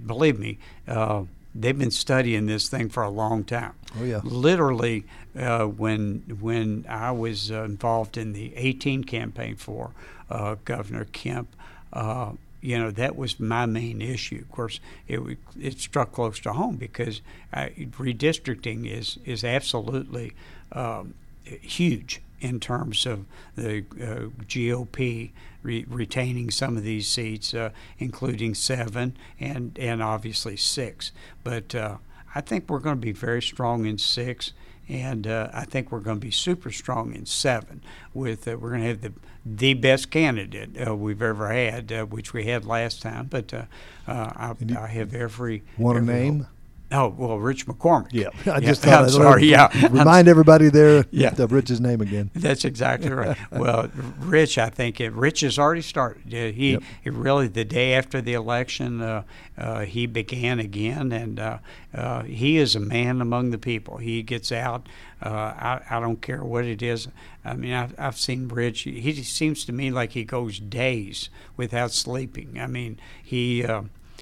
believe 0.06 0.38
me, 0.38 0.58
uh, 0.88 1.24
they've 1.60 1.78
been 1.78 1.90
studying 1.90 2.46
this 2.46 2.68
thing 2.68 2.88
for 2.88 3.02
a 3.02 3.10
long 3.10 3.44
time. 3.44 3.72
Oh, 3.98 4.04
yeah. 4.04 4.20
Literally, 4.22 5.04
uh, 5.38 5.64
when 5.64 6.38
when 6.40 6.84
I 6.88 7.10
was 7.10 7.50
uh, 7.50 7.62
involved 7.62 8.16
in 8.16 8.32
the 8.32 8.54
18 8.56 9.04
campaign 9.04 9.56
for 9.56 9.90
uh, 10.30 10.56
Governor 10.64 11.06
Kemp. 11.06 11.48
Uh, 11.92 12.32
you 12.60 12.76
know 12.76 12.90
that 12.90 13.14
was 13.14 13.38
my 13.38 13.64
main 13.64 14.02
issue. 14.02 14.38
Of 14.40 14.50
course, 14.50 14.80
it 15.06 15.20
it 15.60 15.78
struck 15.78 16.12
close 16.12 16.40
to 16.40 16.52
home 16.52 16.76
because 16.76 17.20
uh, 17.52 17.68
redistricting 17.76 18.90
is 18.90 19.18
is 19.24 19.44
absolutely 19.44 20.32
um, 20.72 21.14
huge 21.44 22.20
in 22.40 22.60
terms 22.60 23.06
of 23.06 23.24
the 23.54 23.84
uh, 24.00 24.28
GOP 24.46 25.30
re- 25.66 25.84
retaining 25.88 26.50
some 26.50 26.76
of 26.76 26.82
these 26.84 27.08
seats, 27.08 27.52
uh, 27.52 27.70
including 27.98 28.54
seven 28.54 29.16
and 29.40 29.76
and 29.78 30.02
obviously 30.02 30.56
six. 30.56 31.12
But 31.44 31.74
uh, 31.74 31.96
I 32.34 32.40
think 32.40 32.70
we're 32.70 32.78
going 32.80 32.96
to 32.96 33.00
be 33.00 33.12
very 33.12 33.42
strong 33.42 33.84
in 33.86 33.98
six, 33.98 34.52
and 34.88 35.26
uh, 35.26 35.48
I 35.52 35.64
think 35.64 35.90
we're 35.90 36.00
going 36.00 36.20
to 36.20 36.26
be 36.26 36.30
super 36.30 36.70
strong 36.70 37.14
in 37.14 37.26
seven. 37.26 37.82
With 38.14 38.46
uh, 38.46 38.56
we're 38.58 38.70
going 38.70 38.82
to 38.82 38.88
have 38.88 39.00
the 39.02 39.12
the 39.44 39.74
best 39.74 40.10
candidate 40.10 40.70
uh, 40.88 40.94
we've 40.96 41.22
ever 41.22 41.52
had, 41.52 41.92
uh, 41.92 42.04
which 42.04 42.32
we 42.32 42.44
had 42.46 42.64
last 42.64 43.02
time. 43.02 43.26
But 43.26 43.52
uh, 43.54 43.62
uh, 44.08 44.32
I, 44.36 44.54
I 44.76 44.86
have 44.88 45.14
every 45.14 45.62
Want 45.78 45.98
a 45.98 46.02
name? 46.02 46.40
hope. 46.40 46.48
Oh 46.92 47.08
well, 47.08 47.36
Rich 47.38 47.66
McCormick. 47.66 48.08
Yeah, 48.12 48.28
I 48.46 48.58
Yeah, 48.58 48.60
just 48.60 48.82
thought 48.82 49.02
I'm 49.04 49.08
sorry. 49.10 49.46
Yeah, 49.46 49.68
Remind 49.88 50.28
everybody 50.28 50.68
there 50.68 51.04
Yeah. 51.10 51.34
of 51.36 51.50
Rich's 51.50 51.80
name 51.80 52.00
again. 52.00 52.30
That's 52.32 52.64
exactly 52.64 53.10
right. 53.10 53.36
well, 53.50 53.90
Rich, 54.20 54.56
I 54.56 54.70
think 54.70 55.00
it, 55.00 55.12
Rich 55.12 55.40
has 55.40 55.58
already 55.58 55.82
started. 55.82 56.32
Uh, 56.32 56.52
he, 56.54 56.72
Yep. 56.72 56.82
he 57.02 57.10
really 57.10 57.48
the 57.48 57.64
day 57.64 57.94
after 57.94 58.20
the 58.20 58.34
election, 58.34 59.00
uh, 59.02 59.22
uh, 59.58 59.80
he 59.80 60.06
began 60.06 60.60
again, 60.60 61.10
and 61.10 61.40
uh, 61.40 61.58
uh, 61.92 62.22
he 62.22 62.56
is 62.56 62.76
a 62.76 62.80
man 62.80 63.20
among 63.20 63.50
the 63.50 63.58
people. 63.58 63.96
He 63.96 64.22
gets 64.22 64.52
out. 64.52 64.88
Uh, 65.20 65.28
I, 65.30 65.80
I 65.90 65.98
don't 65.98 66.22
care 66.22 66.44
what 66.44 66.64
it 66.66 66.82
is. 66.82 67.08
I 67.44 67.54
mean, 67.54 67.72
I've, 67.72 67.94
I've 67.98 68.16
seen 68.18 68.46
Rich. 68.46 68.82
He 68.82 69.22
seems 69.24 69.64
to 69.64 69.72
me 69.72 69.90
like 69.90 70.12
he 70.12 70.22
goes 70.24 70.60
days 70.60 71.30
without 71.56 71.90
sleeping. 71.90 72.60
I 72.60 72.68
mean, 72.68 73.00
he 73.24 73.66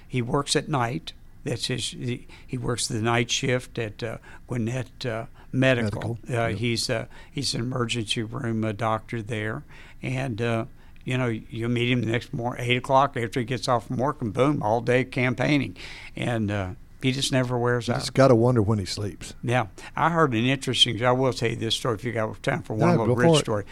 he 0.09 0.23
works 0.23 0.57
at 0.57 0.69
night. 0.69 1.13
That's 1.45 1.67
his. 1.67 1.91
He, 1.91 2.27
he 2.47 2.57
works 2.59 2.89
the 2.89 3.01
night 3.01 3.31
shift 3.31 3.79
at 3.79 4.03
uh, 4.03 4.19
Gwinnett 4.47 5.05
uh, 5.07 5.27
Medical. 5.53 6.19
Medical, 6.23 6.37
Uh, 6.43 6.49
yep. 6.49 6.59
He's 6.59 6.91
uh, 6.91 7.07
he's 7.31 7.55
an 7.55 7.61
emergency 7.61 8.23
room 8.23 8.65
uh, 8.65 8.73
doctor 8.73 9.23
there, 9.23 9.63
and 10.03 10.41
uh, 10.41 10.65
you 11.05 11.17
know 11.19 11.27
you 11.29 11.69
meet 11.69 11.91
him 11.93 12.01
the 12.01 12.11
next 12.11 12.33
morning, 12.33 12.65
eight 12.69 12.79
o'clock 12.79 13.17
after 13.17 13.41
he 13.41 13.47
gets 13.47 13.69
off 13.69 13.87
from 13.87 13.99
work, 13.99 14.23
and 14.23 14.33
boom, 14.33 14.63
all 14.63 14.81
day 14.81 15.05
campaigning, 15.05 15.77
and 16.17 16.51
uh, 16.51 16.71
he 17.03 17.13
just 17.13 17.31
never 17.31 17.59
wears 17.59 17.91
out. 17.91 17.97
just 17.99 18.15
got 18.15 18.29
to 18.29 18.35
wonder 18.35 18.63
when 18.63 18.79
he 18.79 18.87
sleeps. 18.87 19.35
Yeah, 19.43 19.67
I 19.95 20.09
heard 20.11 20.33
an 20.33 20.45
interesting. 20.47 21.05
I 21.05 21.13
will 21.13 21.33
tell 21.35 21.51
you 21.51 21.57
this 21.57 21.75
story 21.75 21.97
if 21.97 22.05
you 22.05 22.13
got 22.13 22.43
time 22.43 22.63
for 22.63 22.75
one 22.75 22.97
No, 22.97 23.05
little 23.05 23.15
Rich 23.17 23.41
story. 23.41 23.65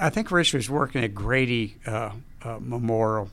I 0.00 0.08
think 0.08 0.30
Rich 0.30 0.54
was 0.54 0.70
working 0.70 1.04
at 1.04 1.14
Grady 1.14 1.76
uh, 1.86 2.12
uh, 2.42 2.58
Memorial. 2.60 3.28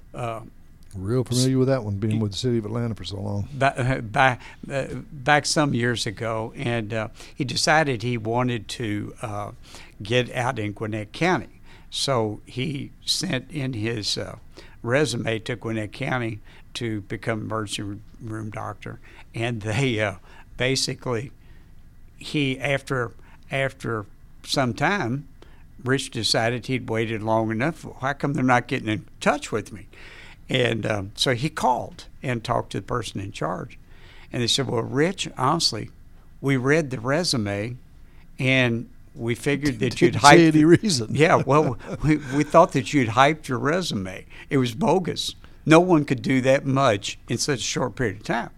Uh, 0.95 0.99
Real 0.99 1.23
familiar 1.23 1.57
with 1.57 1.67
that 1.67 1.83
one, 1.83 1.95
being 1.95 2.19
with 2.19 2.31
the 2.31 2.37
city 2.37 2.57
of 2.57 2.65
Atlanta 2.65 2.95
for 2.95 3.03
so 3.03 3.19
long. 3.19 3.47
back 3.53 4.11
back, 4.11 4.41
uh, 4.71 4.85
back 5.11 5.45
some 5.45 5.73
years 5.73 6.05
ago, 6.05 6.53
and 6.55 6.93
uh, 6.93 7.07
he 7.35 7.43
decided 7.43 8.03
he 8.03 8.17
wanted 8.17 8.67
to 8.69 9.13
uh, 9.21 9.51
get 10.01 10.33
out 10.33 10.59
in 10.59 10.73
Gwinnett 10.73 11.13
County. 11.13 11.61
So 11.89 12.41
he 12.45 12.91
sent 13.05 13.51
in 13.51 13.73
his 13.73 14.17
uh, 14.17 14.37
resume 14.81 15.39
to 15.39 15.55
Gwinnett 15.55 15.91
County 15.91 16.39
to 16.75 17.01
become 17.01 17.41
emergency 17.41 17.99
room 18.21 18.49
doctor, 18.49 18.99
and 19.35 19.61
they 19.61 19.99
uh, 19.99 20.15
basically 20.57 21.31
he 22.17 22.59
after 22.59 23.11
after 23.51 24.05
some 24.43 24.73
time, 24.73 25.27
Rich 25.83 26.11
decided 26.11 26.67
he'd 26.67 26.89
waited 26.89 27.21
long 27.21 27.51
enough. 27.51 27.85
How 27.99 28.13
come 28.13 28.33
they're 28.33 28.43
not 28.43 28.67
getting 28.67 28.87
in 28.87 29.05
touch 29.19 29.51
with 29.51 29.71
me? 29.71 29.87
And 30.51 30.85
um, 30.85 31.11
so 31.15 31.33
he 31.33 31.49
called 31.49 32.07
and 32.21 32.43
talked 32.43 32.73
to 32.73 32.81
the 32.81 32.85
person 32.85 33.21
in 33.21 33.31
charge, 33.31 33.79
and 34.33 34.43
they 34.43 34.47
said, 34.47 34.67
"Well, 34.67 34.81
Rich, 34.81 35.29
honestly, 35.37 35.91
we 36.41 36.57
read 36.57 36.89
the 36.89 36.99
resume, 36.99 37.77
and 38.37 38.89
we 39.15 39.33
figured 39.33 39.79
that 39.79 40.01
you'd 40.01 40.11
Didn't 40.11 40.23
say 40.23 40.45
hype 40.45 40.53
any 40.53 40.65
reason. 40.65 41.07
yeah, 41.15 41.35
well, 41.35 41.77
we, 42.03 42.17
we 42.35 42.43
thought 42.43 42.73
that 42.73 42.93
you'd 42.93 43.09
hyped 43.09 43.47
your 43.47 43.59
resume. 43.59 44.25
It 44.49 44.57
was 44.57 44.73
bogus. 44.73 45.35
No 45.65 45.79
one 45.79 46.03
could 46.03 46.21
do 46.21 46.41
that 46.41 46.65
much 46.65 47.17
in 47.29 47.37
such 47.37 47.59
a 47.59 47.63
short 47.63 47.95
period 47.95 48.17
of 48.17 48.23
time. 48.23 48.49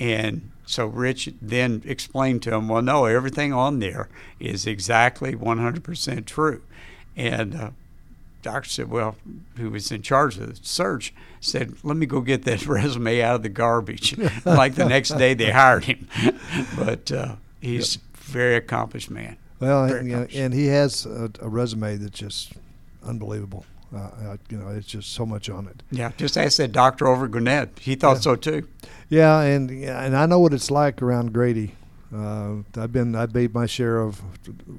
And 0.00 0.50
so 0.64 0.86
Rich 0.86 1.30
then 1.42 1.82
explained 1.84 2.42
to 2.44 2.54
him, 2.54 2.68
well, 2.68 2.80
no, 2.80 3.04
everything 3.04 3.52
on 3.52 3.80
there 3.80 4.08
is 4.40 4.66
exactly 4.66 5.34
100% 5.34 6.24
true. 6.24 6.62
And 7.16 7.54
uh, 7.54 7.70
doctor 8.42 8.68
said, 8.68 8.90
well, 8.90 9.16
who 9.56 9.70
was 9.70 9.90
in 9.92 10.02
charge 10.02 10.36
of 10.38 10.48
the 10.48 10.58
search, 10.66 11.12
said, 11.40 11.74
let 11.82 11.96
me 11.96 12.06
go 12.06 12.20
get 12.20 12.44
that 12.44 12.66
resume 12.66 13.20
out 13.22 13.36
of 13.36 13.42
the 13.42 13.48
garbage. 13.48 14.16
like 14.44 14.74
the 14.74 14.84
next 14.84 15.10
day 15.18 15.34
they 15.34 15.50
hired 15.50 15.84
him. 15.84 16.08
but 16.76 17.10
uh, 17.12 17.36
he's 17.60 17.96
a 17.96 17.98
very 18.16 18.56
accomplished 18.56 19.10
man. 19.10 19.36
Well, 19.60 19.84
and, 19.84 20.08
you 20.08 20.16
know, 20.16 20.26
and 20.34 20.54
he 20.54 20.66
has 20.66 21.04
a, 21.04 21.30
a 21.40 21.48
resume 21.48 21.96
that's 21.96 22.18
just 22.18 22.52
unbelievable. 23.04 23.64
Uh, 23.94 24.36
you 24.50 24.58
know, 24.58 24.68
it's 24.68 24.86
just 24.86 25.12
so 25.12 25.24
much 25.24 25.48
on 25.48 25.66
it. 25.66 25.82
Yeah, 25.90 26.12
just 26.18 26.36
ask 26.36 26.58
that 26.58 26.72
doctor 26.72 27.06
over 27.08 27.24
at 27.24 27.30
Gwinnett. 27.30 27.70
He 27.80 27.94
thought 27.94 28.16
Yeah. 28.16 28.20
so 28.20 28.36
too. 28.36 28.68
Yeah, 29.08 29.40
and 29.40 29.70
yeah, 29.70 30.04
and 30.04 30.14
I 30.14 30.26
know 30.26 30.38
what 30.38 30.52
it's 30.52 30.70
like 30.70 31.00
around 31.00 31.32
Grady. 31.32 31.74
Uh, 32.14 32.56
I've 32.76 32.92
been 32.92 33.14
I've 33.14 33.34
made 33.34 33.52
my 33.52 33.66
share 33.66 34.00
of 34.00 34.22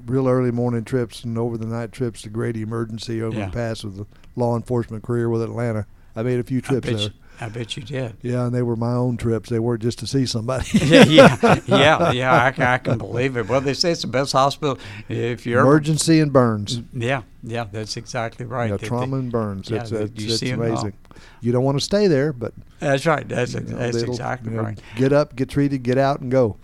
real 0.06 0.26
early 0.28 0.50
morning 0.50 0.84
trips 0.84 1.22
and 1.22 1.38
over 1.38 1.56
the 1.56 1.66
night 1.66 1.92
trips 1.92 2.22
to 2.22 2.28
Grady 2.28 2.62
Emergency 2.62 3.22
over 3.22 3.36
Yeah. 3.38 3.46
the 3.46 3.52
pass 3.52 3.84
with 3.84 3.96
the 3.98 4.06
law 4.36 4.56
enforcement 4.56 5.04
career 5.04 5.28
with 5.28 5.42
Atlanta. 5.42 5.86
I 6.16 6.22
made 6.24 6.40
a 6.40 6.42
few 6.42 6.60
trips 6.60 6.88
there. 6.88 6.98
you, 6.98 7.08
I 7.40 7.48
bet 7.48 7.76
you 7.76 7.84
did. 7.84 8.16
Yeah, 8.20 8.46
and 8.46 8.54
they 8.54 8.62
were 8.62 8.74
my 8.74 8.92
own 8.94 9.16
trips. 9.16 9.48
They 9.48 9.60
weren't 9.60 9.80
just 9.80 10.00
to 10.00 10.08
see 10.08 10.26
somebody. 10.26 10.66
yeah, 10.72 11.04
yeah, 11.04 11.60
yeah, 11.68 12.10
yeah. 12.12 12.32
I, 12.58 12.74
I 12.74 12.78
can 12.78 12.98
believe 12.98 13.36
it. 13.36 13.48
Well, 13.48 13.60
they 13.60 13.74
say 13.74 13.92
it's 13.92 14.02
the 14.02 14.08
best 14.08 14.32
hospital 14.32 14.76
if 15.08 15.46
you're. 15.46 15.60
Emergency 15.60 16.18
and 16.18 16.32
burns. 16.32 16.80
Yeah, 16.92 17.22
yeah, 17.44 17.64
that's 17.70 17.96
exactly 17.96 18.44
right. 18.44 18.70
Yeah, 18.70 18.76
They- 18.76 18.80
they- 18.82 18.88
trauma 18.88 19.18
and 19.18 19.30
burns. 19.30 19.70
yeah, 19.70 19.82
it's 19.82 19.92
it's, 19.92 20.20
you 20.20 20.30
it's 20.32 20.40
see 20.40 20.50
amazing. 20.50 20.94
You 21.40 21.52
don't 21.52 21.64
want 21.64 21.78
to 21.78 21.84
stay 21.84 22.08
there, 22.08 22.32
but 22.32 22.54
That's 22.80 23.06
right. 23.06 23.26
That's 23.28 23.54
you 23.54 23.60
know, 23.60 23.76
that's 23.78 23.98
exactly 24.02 24.50
you 24.50 24.56
know, 24.56 24.64
right. 24.64 24.80
Get 24.96 25.12
up, 25.12 25.36
get 25.36 25.48
treated, 25.48 25.84
get 25.84 25.96
out, 25.96 26.20
and 26.20 26.30
go. 26.30 26.56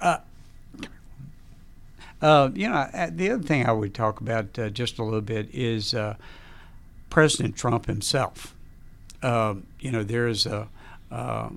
Uh, 0.00 0.18
you 2.54 2.68
know, 2.68 2.74
uh, 2.74 3.10
the 3.12 3.30
other 3.30 3.42
thing 3.42 3.66
I 3.66 3.72
would 3.72 3.94
talk 3.94 4.20
about 4.20 4.58
uh, 4.58 4.70
just 4.70 4.98
a 4.98 5.04
little 5.04 5.20
bit 5.20 5.48
is 5.52 5.92
uh, 5.92 6.16
President 7.10 7.56
Trump 7.56 7.86
himself. 7.86 8.54
You 9.22 9.92
know, 9.92 10.02
there's 10.02 10.46
a 10.46 10.68
uh, 11.10 11.50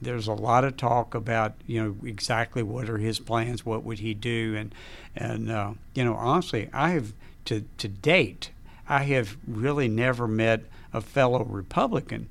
there's 0.00 0.26
a 0.26 0.32
lot 0.32 0.64
of 0.64 0.76
talk 0.76 1.14
about 1.14 1.54
you 1.66 1.82
know 1.82 1.96
exactly 2.06 2.62
what 2.62 2.90
are 2.90 2.98
his 2.98 3.18
plans, 3.18 3.64
what 3.64 3.84
would 3.84 4.00
he 4.00 4.14
do, 4.14 4.54
and 4.56 4.74
and 5.16 5.50
uh, 5.50 5.72
you 5.94 6.04
know 6.04 6.14
honestly, 6.14 6.68
I 6.72 6.90
have 6.90 7.12
to 7.46 7.64
to 7.78 7.88
date, 7.88 8.50
I 8.88 9.04
have 9.04 9.36
really 9.46 9.88
never 9.88 10.26
met 10.28 10.64
a 10.92 11.00
fellow 11.00 11.44
Republican 11.44 12.28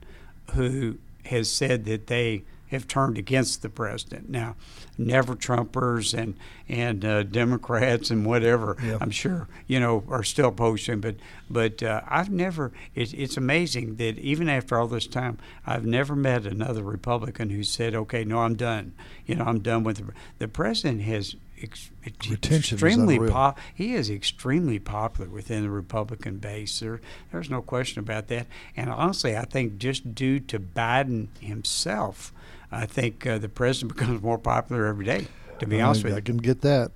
who 0.53 0.97
has 1.25 1.49
said 1.49 1.85
that 1.85 2.07
they 2.07 2.43
have 2.71 2.87
turned 2.87 3.17
against 3.17 3.61
the 3.61 3.69
president. 3.69 4.29
Now, 4.29 4.55
never 4.97 5.35
Trumpers 5.35 6.17
and 6.17 6.35
and 6.67 7.03
uh, 7.05 7.23
Democrats 7.23 8.09
and 8.09 8.25
whatever, 8.25 8.77
Yeah. 8.83 8.97
I'm 9.01 9.11
sure 9.11 9.47
you 9.67 9.79
know 9.79 10.03
are 10.09 10.23
still 10.23 10.51
posting. 10.51 10.99
But 11.01 11.15
but 11.49 11.83
uh, 11.83 12.01
I've 12.07 12.29
never. 12.31 12.71
It, 12.95 13.13
it's 13.13 13.37
amazing 13.37 13.95
that 13.97 14.17
even 14.17 14.49
after 14.49 14.77
all 14.79 14.87
this 14.87 15.07
time, 15.07 15.37
I've 15.65 15.85
never 15.85 16.15
met 16.15 16.45
another 16.45 16.83
Republican 16.83 17.49
who 17.49 17.63
said, 17.63 17.93
"Okay, 17.93 18.23
no, 18.23 18.39
I'm 18.39 18.55
done. 18.55 18.93
You 19.25 19.35
know, 19.35 19.43
I'm 19.45 19.59
done 19.59 19.83
with 19.83 19.97
the, 19.97 20.13
the 20.39 20.47
president." 20.47 21.01
Has 21.01 21.35
ex- 21.61 21.91
Retention 22.29 22.75
extremely 22.75 23.15
unreal. 23.17 23.31
pop- 23.31 23.59
he 23.75 23.93
is 23.93 24.09
extremely 24.09 24.79
popular 24.79 25.29
within 25.29 25.61
the 25.63 25.69
Republican 25.69 26.37
base. 26.37 26.79
There, 26.79 26.99
there's 27.31 27.49
no 27.49 27.61
question 27.61 27.99
about 27.99 28.27
that. 28.29 28.47
And 28.75 28.89
honestly, 28.89 29.37
I 29.37 29.45
think 29.45 29.77
just 29.77 30.15
due 30.15 30.39
to 30.39 30.59
Biden 30.59 31.27
himself, 31.39 32.33
I 32.71 32.85
think 32.85 33.25
uh, 33.27 33.37
the 33.37 33.49
president 33.49 33.93
becomes 33.97 34.21
more 34.21 34.37
popular 34.37 34.85
every 34.85 35.05
day. 35.05 35.27
To 35.59 35.67
be 35.67 35.79
honest 35.81 36.03
with 36.03 36.13
you, 36.13 36.17
I 36.17 36.21
can 36.21 36.37
get 36.37 36.61
that. 36.61 36.91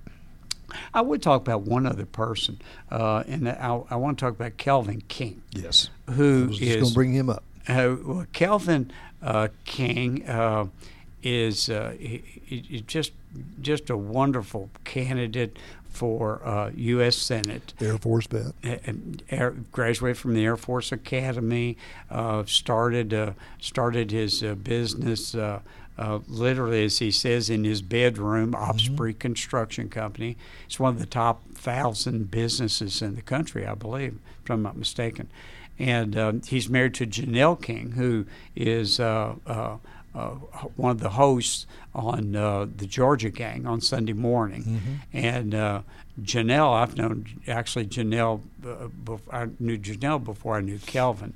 I 0.94 1.02
would 1.02 1.22
talk 1.22 1.42
about 1.42 1.62
one 1.62 1.86
other 1.86 2.06
person, 2.06 2.60
uh, 2.92 3.24
and 3.28 3.48
I, 3.48 3.82
I 3.90 3.96
want 3.98 4.18
to 4.18 4.26
talk 4.26 4.34
about 4.34 4.58
Kelvin 4.58 5.02
King, 5.08 5.42
Yes. 5.52 5.90
who 6.10 6.50
I 6.52 6.56
is 6.56 6.76
going 6.76 6.86
to 6.88 6.94
bring 6.94 7.14
him 7.14 7.30
up. 7.30 7.44
uh, 7.68 7.96
well, 8.04 8.26
Kelvin 8.34 8.92
uh, 9.22 9.50
King 9.66 10.28
uh, 10.28 10.66
is 11.22 11.70
uh, 11.70 11.96
he, 12.00 12.24
he- 12.46 12.82
just 12.82 13.12
just 13.62 13.90
a 13.90 13.98
wonderful 13.98 14.70
candidate 14.86 15.58
for 15.96 16.46
uh, 16.46 16.72
U.S. 16.76 17.16
Senate. 17.16 17.74
Air 17.80 17.98
Force 17.98 18.28
vet. 18.28 18.54
Air, 19.30 19.52
graduated 19.72 20.18
from 20.18 20.34
the 20.34 20.44
Air 20.44 20.58
Force 20.58 20.92
Academy. 20.92 21.78
Uh, 22.10 22.44
started 22.46 23.14
uh, 23.14 23.32
started 23.60 24.12
his 24.12 24.44
uh, 24.44 24.56
business. 24.56 25.34
Uh, 25.34 25.62
uh, 25.98 26.20
literally, 26.28 26.84
as 26.84 27.00
he 27.00 27.10
says 27.10 27.50
in 27.50 27.64
his 27.64 27.82
bedroom, 27.82 28.54
Osprey 28.54 29.14
Construction 29.14 29.90
Company. 29.90 30.36
It's 30.66 30.78
one 30.78 30.94
of 30.94 31.00
the 31.00 31.06
top 31.06 31.50
thousand 31.54 32.30
businesses 32.30 33.02
in 33.02 33.16
the 33.16 33.22
country, 33.22 33.66
I 33.66 33.76
believe, 33.76 34.20
if 34.44 34.52
I'm 34.52 34.62
not 34.62 34.76
mistaken. 34.76 35.30
And 35.80 36.18
um, 36.18 36.42
he's 36.42 36.70
married 36.70 36.96
to 36.96 37.08
Janelle 37.08 37.62
King, 37.62 37.92
who 37.92 38.26
is 38.58 39.00
uh, 40.16 40.20
uh, 40.20 40.30
uh, 40.54 40.68
one 40.76 40.92
of 40.92 41.00
the 41.00 41.10
hosts 41.12 41.66
on 41.94 42.36
uh, 42.36 42.66
the 42.78 42.86
Georgia 42.86 43.30
Gang 43.30 43.66
on 43.66 43.82
Sunday 43.82 44.14
morning. 44.14 44.64
And 45.14 45.54
uh, 45.54 45.82
Janelle, 46.22 46.74
I've 46.74 46.98
known 46.98 47.26
actually 47.48 47.86
Janelle. 47.88 48.42
Uh, 48.66 48.88
bef- 49.04 49.22
I 49.32 49.48
knew 49.60 49.78
Janelle 49.78 50.24
before 50.24 50.56
I 50.58 50.62
knew 50.62 50.80
Kelvin, 50.80 51.34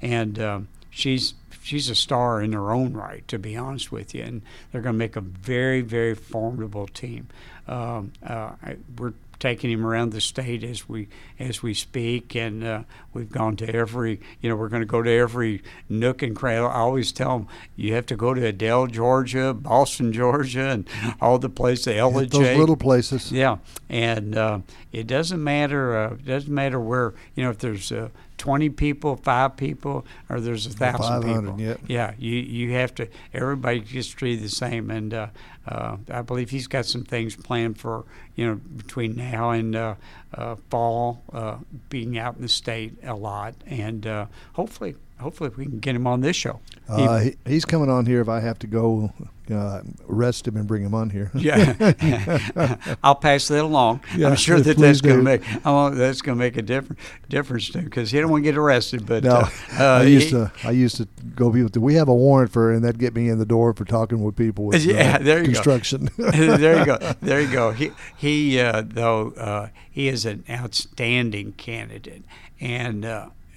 and 0.00 0.38
um, 0.38 0.68
she's 0.90 1.34
she's 1.62 1.88
a 1.88 1.94
star 1.94 2.42
in 2.42 2.52
her 2.52 2.72
own 2.72 2.94
right, 2.94 3.26
to 3.28 3.38
be 3.38 3.56
honest 3.56 3.92
with 3.92 4.14
you. 4.14 4.22
And 4.24 4.42
they're 4.70 4.80
going 4.82 4.94
to 4.94 4.98
make 4.98 5.16
a 5.16 5.20
very 5.20 5.80
very 5.82 6.14
formidable 6.14 6.86
team. 6.86 7.28
Um, 7.68 8.12
uh, 8.26 8.52
I, 8.62 8.76
we're 8.98 9.12
taking 9.42 9.72
him 9.72 9.84
around 9.84 10.12
the 10.12 10.20
state 10.20 10.62
as 10.62 10.88
we 10.88 11.08
as 11.36 11.64
we 11.64 11.74
speak, 11.74 12.36
and 12.36 12.62
uh, 12.62 12.82
we've 13.12 13.30
gone 13.30 13.56
to 13.56 13.68
every. 13.68 14.20
You 14.40 14.48
know, 14.48 14.54
we're 14.54 14.68
going 14.68 14.82
to 14.82 14.86
go 14.86 15.02
to 15.02 15.10
every 15.10 15.62
nook 15.88 16.22
and 16.22 16.34
cranny. 16.34 16.64
I 16.64 16.78
always 16.78 17.10
tell 17.10 17.38
them 17.38 17.48
you 17.74 17.94
have 17.94 18.06
to 18.06 18.16
go 18.16 18.34
to 18.34 18.46
Adel, 18.46 18.86
Georgia, 18.86 19.52
Boston, 19.52 20.12
Georgia, 20.12 20.68
and 20.68 20.88
all 21.20 21.40
the 21.40 21.50
places. 21.50 21.88
Ella 21.88 22.24
Those 22.26 22.56
little 22.56 22.76
places. 22.76 23.32
Yeah, 23.32 23.58
and 23.88 24.36
uh, 24.36 24.60
it 24.92 25.08
doesn't 25.08 25.42
matter. 25.42 25.96
Uh, 25.96 26.12
it 26.12 26.24
doesn't 26.24 26.54
matter 26.54 26.78
where 26.78 27.12
you 27.34 27.42
know 27.42 27.50
if 27.50 27.58
there's 27.58 27.90
uh, 27.90 28.10
20 28.42 28.70
people, 28.70 29.14
five 29.14 29.56
people, 29.56 30.04
or 30.28 30.40
there's 30.40 30.66
a 30.66 30.70
thousand 30.70 31.22
500, 31.22 31.40
people. 31.40 31.60
yep. 31.60 31.80
Yeah, 31.86 32.12
you 32.18 32.38
you 32.38 32.72
have 32.72 32.92
to. 32.96 33.06
Everybody 33.32 33.78
gets 33.78 34.08
treated 34.08 34.44
the 34.44 34.48
same, 34.48 34.90
and 34.90 35.14
uh, 35.14 35.28
uh, 35.64 35.98
I 36.10 36.22
believe 36.22 36.50
he's 36.50 36.66
got 36.66 36.84
some 36.84 37.04
things 37.04 37.36
planned 37.36 37.78
for 37.78 38.04
you 38.34 38.44
know 38.44 38.54
between 38.56 39.14
now 39.14 39.50
and 39.50 39.76
uh, 39.76 39.94
uh, 40.34 40.56
fall, 40.70 41.22
uh, 41.32 41.58
being 41.88 42.18
out 42.18 42.34
in 42.34 42.42
the 42.42 42.48
state 42.48 42.94
a 43.04 43.14
lot, 43.14 43.54
and 43.64 44.08
uh, 44.08 44.26
hopefully. 44.54 44.96
Hopefully, 45.22 45.50
we 45.56 45.64
can 45.64 45.78
get 45.78 45.94
him 45.96 46.06
on 46.06 46.20
this 46.20 46.36
show. 46.36 46.60
Uh, 46.88 47.18
he, 47.20 47.36
he's 47.46 47.64
coming 47.64 47.88
on 47.88 48.04
here 48.06 48.20
if 48.20 48.28
I 48.28 48.40
have 48.40 48.58
to 48.58 48.66
go 48.66 49.12
uh, 49.50 49.82
arrest 50.08 50.46
him 50.46 50.56
and 50.56 50.66
bring 50.66 50.82
him 50.84 50.94
on 50.94 51.10
here. 51.10 51.30
Yeah, 51.42 52.76
I'll 53.02 53.14
pass 53.14 53.48
that 53.48 53.62
along. 53.64 54.02
Yeah, 54.16 54.28
I'm 54.28 54.36
sure 54.36 54.60
that 54.60 54.76
that's 54.76 55.00
going 55.00 55.16
to 55.16 55.22
make 55.22 55.42
that's 55.64 56.20
going 56.22 56.36
to 56.36 56.44
make 56.44 56.56
a 56.56 56.62
different 56.62 56.98
difference 57.28 57.70
to 57.70 57.78
him 57.78 57.84
because 57.86 58.10
he 58.10 58.20
don't 58.20 58.30
want 58.30 58.44
to 58.44 58.50
get 58.50 58.58
arrested. 58.58 59.06
But 59.06 59.24
No, 59.24 59.36
uh, 59.36 59.48
uh, 59.78 59.84
I 59.84 60.02
used 60.04 60.26
he- 60.26 60.30
to. 60.32 60.52
I 60.64 60.70
used 60.70 60.96
to 60.98 61.08
go 61.34 61.50
be 61.50 61.62
with. 61.62 61.76
We 61.76 61.94
have 61.94 62.08
a 62.08 62.14
warrant 62.14 62.52
for, 62.52 62.72
and 62.72 62.84
that'd 62.84 62.98
get 63.00 63.14
me 63.14 63.28
in 63.28 63.38
the 63.38 63.46
door 63.46 63.72
for 63.72 63.84
talking 63.84 64.22
with 64.22 64.36
people 64.36 64.66
with 64.66 64.84
Yeah, 64.84 65.16
uh, 65.20 65.22
there 65.22 65.38
you 65.40 65.46
go. 65.46 65.52
construction. 65.52 66.08
there 66.16 66.78
you 66.78 66.84
go. 66.86 66.98
There 67.20 67.40
you 67.40 67.50
go. 67.52 67.70
He 67.72 67.92
he 68.16 68.60
uh, 68.60 68.82
though 68.86 69.30
uh, 69.32 69.68
he 69.90 70.08
is 70.08 70.24
an 70.26 70.44
outstanding 70.50 71.52
candidate, 71.52 72.24
and 72.60 73.04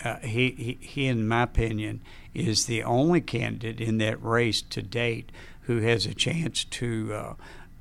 uh, 0.05 0.19
he, 0.19 0.51
he 0.51 0.77
he 0.79 1.07
in 1.07 1.27
my 1.27 1.43
opinion 1.43 2.01
is 2.33 2.67
the 2.67 2.83
only 2.83 3.19
candidate 3.19 3.81
in 3.81 3.97
that 3.97 4.23
race 4.23 4.61
to 4.61 4.81
date 4.81 5.31
who 5.61 5.79
has 5.79 6.05
a 6.05 6.13
chance 6.13 6.63
to 6.63 7.11
uh, 7.13 7.33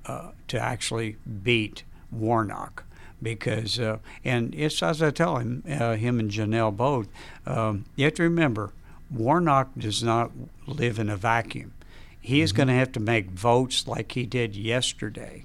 uh, 0.07 0.31
to 0.49 0.59
actually 0.59 1.17
beat 1.43 1.85
Warnock. 2.11 2.85
Because 3.23 3.79
uh, 3.79 3.99
and 4.25 4.55
it's 4.55 4.83
as 4.83 5.03
I 5.03 5.11
tell 5.11 5.37
him, 5.37 5.63
uh, 5.69 5.97
him 5.97 6.19
and 6.19 6.31
Janelle 6.31 6.77
both. 6.77 7.09
Um, 7.47 7.85
you 7.97 8.07
have 8.07 8.15
to 8.15 8.23
remember, 8.23 8.73
Warnock 9.11 9.71
does 9.77 10.03
not 10.03 10.33
live 10.67 10.99
in 10.99 11.09
a 11.09 11.17
vacuum. 11.17 11.73
He 12.21 12.41
is 12.41 12.53
going 12.53 12.69
to 12.69 12.75
have 12.75 12.93
to 12.93 13.01
make 13.01 13.31
votes 13.31 13.87
like 13.87 14.13
he 14.13 14.25
did 14.25 14.57
yesterday 14.57 15.45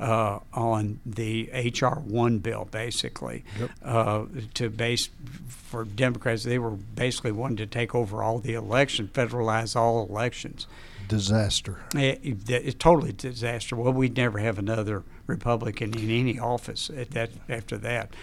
uh, 0.00 0.40
on 0.52 0.98
the 1.04 1.50
HR 1.52 2.00
one 2.00 2.38
bill, 2.38 2.66
basically, 2.70 3.44
uh, 3.84 4.24
to 4.54 4.70
base 4.70 5.10
for 5.48 5.84
Democrats. 5.84 6.42
They 6.44 6.58
were 6.58 6.70
basically 6.70 7.32
wanting 7.32 7.58
to 7.58 7.66
take 7.66 7.94
over 7.94 8.22
all 8.22 8.38
the 8.38 8.54
election, 8.54 9.08
federalize 9.12 9.76
all 9.76 10.06
elections. 10.06 10.66
Disaster. 11.06 11.80
It, 11.94 12.20
it, 12.22 12.50
it's 12.50 12.76
totally 12.76 13.12
disaster. 13.12 13.76
Well, 13.76 13.92
we'd 13.92 14.16
never 14.16 14.38
have 14.38 14.58
another 14.58 15.02
Republican 15.26 15.92
in 15.98 16.10
any 16.10 16.38
office 16.38 16.90
at 16.96 17.10
that 17.10 17.30
after 17.48 17.76
that. 17.78 18.14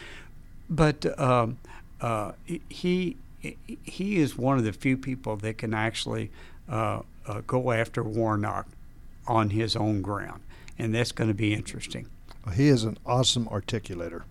But 0.69 1.19
um, 1.19 1.59
uh, 2.01 2.33
he 2.69 3.17
he 3.39 4.17
is 4.17 4.37
one 4.37 4.57
of 4.57 4.63
the 4.63 4.73
few 4.73 4.97
people 4.97 5.37
that 5.37 5.57
can 5.57 5.73
actually 5.73 6.31
uh, 6.69 7.01
uh, 7.25 7.41
go 7.45 7.71
after 7.71 8.03
Warnock 8.03 8.67
on 9.27 9.49
his 9.51 9.75
own 9.75 10.01
ground, 10.01 10.41
and 10.77 10.93
that's 10.93 11.11
going 11.11 11.29
to 11.29 11.33
be 11.33 11.53
interesting. 11.53 12.07
He 12.55 12.67
is 12.67 12.83
an 12.83 12.97
awesome 13.05 13.45
articulator. 13.47 14.23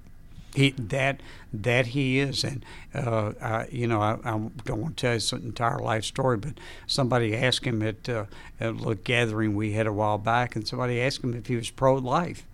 He 0.54 0.70
that 0.70 1.20
that 1.52 1.88
he 1.88 2.18
is, 2.18 2.42
and 2.42 2.64
uh, 2.94 3.32
I, 3.42 3.68
you 3.70 3.86
know, 3.86 4.00
I, 4.00 4.12
I 4.24 4.30
don't 4.64 4.80
want 4.80 4.96
to 4.96 5.00
tell 5.00 5.10
you 5.10 5.16
his 5.16 5.32
entire 5.32 5.78
life 5.78 6.04
story, 6.04 6.38
but 6.38 6.54
somebody 6.86 7.36
asked 7.36 7.66
him 7.66 7.82
at, 7.82 8.08
uh, 8.08 8.24
at 8.58 8.70
a 8.70 8.72
little 8.72 8.94
gathering 8.94 9.54
we 9.54 9.72
had 9.72 9.86
a 9.86 9.92
while 9.92 10.16
back, 10.16 10.56
and 10.56 10.66
somebody 10.66 11.00
asked 11.00 11.22
him 11.22 11.34
if 11.34 11.46
he 11.46 11.56
was 11.56 11.68
pro-life, 11.68 12.46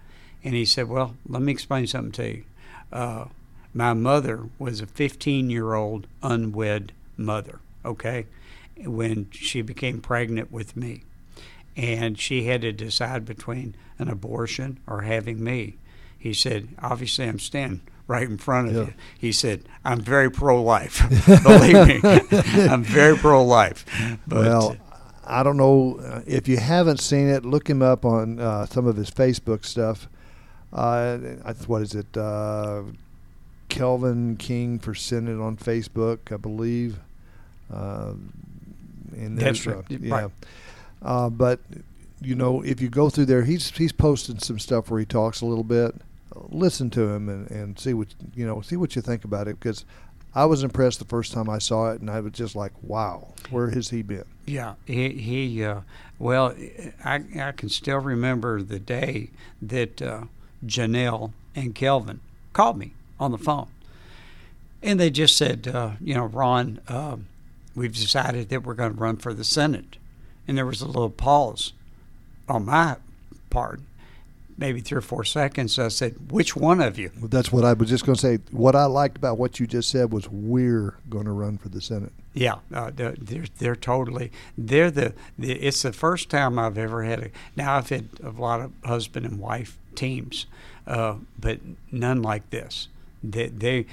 and 0.42 0.54
he 0.54 0.64
said, 0.64 0.88
"Well, 0.88 1.14
let 1.28 1.42
me 1.42 1.52
explain 1.52 1.86
something 1.86 2.12
to 2.12 2.28
you. 2.28 2.44
Uh, 2.92 3.26
my 3.72 3.94
mother 3.94 4.48
was 4.58 4.80
a 4.80 4.86
15-year-old 4.86 6.08
unwed 6.24 6.92
mother. 7.16 7.60
Okay, 7.84 8.26
when 8.84 9.28
she 9.30 9.62
became 9.62 10.00
pregnant 10.00 10.50
with 10.50 10.76
me." 10.76 11.04
And 11.76 12.18
she 12.18 12.44
had 12.44 12.60
to 12.62 12.72
decide 12.72 13.24
between 13.24 13.74
an 13.98 14.08
abortion 14.08 14.78
or 14.86 15.02
having 15.02 15.42
me. 15.42 15.76
He 16.18 16.32
said, 16.34 16.68
"Obviously, 16.80 17.26
I'm 17.26 17.38
standing 17.38 17.80
right 18.06 18.28
in 18.28 18.38
front 18.38 18.68
of 18.68 18.74
Yeah. 18.74 18.80
you." 18.84 18.94
He 19.18 19.32
said, 19.32 19.62
"I'm 19.84 20.00
very 20.00 20.30
pro-life. 20.30 21.02
Believe 21.42 21.86
me, 22.04 22.28
I'm 22.68 22.82
very 22.84 23.16
pro-life." 23.16 23.84
Well, 24.28 24.76
I 25.24 25.42
don't 25.42 25.56
know 25.56 25.98
uh, 25.98 26.20
if 26.26 26.48
you 26.48 26.58
haven't 26.58 27.00
seen 27.00 27.28
it. 27.28 27.44
Look 27.44 27.68
him 27.68 27.82
up 27.82 28.04
on 28.04 28.38
uh, 28.38 28.66
some 28.66 28.86
of 28.86 28.96
his 28.96 29.10
Facebook 29.10 29.64
stuff. 29.64 30.08
Uh, 30.72 31.18
what 31.66 31.82
is 31.82 31.94
it? 31.94 32.16
Uh, 32.16 32.82
Kelvin 33.68 34.36
King 34.36 34.78
for 34.78 34.94
Senate 34.94 35.40
on 35.40 35.56
Facebook, 35.56 36.32
I 36.32 36.36
believe. 36.36 36.98
Uh, 37.72 38.12
and 39.16 39.38
That's 39.38 39.66
right. 39.66 39.76
uh, 39.78 39.82
yeah. 39.88 40.14
Right. 40.22 40.30
Uh, 41.02 41.28
but 41.30 41.60
you 42.20 42.34
know, 42.34 42.62
if 42.62 42.80
you 42.80 42.88
go 42.88 43.10
through 43.10 43.26
there, 43.26 43.44
he's 43.44 43.70
he's 43.70 43.92
posted 43.92 44.42
some 44.42 44.58
stuff 44.58 44.90
where 44.90 45.00
he 45.00 45.06
talks 45.06 45.40
a 45.40 45.46
little 45.46 45.64
bit. 45.64 45.94
Listen 46.34 46.88
to 46.90 47.08
him 47.08 47.28
and, 47.28 47.50
and 47.50 47.78
see 47.78 47.94
what 47.94 48.08
you 48.34 48.46
know. 48.46 48.60
See 48.60 48.76
what 48.76 48.96
you 48.96 49.02
think 49.02 49.24
about 49.24 49.48
it 49.48 49.58
because 49.58 49.84
I 50.34 50.46
was 50.46 50.62
impressed 50.62 50.98
the 50.98 51.04
first 51.04 51.32
time 51.32 51.50
I 51.50 51.58
saw 51.58 51.90
it, 51.90 52.00
and 52.00 52.10
I 52.10 52.20
was 52.20 52.32
just 52.32 52.54
like, 52.54 52.72
"Wow, 52.82 53.28
where 53.50 53.70
has 53.70 53.90
he 53.90 54.02
been?" 54.02 54.24
Yeah, 54.46 54.74
he, 54.86 55.10
he 55.10 55.64
uh, 55.64 55.80
well, 56.18 56.54
I, 57.04 57.22
I 57.38 57.52
can 57.52 57.68
still 57.68 57.98
remember 57.98 58.62
the 58.62 58.78
day 58.78 59.30
that 59.60 60.00
uh, 60.00 60.24
Janelle 60.64 61.32
and 61.54 61.74
Kelvin 61.74 62.20
called 62.52 62.78
me 62.78 62.92
on 63.18 63.32
the 63.32 63.38
phone. 63.38 63.68
And 64.82 64.98
they 64.98 65.10
just 65.10 65.36
said, 65.36 65.68
uh, 65.68 65.92
you 66.00 66.14
know, 66.14 66.24
Ron, 66.26 66.80
um, 66.88 67.26
we've 67.74 67.94
decided 67.94 68.48
that 68.48 68.64
we're 68.64 68.74
going 68.74 68.94
to 68.94 69.00
run 69.00 69.16
for 69.16 69.32
the 69.32 69.44
Senate. 69.44 69.96
And 70.46 70.58
there 70.58 70.66
was 70.66 70.80
a 70.80 70.86
little 70.86 71.10
pause 71.10 71.72
on 72.48 72.66
my 72.66 72.96
part, 73.50 73.80
maybe 74.58 74.80
three 74.80 74.98
or 74.98 75.02
four 75.02 75.24
seconds. 75.24 75.78
I 75.78 75.88
said, 75.88 76.32
which 76.32 76.56
one 76.56 76.80
of 76.80 76.98
you? 76.98 77.10
Well, 77.18 77.28
That's 77.28 77.52
what 77.52 77.64
I 77.64 77.72
was 77.72 77.88
just 77.88 78.04
going 78.04 78.16
to 78.16 78.20
say. 78.20 78.38
What 78.50 78.74
I 78.74 78.86
liked 78.86 79.16
about 79.16 79.38
what 79.38 79.60
you 79.60 79.66
just 79.66 79.88
said 79.90 80.12
was 80.12 80.28
we're 80.28 80.96
going 81.08 81.26
to 81.26 81.32
run 81.32 81.58
for 81.58 81.68
the 81.68 81.80
Senate. 81.80 82.12
Yeah, 82.34 82.56
uh, 82.72 82.90
they're, 82.94 83.12
they're 83.12 83.44
they're 83.58 83.76
totally 83.76 84.32
they're 84.56 84.90
the, 84.90 85.12
the 85.38 85.52
it's 85.52 85.82
the 85.82 85.92
first 85.92 86.30
time 86.30 86.58
I've 86.58 86.78
ever 86.78 87.02
had 87.02 87.20
a 87.20 87.30
now 87.56 87.76
I've 87.76 87.90
had 87.90 88.08
a 88.24 88.30
lot 88.30 88.60
of 88.60 88.72
husband 88.84 89.26
and 89.26 89.38
wife 89.38 89.76
teams, 89.94 90.46
uh, 90.86 91.16
but 91.38 91.60
none 91.90 92.22
like 92.22 92.48
this. 92.48 92.88
They, 93.22 93.48
they 93.48 93.86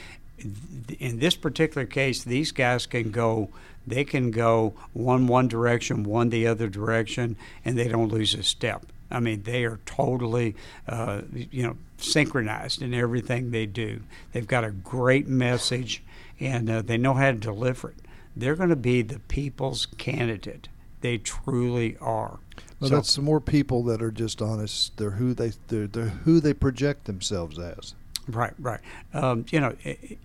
in 1.00 1.20
this 1.20 1.36
particular 1.36 1.86
case 1.86 2.24
these 2.24 2.54
guys 2.54 2.86
can 2.86 3.12
go 3.12 3.50
they 3.90 4.04
can 4.04 4.32
go 4.32 4.74
one 4.94 5.28
one 5.28 5.48
direction 5.48 6.04
one 6.04 6.30
the 6.30 6.48
other 6.48 6.68
direction 6.70 7.36
and 7.66 7.78
they 7.78 7.88
don't 7.88 8.10
lose 8.12 8.34
a 8.34 8.44
step. 8.44 8.86
I 9.12 9.20
mean 9.20 9.44
they 9.44 9.66
are 9.66 9.80
totally 9.86 10.56
uh, 10.88 11.22
you 11.32 11.64
know 11.64 11.78
synchronized 11.98 12.82
in 12.82 12.94
everything 12.94 13.52
they 13.52 13.66
do. 13.66 14.02
They've 14.32 14.48
got 14.48 14.64
a 14.64 14.72
great 14.72 15.28
message 15.28 16.04
and 16.40 16.70
uh, 16.70 16.82
they 16.82 16.98
know 16.98 17.14
how 17.14 17.32
to 17.32 17.38
deliver 17.38 17.90
it 17.90 17.96
they're 18.36 18.56
going 18.56 18.70
to 18.70 18.76
be 18.78 19.02
the 19.02 19.20
people's 19.20 19.86
candidate. 19.98 20.70
They 21.02 21.18
truly 21.18 21.98
are. 22.00 22.40
Well, 22.80 22.90
So- 22.90 22.96
that's 22.96 23.18
more 23.18 23.42
people 23.42 23.84
that 23.86 24.02
are 24.02 24.12
just 24.12 24.42
honest. 24.42 24.96
They're 24.98 25.10
who 25.12 25.34
they 25.34 25.52
they're, 25.68 25.88
they're 25.88 26.06
who 26.10 26.40
they 26.40 26.54
project 26.54 27.06
themselves 27.06 27.60
as. 27.60 27.96
Right, 28.30 28.54
right. 28.60 28.80
Um, 29.14 29.46
you 29.52 29.60
know, 29.60 29.76
i- 29.84 29.98
i- 30.12 30.18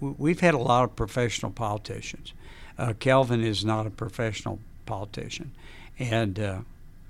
we've 0.00 0.40
had 0.40 0.54
a 0.54 0.58
lot 0.58 0.84
of 0.84 0.94
professional 0.94 1.50
politicians. 1.50 2.34
Uh, 2.78 2.92
Kelvin 2.98 3.42
is 3.42 3.64
not 3.64 3.86
a 3.86 3.90
professional 3.90 4.58
politician, 4.84 5.52
and 5.98 6.38
uh, 6.38 6.58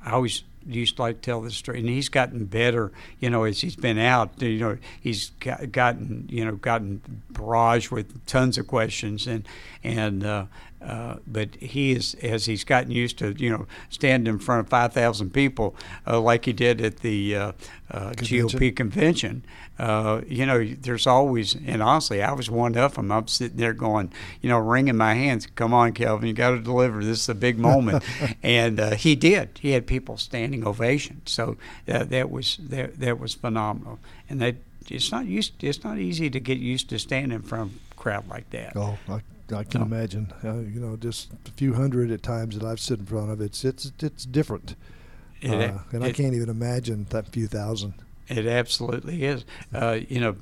I 0.05 0.12
always 0.12 0.45
used 0.69 0.97
to 0.97 1.03
like 1.03 1.17
to 1.17 1.21
tell 1.23 1.41
this 1.41 1.57
story. 1.57 1.81
And 1.81 1.89
he's 1.89 2.09
gotten 2.09 2.45
better, 2.45 2.93
you 3.21 3.31
know, 3.31 3.45
as 3.45 3.61
he's 3.61 3.77
been 3.77 3.99
out. 3.99 4.41
You 4.43 4.59
know, 4.59 4.79
he's 5.01 5.31
got, 5.41 5.73
gotten, 5.73 6.29
you 6.31 6.45
know, 6.45 6.57
gotten 6.57 7.23
barraged 7.33 7.91
with 7.91 8.25
tons 8.27 8.59
of 8.59 8.67
questions, 8.67 9.27
and 9.27 9.47
and 9.83 10.25
uh, 10.25 10.47
uh, 10.83 11.17
but 11.27 11.55
he 11.57 11.93
is 11.93 12.14
as 12.23 12.47
he's 12.47 12.64
gotten 12.64 12.91
used 12.91 13.19
to, 13.19 13.33
you 13.33 13.51
know, 13.51 13.67
standing 13.91 14.33
in 14.33 14.39
front 14.39 14.61
of 14.61 14.69
five 14.69 14.93
thousand 14.93 15.33
people 15.33 15.75
uh, 16.07 16.21
like 16.21 16.45
he 16.45 16.53
did 16.53 16.81
at 16.81 16.99
the 16.99 17.55
uh, 17.91 18.12
Convention. 18.16 18.49
GOP 18.61 18.74
convention. 18.76 19.45
Uh, 19.78 20.22
you 20.26 20.45
know, 20.47 20.64
there's 20.64 21.07
always, 21.07 21.55
and 21.55 21.82
honestly, 21.82 22.22
I 22.22 22.32
was 22.32 22.51
one 22.51 22.76
of 22.76 22.95
them. 22.95 23.12
I'm 23.12 23.28
sitting 23.28 23.59
there 23.59 23.72
going, 23.72 24.12
you 24.41 24.49
know, 24.49 24.59
wringing 24.59 24.97
my 24.97 25.14
hands. 25.14 25.47
Come 25.55 25.72
on, 25.72 25.93
Kelvin, 25.93 26.26
you 26.26 26.34
got 26.34 26.51
to 26.51 26.61
deliver. 26.61 27.05
This 27.05 27.20
is 27.20 27.28
a 27.28 27.34
big 27.34 27.59
moment, 27.59 28.03
and 28.43 28.80
uh, 28.80 28.91
he 28.97 29.14
did. 29.14 29.51
He 29.61 29.70
had 29.70 29.87
people 29.87 30.16
standing 30.16 30.66
ovation. 30.66 31.22
So 31.26 31.57
uh, 31.89 32.05
that 32.05 32.30
was 32.30 32.57
that, 32.61 32.99
that 33.01 33.20
was 33.20 33.34
phenomenal. 33.34 33.99
And 34.28 34.41
that 34.41 34.57
it's 34.89 35.12
not 35.12 35.26
used. 35.26 35.62
It's 35.62 35.84
not 35.84 35.99
easy 35.99 36.28
to 36.30 36.41
get 36.41 36.59
used 36.59 36.89
to 36.91 36.99
standing 36.99 37.32
in 37.32 37.43
front 37.43 37.72
of 37.72 37.78
a 37.93 37.95
crowd 37.95 38.28
like 38.28 38.51
that. 38.51 38.76
Oh, 38.76 38.99
I, 39.09 39.20
I 39.55 39.62
can 39.64 39.80
No. 39.82 39.87
imagine. 39.87 40.32
Uh, 40.43 40.55
you 40.59 40.80
know, 40.80 40.97
just 40.97 41.28
a 41.47 41.51
few 41.53 41.74
hundred 41.74 42.11
at 42.11 42.22
times 42.22 42.59
that 42.59 42.66
I've 42.66 42.80
stood 42.80 43.01
in 43.01 43.07
front 43.07 43.30
of. 43.30 43.41
It's 43.41 43.64
it's 43.64 43.93
it's 44.01 44.24
different, 44.24 44.74
It- 45.53 45.70
uh, 45.70 45.78
and 45.92 46.05
I 46.05 46.12
can't 46.12 46.34
even 46.34 46.49
imagine 46.49 47.07
that 47.11 47.28
few 47.28 47.47
thousand. 47.47 47.94
It 48.28 48.47
absolutely 48.47 49.24
is. 49.24 49.44
Uh, 49.72 50.01
you 50.09 50.18
know, 50.20 50.36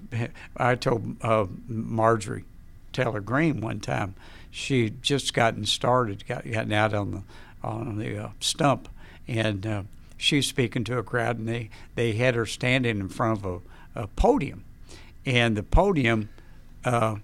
I 0.57 0.75
told 0.75 1.17
uh, 1.23 1.47
Marjorie 1.69 2.45
Taylor 2.95 3.21
Greene 3.21 3.61
one 3.61 3.81
time 3.81 4.15
she 4.51 4.91
just 5.03 5.35
gotten 5.35 5.67
started, 5.67 6.27
got 6.27 6.51
gotten 6.51 6.73
out 6.73 6.95
on 6.95 7.11
the 7.11 7.23
on 7.67 7.99
the 7.99 8.17
uh, 8.25 8.29
stump, 8.41 8.89
and 9.29 9.67
uh, 9.67 9.83
she 10.17 10.41
speaking 10.41 10.85
to 10.85 10.97
a 10.99 11.03
crowd, 11.03 11.39
and 11.39 11.47
they 11.49 11.69
they 11.95 12.13
had 12.13 12.35
her 12.37 12.47
standing 12.47 13.01
in 13.01 13.09
front 13.09 13.45
of 13.45 13.63
a, 13.97 14.03
a 14.03 14.07
podium, 14.09 14.65
and 15.27 15.57
the 15.57 15.63
podium. 15.63 16.29
Uh, 16.85 17.17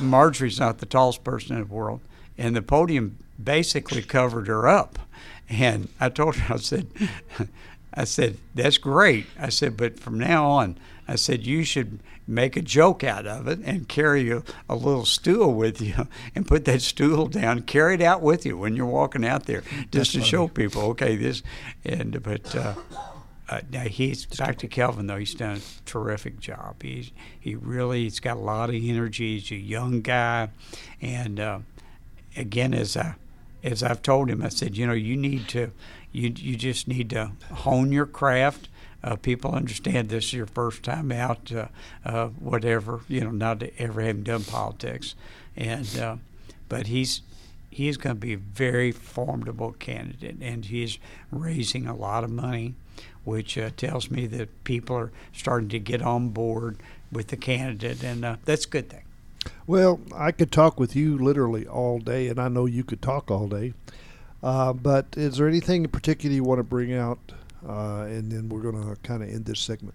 Marjorie's 0.00 0.58
not 0.58 0.78
the 0.78 0.86
tallest 0.86 1.22
person 1.24 1.56
in 1.56 1.62
the 1.68 1.74
world, 1.74 2.00
and 2.38 2.56
the 2.56 2.62
podium 2.62 3.18
basically 3.42 4.02
covered 4.02 4.46
her 4.48 4.66
up. 4.66 4.98
And 5.48 5.88
I 6.00 6.08
told 6.08 6.36
her, 6.36 6.54
I 6.54 6.58
said, 6.58 6.86
I 7.92 8.04
said, 8.04 8.38
that's 8.54 8.78
great. 8.78 9.26
I 9.38 9.50
said, 9.50 9.76
but 9.76 10.00
from 10.00 10.18
now 10.18 10.46
on, 10.46 10.78
I 11.06 11.16
said, 11.16 11.46
you 11.46 11.64
should 11.64 12.00
make 12.26 12.56
a 12.56 12.62
joke 12.62 13.04
out 13.04 13.26
of 13.26 13.46
it 13.46 13.60
and 13.64 13.86
carry 13.88 14.30
a, 14.30 14.42
a 14.68 14.74
little 14.74 15.04
stool 15.04 15.52
with 15.52 15.80
you 15.80 16.08
and 16.34 16.48
put 16.48 16.64
that 16.64 16.80
stool 16.80 17.26
down, 17.26 17.62
carry 17.62 17.94
it 17.94 18.02
out 18.02 18.22
with 18.22 18.46
you 18.46 18.56
when 18.56 18.74
you're 18.74 18.86
walking 18.86 19.24
out 19.24 19.44
there 19.44 19.62
just 19.90 20.12
to 20.12 20.22
show 20.22 20.48
people, 20.48 20.82
okay, 20.82 21.16
this. 21.16 21.42
And, 21.84 22.22
but, 22.22 22.56
uh, 22.56 22.74
uh, 23.48 23.60
now 23.70 23.82
he's 23.82 24.24
back 24.24 24.56
to 24.58 24.66
Kelvin 24.66 25.06
though. 25.06 25.18
He's 25.18 25.34
done 25.34 25.58
a 25.58 25.60
terrific 25.84 26.40
job. 26.40 26.82
He's 26.82 27.12
he 27.38 27.54
really 27.54 28.04
he's 28.04 28.18
got 28.18 28.38
a 28.38 28.40
lot 28.40 28.70
of 28.70 28.76
energy. 28.76 29.38
He's 29.38 29.50
a 29.50 29.56
young 29.56 30.00
guy, 30.00 30.48
and 31.02 31.38
uh, 31.38 31.58
again, 32.36 32.72
as 32.72 32.96
I 32.96 33.16
as 33.64 33.82
I've 33.82 34.02
told 34.02 34.30
him, 34.30 34.42
I 34.42 34.50
said, 34.50 34.76
you 34.76 34.86
know, 34.86 34.92
you 34.92 35.16
need 35.16 35.48
to 35.48 35.72
you 36.12 36.32
you 36.36 36.56
just 36.56 36.86
need 36.86 37.10
to 37.10 37.32
hone 37.50 37.90
your 37.90 38.06
craft. 38.06 38.68
Uh, 39.02 39.16
people 39.16 39.52
understand 39.52 40.08
this 40.08 40.24
is 40.26 40.32
your 40.32 40.46
first 40.46 40.82
time 40.82 41.10
out, 41.12 41.52
uh, 41.52 41.66
uh, 42.04 42.28
whatever 42.28 43.00
you 43.08 43.20
know, 43.22 43.30
not 43.30 43.62
ever 43.78 44.00
having 44.00 44.22
done 44.22 44.44
politics, 44.44 45.14
and 45.56 45.98
uh, 45.98 46.16
but 46.68 46.86
he's 46.86 47.22
he's 47.70 47.96
going 47.96 48.16
to 48.16 48.20
be 48.20 48.34
a 48.34 48.38
very 48.38 48.92
formidable 48.92 49.72
candidate, 49.72 50.36
and 50.40 50.66
he's 50.66 50.98
raising 51.32 51.86
a 51.86 51.96
lot 51.96 52.22
of 52.22 52.30
money, 52.30 52.74
which 53.24 53.58
uh, 53.58 53.70
tells 53.76 54.10
me 54.10 54.26
that 54.26 54.64
people 54.64 54.96
are 54.96 55.12
starting 55.32 55.68
to 55.70 55.80
get 55.80 56.00
on 56.02 56.28
board 56.28 56.78
with 57.10 57.28
the 57.28 57.36
candidate, 57.36 58.04
and 58.04 58.24
uh, 58.24 58.36
that's 58.44 58.66
a 58.66 58.68
good 58.68 58.90
thing. 58.90 59.04
Well, 59.66 60.00
I 60.14 60.32
could 60.32 60.52
talk 60.52 60.78
with 60.78 60.94
you 60.94 61.18
literally 61.18 61.66
all 61.66 61.98
day, 61.98 62.28
and 62.28 62.38
I 62.38 62.48
know 62.48 62.66
you 62.66 62.84
could 62.84 63.02
talk 63.02 63.30
all 63.30 63.48
day. 63.48 63.74
Uh, 64.42 64.72
but 64.74 65.06
is 65.16 65.38
there 65.38 65.48
anything 65.48 65.84
in 65.84 65.90
particular 65.90 66.34
you 66.34 66.44
want 66.44 66.58
to 66.58 66.64
bring 66.64 66.92
out? 66.92 67.18
Uh, 67.66 68.02
and 68.02 68.30
then 68.30 68.48
we're 68.50 68.60
going 68.60 68.80
to 68.80 68.96
kind 69.02 69.22
of 69.22 69.30
end 69.30 69.46
this 69.46 69.60
segment. 69.60 69.94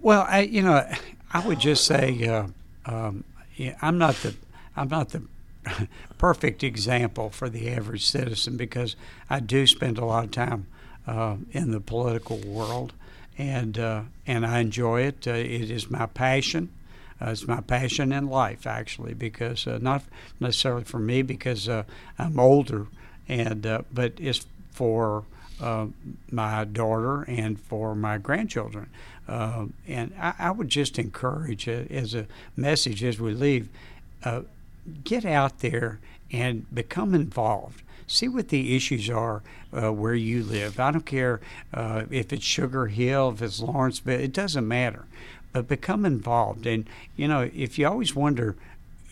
Well, 0.00 0.26
I 0.28 0.40
you 0.40 0.62
know, 0.62 0.88
I 1.32 1.46
would 1.46 1.60
just 1.60 1.84
say 1.84 2.26
uh, 2.26 2.46
um, 2.86 3.24
yeah, 3.56 3.76
I'm 3.82 3.98
not 3.98 4.14
the 4.16 4.34
I'm 4.76 4.88
not 4.88 5.10
the 5.10 5.22
perfect 6.18 6.62
example 6.62 7.30
for 7.30 7.48
the 7.48 7.68
average 7.68 8.06
citizen 8.06 8.56
because 8.56 8.96
I 9.28 9.40
do 9.40 9.66
spend 9.66 9.98
a 9.98 10.04
lot 10.04 10.24
of 10.24 10.30
time 10.30 10.66
uh, 11.06 11.36
in 11.52 11.72
the 11.72 11.80
political 11.80 12.38
world, 12.38 12.92
and 13.36 13.78
uh, 13.78 14.02
and 14.26 14.46
I 14.46 14.60
enjoy 14.60 15.02
it. 15.02 15.26
Uh, 15.26 15.32
it 15.32 15.70
is 15.70 15.90
my 15.90 16.06
passion. 16.06 16.70
Uh, 17.20 17.30
it's 17.30 17.46
my 17.46 17.60
passion 17.60 18.12
in 18.12 18.28
life, 18.28 18.66
actually, 18.66 19.14
because 19.14 19.66
uh, 19.66 19.78
not 19.80 20.02
necessarily 20.40 20.84
for 20.84 20.98
me 20.98 21.22
because 21.22 21.68
uh, 21.68 21.82
I'm 22.18 22.38
older, 22.38 22.86
and 23.28 23.66
uh, 23.66 23.82
but 23.92 24.12
it's 24.18 24.46
for 24.70 25.24
uh, 25.60 25.86
my 26.30 26.64
daughter 26.64 27.22
and 27.22 27.60
for 27.60 27.94
my 27.94 28.18
grandchildren. 28.18 28.88
Uh, 29.26 29.66
and 29.86 30.12
I, 30.20 30.34
I 30.38 30.50
would 30.52 30.68
just 30.68 30.98
encourage, 30.98 31.68
as 31.68 32.14
a 32.14 32.26
message 32.56 33.02
as 33.02 33.18
we 33.18 33.34
leave, 33.34 33.68
get 35.04 35.24
out 35.24 35.58
there 35.58 35.98
and 36.30 36.72
become 36.72 37.14
involved. 37.14 37.82
see 38.08 38.26
what 38.26 38.48
the 38.48 38.74
issues 38.74 39.08
are 39.10 39.42
uh, 39.72 39.92
where 39.92 40.14
you 40.14 40.42
live. 40.42 40.80
I 40.80 40.90
don't 40.90 41.06
care 41.06 41.40
uh, 41.72 42.04
if 42.10 42.32
it's 42.32 42.44
Sugar 42.44 42.86
Hill, 42.86 43.30
if 43.30 43.42
it's 43.42 43.60
Lawrenceville, 43.60 44.20
it 44.20 44.32
doesn't 44.32 44.66
matter. 44.66 45.04
But 45.52 45.68
become 45.68 46.04
involved. 46.04 46.66
And, 46.66 46.88
you 47.16 47.26
know, 47.26 47.50
if 47.54 47.78
you 47.78 47.88
always 47.88 48.14
wonder, 48.14 48.56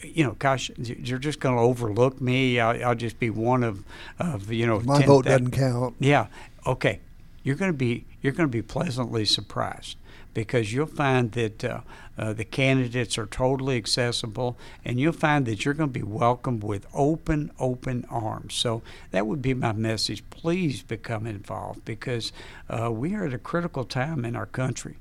you 0.03 0.24
know, 0.24 0.37
gosh, 0.39 0.70
you're 0.76 1.18
just 1.18 1.41
going 1.41 1.57
to 1.57 1.62
overlook 1.62 2.20
me. 2.20 2.61
I'll, 2.61 2.84
I'll, 2.84 2.95
just 2.95 3.18
be 3.18 3.30
one 3.30 3.64
of, 3.64 3.84
of 4.18 4.53
you 4.53 4.66
know, 4.66 4.80
my 4.80 4.99
10, 4.99 5.07
vote 5.07 5.24
doesn't 5.24 5.51
count. 5.51 5.97
Yeah. 5.99 6.26
Okay. 6.66 7.01
You're 7.43 7.57
going 7.57 7.70
to 7.70 7.76
be 7.76 8.05
you're 8.22 8.32
going 8.32 8.49
to 8.49 8.53
be 8.53 8.62
pleasantly 8.62 9.24
surprised 9.24 9.97
because 10.34 10.72
you'll 10.72 10.84
find 10.84 11.32
that 11.32 11.64
uh, 11.64 11.80
uh, 12.18 12.32
the 12.32 12.45
candidates 12.45 13.16
are 13.16 13.24
totally 13.24 13.78
accessible, 13.78 14.59
and 14.84 15.01
you'll 15.01 15.12
find 15.12 15.47
that 15.47 15.64
you're 15.64 15.72
going 15.72 15.89
to 15.89 15.99
be 15.99 16.03
welcomed 16.03 16.62
with 16.62 16.87
open, 16.93 17.51
open 17.59 18.05
arms. 18.11 18.55
So 18.55 18.82
that 19.12 19.26
would 19.26 19.41
be 19.41 19.55
my 19.55 19.72
message. 19.72 20.28
Please 20.28 20.82
become 20.82 21.26
involved 21.26 21.87
because 21.87 22.32
uh, 22.68 22.91
we 22.93 23.14
are 23.14 23.24
at 23.24 23.32
a 23.32 23.39
critical 23.39 23.84
time 23.84 24.26
in 24.26 24.37
our 24.37 24.45
country, 24.45 24.97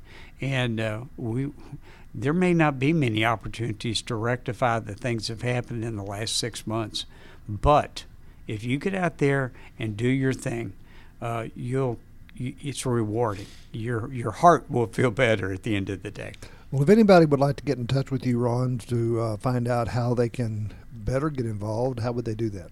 and 0.46 0.80
uh, 0.80 1.02
we 1.18 1.52
there 2.14 2.34
may 2.34 2.54
not 2.54 2.80
be 2.80 2.94
many 2.94 3.26
opportunities 3.26 4.02
to 4.04 4.16
rectify 4.16 4.80
the 4.80 4.94
things 4.94 5.28
that 5.28 5.42
have 5.42 5.56
happened 5.56 5.84
in 5.84 5.98
the 5.98 6.04
last 6.04 6.38
six 6.38 6.66
months, 6.66 7.06
but 7.50 8.06
if 8.48 8.64
you 8.64 8.78
get 8.78 8.94
out 8.94 9.18
there 9.18 9.52
and 9.78 9.98
do 9.98 10.08
your 10.08 10.32
thing, 10.32 10.74
uh, 11.22 11.48
you'll 11.56 12.00
it's 12.38 12.86
rewarding. 12.86 13.48
Your 13.72 14.14
your 14.14 14.32
heart 14.32 14.70
will 14.70 14.88
feel 14.88 15.12
better 15.12 15.52
at 15.52 15.64
the 15.64 15.76
end 15.76 15.90
of 15.90 16.04
the 16.04 16.12
day. 16.12 16.34
Well, 16.72 16.84
if 16.84 16.90
anybody 16.90 17.26
would 17.26 17.40
like 17.40 17.56
to 17.58 17.64
get 17.64 17.78
in 17.78 17.88
touch 17.88 18.12
with 18.12 18.26
you, 18.26 18.40
Ron, 18.40 18.78
to 18.90 19.22
uh, 19.22 19.38
find 19.38 19.68
out 19.68 19.90
how 19.90 20.14
they 20.14 20.30
can 20.30 20.74
better 20.92 21.30
get 21.30 21.46
involved, 21.46 22.00
how 22.00 22.12
would 22.12 22.26
they 22.26 22.36
do 22.36 22.50
that? 22.50 22.70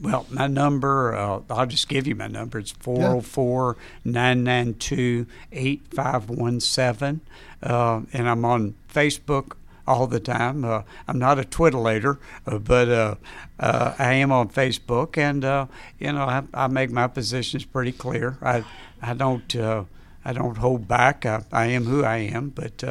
Well, 0.00 0.26
my 0.30 0.46
number, 0.46 1.14
uh, 1.14 1.40
I'll 1.50 1.66
just 1.66 1.88
give 1.88 2.06
you 2.06 2.14
my 2.14 2.28
number. 2.28 2.58
It's 2.58 2.70
404 2.70 3.76
992 4.04 5.26
8517. 5.52 7.20
Uh, 7.60 8.02
and 8.12 8.28
I'm 8.28 8.44
on 8.44 8.74
Facebook 8.92 9.56
all 9.88 10.06
the 10.06 10.20
time. 10.20 10.64
Uh, 10.64 10.82
I'm 11.08 11.18
not 11.18 11.38
a 11.38 11.42
twiddlator, 11.42 12.18
uh, 12.46 12.58
but 12.58 12.88
uh, 12.88 13.14
uh 13.58 13.94
I 13.98 14.14
am 14.14 14.30
on 14.30 14.50
Facebook, 14.50 15.16
and 15.16 15.44
uh, 15.44 15.66
you 15.98 16.12
know 16.12 16.24
I, 16.24 16.42
I, 16.52 16.66
make 16.68 16.90
my 16.90 17.08
positions 17.08 17.64
pretty 17.64 17.92
clear. 17.92 18.36
I 18.42 18.64
I 19.00 19.14
don't 19.14 19.56
uh, 19.56 19.84
I 20.24 20.32
don't 20.34 20.58
hold 20.58 20.86
back. 20.86 21.24
I, 21.24 21.42
I, 21.50 21.66
am 21.66 21.86
who 21.86 22.04
I 22.04 22.18
am, 22.18 22.50
but 22.50 22.84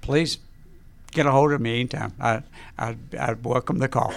please 0.00 0.38
get 1.12 1.26
a 1.26 1.30
hold 1.30 1.52
of 1.52 1.60
me 1.60 1.80
anytime. 1.80 2.12
I 2.20 2.42
I 2.76 2.96
I 3.18 3.34
welcome 3.34 3.78
the 3.78 3.88
call. 3.88 4.12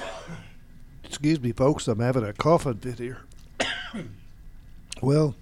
Excuse 1.06 1.42
me, 1.42 1.52
folks. 1.52 1.88
I'm 1.88 2.00
having 2.00 2.24
a 2.24 2.34
coughing 2.34 2.76
fit 2.76 3.00
here. 3.00 3.20
well, 5.02 5.36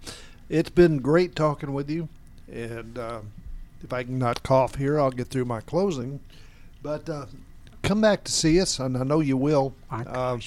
it's 0.50 0.70
been 0.70 1.00
great 1.00 1.36
talking 1.36 1.74
with 1.74 1.90
you, 1.90 2.10
and 2.52 2.98
if 3.84 3.92
I 3.92 4.04
can 4.04 4.18
not 4.18 4.44
cough 4.44 4.76
here, 4.76 5.00
I'll 5.00 5.12
get 5.12 5.28
through 5.28 5.46
my 5.46 5.62
closing. 5.62 6.20
But 6.82 7.10
uh, 7.10 7.26
come 7.82 8.02
back 8.02 8.24
to 8.24 8.32
see 8.32 8.60
us, 8.60 8.80
and 8.80 8.98
I 8.98 9.04
know 9.04 9.20
you 9.20 9.38
will. 9.38 9.74
Uh, 9.90 10.40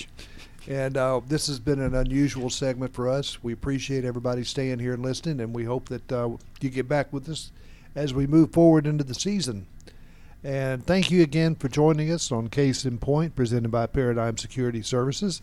and 0.68 0.96
uh, 0.96 1.20
this 1.26 1.46
has 1.46 1.60
been 1.60 1.80
an 1.80 1.94
unusual 1.94 2.50
segment 2.50 2.92
for 2.92 3.08
us. 3.08 3.42
We 3.42 3.52
appreciate 3.52 4.04
everybody 4.04 4.42
staying 4.42 4.80
here 4.80 4.94
and 4.94 5.02
listening, 5.02 5.40
and 5.40 5.54
we 5.54 5.64
hope 5.64 5.88
that 5.90 6.10
uh, 6.12 6.30
you 6.60 6.70
get 6.70 6.88
back 6.88 7.12
with 7.12 7.28
us 7.28 7.52
as 7.94 8.12
we 8.12 8.26
move 8.26 8.52
forward 8.52 8.86
into 8.86 9.04
the 9.04 9.14
season. 9.14 9.66
And 10.44 10.86
thank 10.86 11.10
you 11.10 11.22
again 11.22 11.54
for 11.54 11.68
joining 11.68 12.10
us 12.10 12.30
on 12.30 12.48
Case 12.48 12.84
in 12.84 12.98
Point, 12.98 13.34
presented 13.34 13.70
by 13.70 13.86
Paradigm 13.86 14.36
Security 14.36 14.82
Services, 14.82 15.42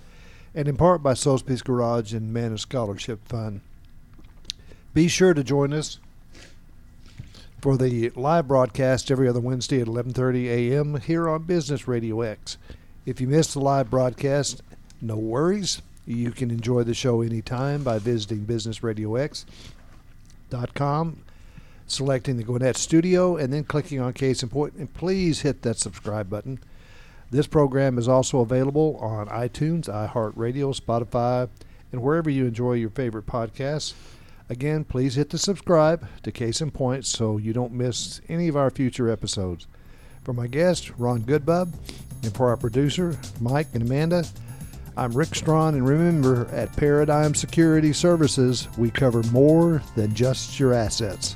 and 0.56 0.68
in 0.68 0.78
part 0.78 1.04
by 1.04 1.14
Sotheby's 1.14 1.62
Garage 1.62 2.14
and 2.14 2.32
Manna 2.32 2.58
Scholarship 2.58 3.28
Fund. 3.28 3.62
Be 4.94 5.08
sure 5.08 5.34
to 5.34 5.44
join 5.44 5.74
us 5.74 6.00
for 7.60 7.78
the 7.78 8.10
live 8.12 8.48
broadcast 8.48 9.10
every 9.10 9.28
other 9.28 9.40
Wednesday 9.40 9.82
at 9.82 9.88
11:30 9.88 10.48
a.m. 10.48 11.00
here 11.00 11.30
on 11.30 11.44
Business 11.44 11.88
Radio 11.88 12.22
X. 12.22 12.58
If 13.06 13.20
you 13.20 13.28
missed 13.28 13.54
the 13.54 13.60
live 13.60 13.90
broadcast, 13.90 14.62
no 15.02 15.16
worries. 15.16 15.82
You 16.06 16.32
can 16.32 16.52
enjoy 16.52 16.84
the 16.84 16.94
show 16.94 17.22
anytime 17.22 17.84
by 17.84 18.00
visiting 18.00 18.46
businessradiox.com, 18.46 21.24
selecting 21.88 22.38
the 22.38 22.44
Gwinnett 22.44 22.78
Studio, 22.78 23.36
and 23.36 23.52
then 23.52 23.64
clicking 23.64 24.00
on 24.00 24.14
Case 24.14 24.44
in 24.44 24.50
Point. 24.50 24.76
And 24.76 24.94
please 24.94 25.42
hit 25.42 25.62
that 25.62 25.78
subscribe 25.78 26.30
button. 26.30 26.60
This 27.32 27.48
program 27.48 27.98
is 27.98 28.08
also 28.08 28.40
available 28.40 28.98
on 29.02 29.28
iTunes, 29.28 29.90
iHeartRadio, 29.90 30.80
Spotify, 30.80 31.50
and 31.92 32.02
wherever 32.02 32.30
you 32.30 32.46
enjoy 32.46 32.74
your 32.74 32.90
favorite 32.90 33.26
podcasts. 33.26 33.94
Again, 34.50 34.84
please 34.84 35.16
hit 35.16 35.30
the 35.30 35.38
subscribe 35.38 36.08
to 36.22 36.32
Case 36.32 36.62
in 36.62 36.70
Point 36.70 37.06
so 37.06 37.38
you 37.38 37.54
don't 37.54 37.72
miss 37.72 38.22
any 38.30 38.48
of 38.48 38.58
our 38.58 38.70
future 38.70 39.10
episodes. 39.10 39.68
For 40.24 40.34
my 40.34 40.48
guest, 40.48 40.92
Ron 40.98 41.24
Goodbub, 41.24 41.74
and 42.24 42.36
for 42.36 42.50
our 42.50 42.58
producer, 42.58 43.18
Mike 43.40 43.68
and 43.74 43.84
Amanda, 43.84 44.26
I'm 44.96 45.12
Rick 45.14 45.34
Strawn, 45.34 45.74
and 45.74 45.88
remember, 45.88 46.48
at 46.52 46.76
Paradigm 46.76 47.34
Security 47.34 47.94
Services, 47.94 48.68
we 48.78 48.92
cover 48.92 49.24
more 49.32 49.82
than 49.96 50.14
just 50.14 50.60
your 50.60 50.72
assets. 50.72 51.36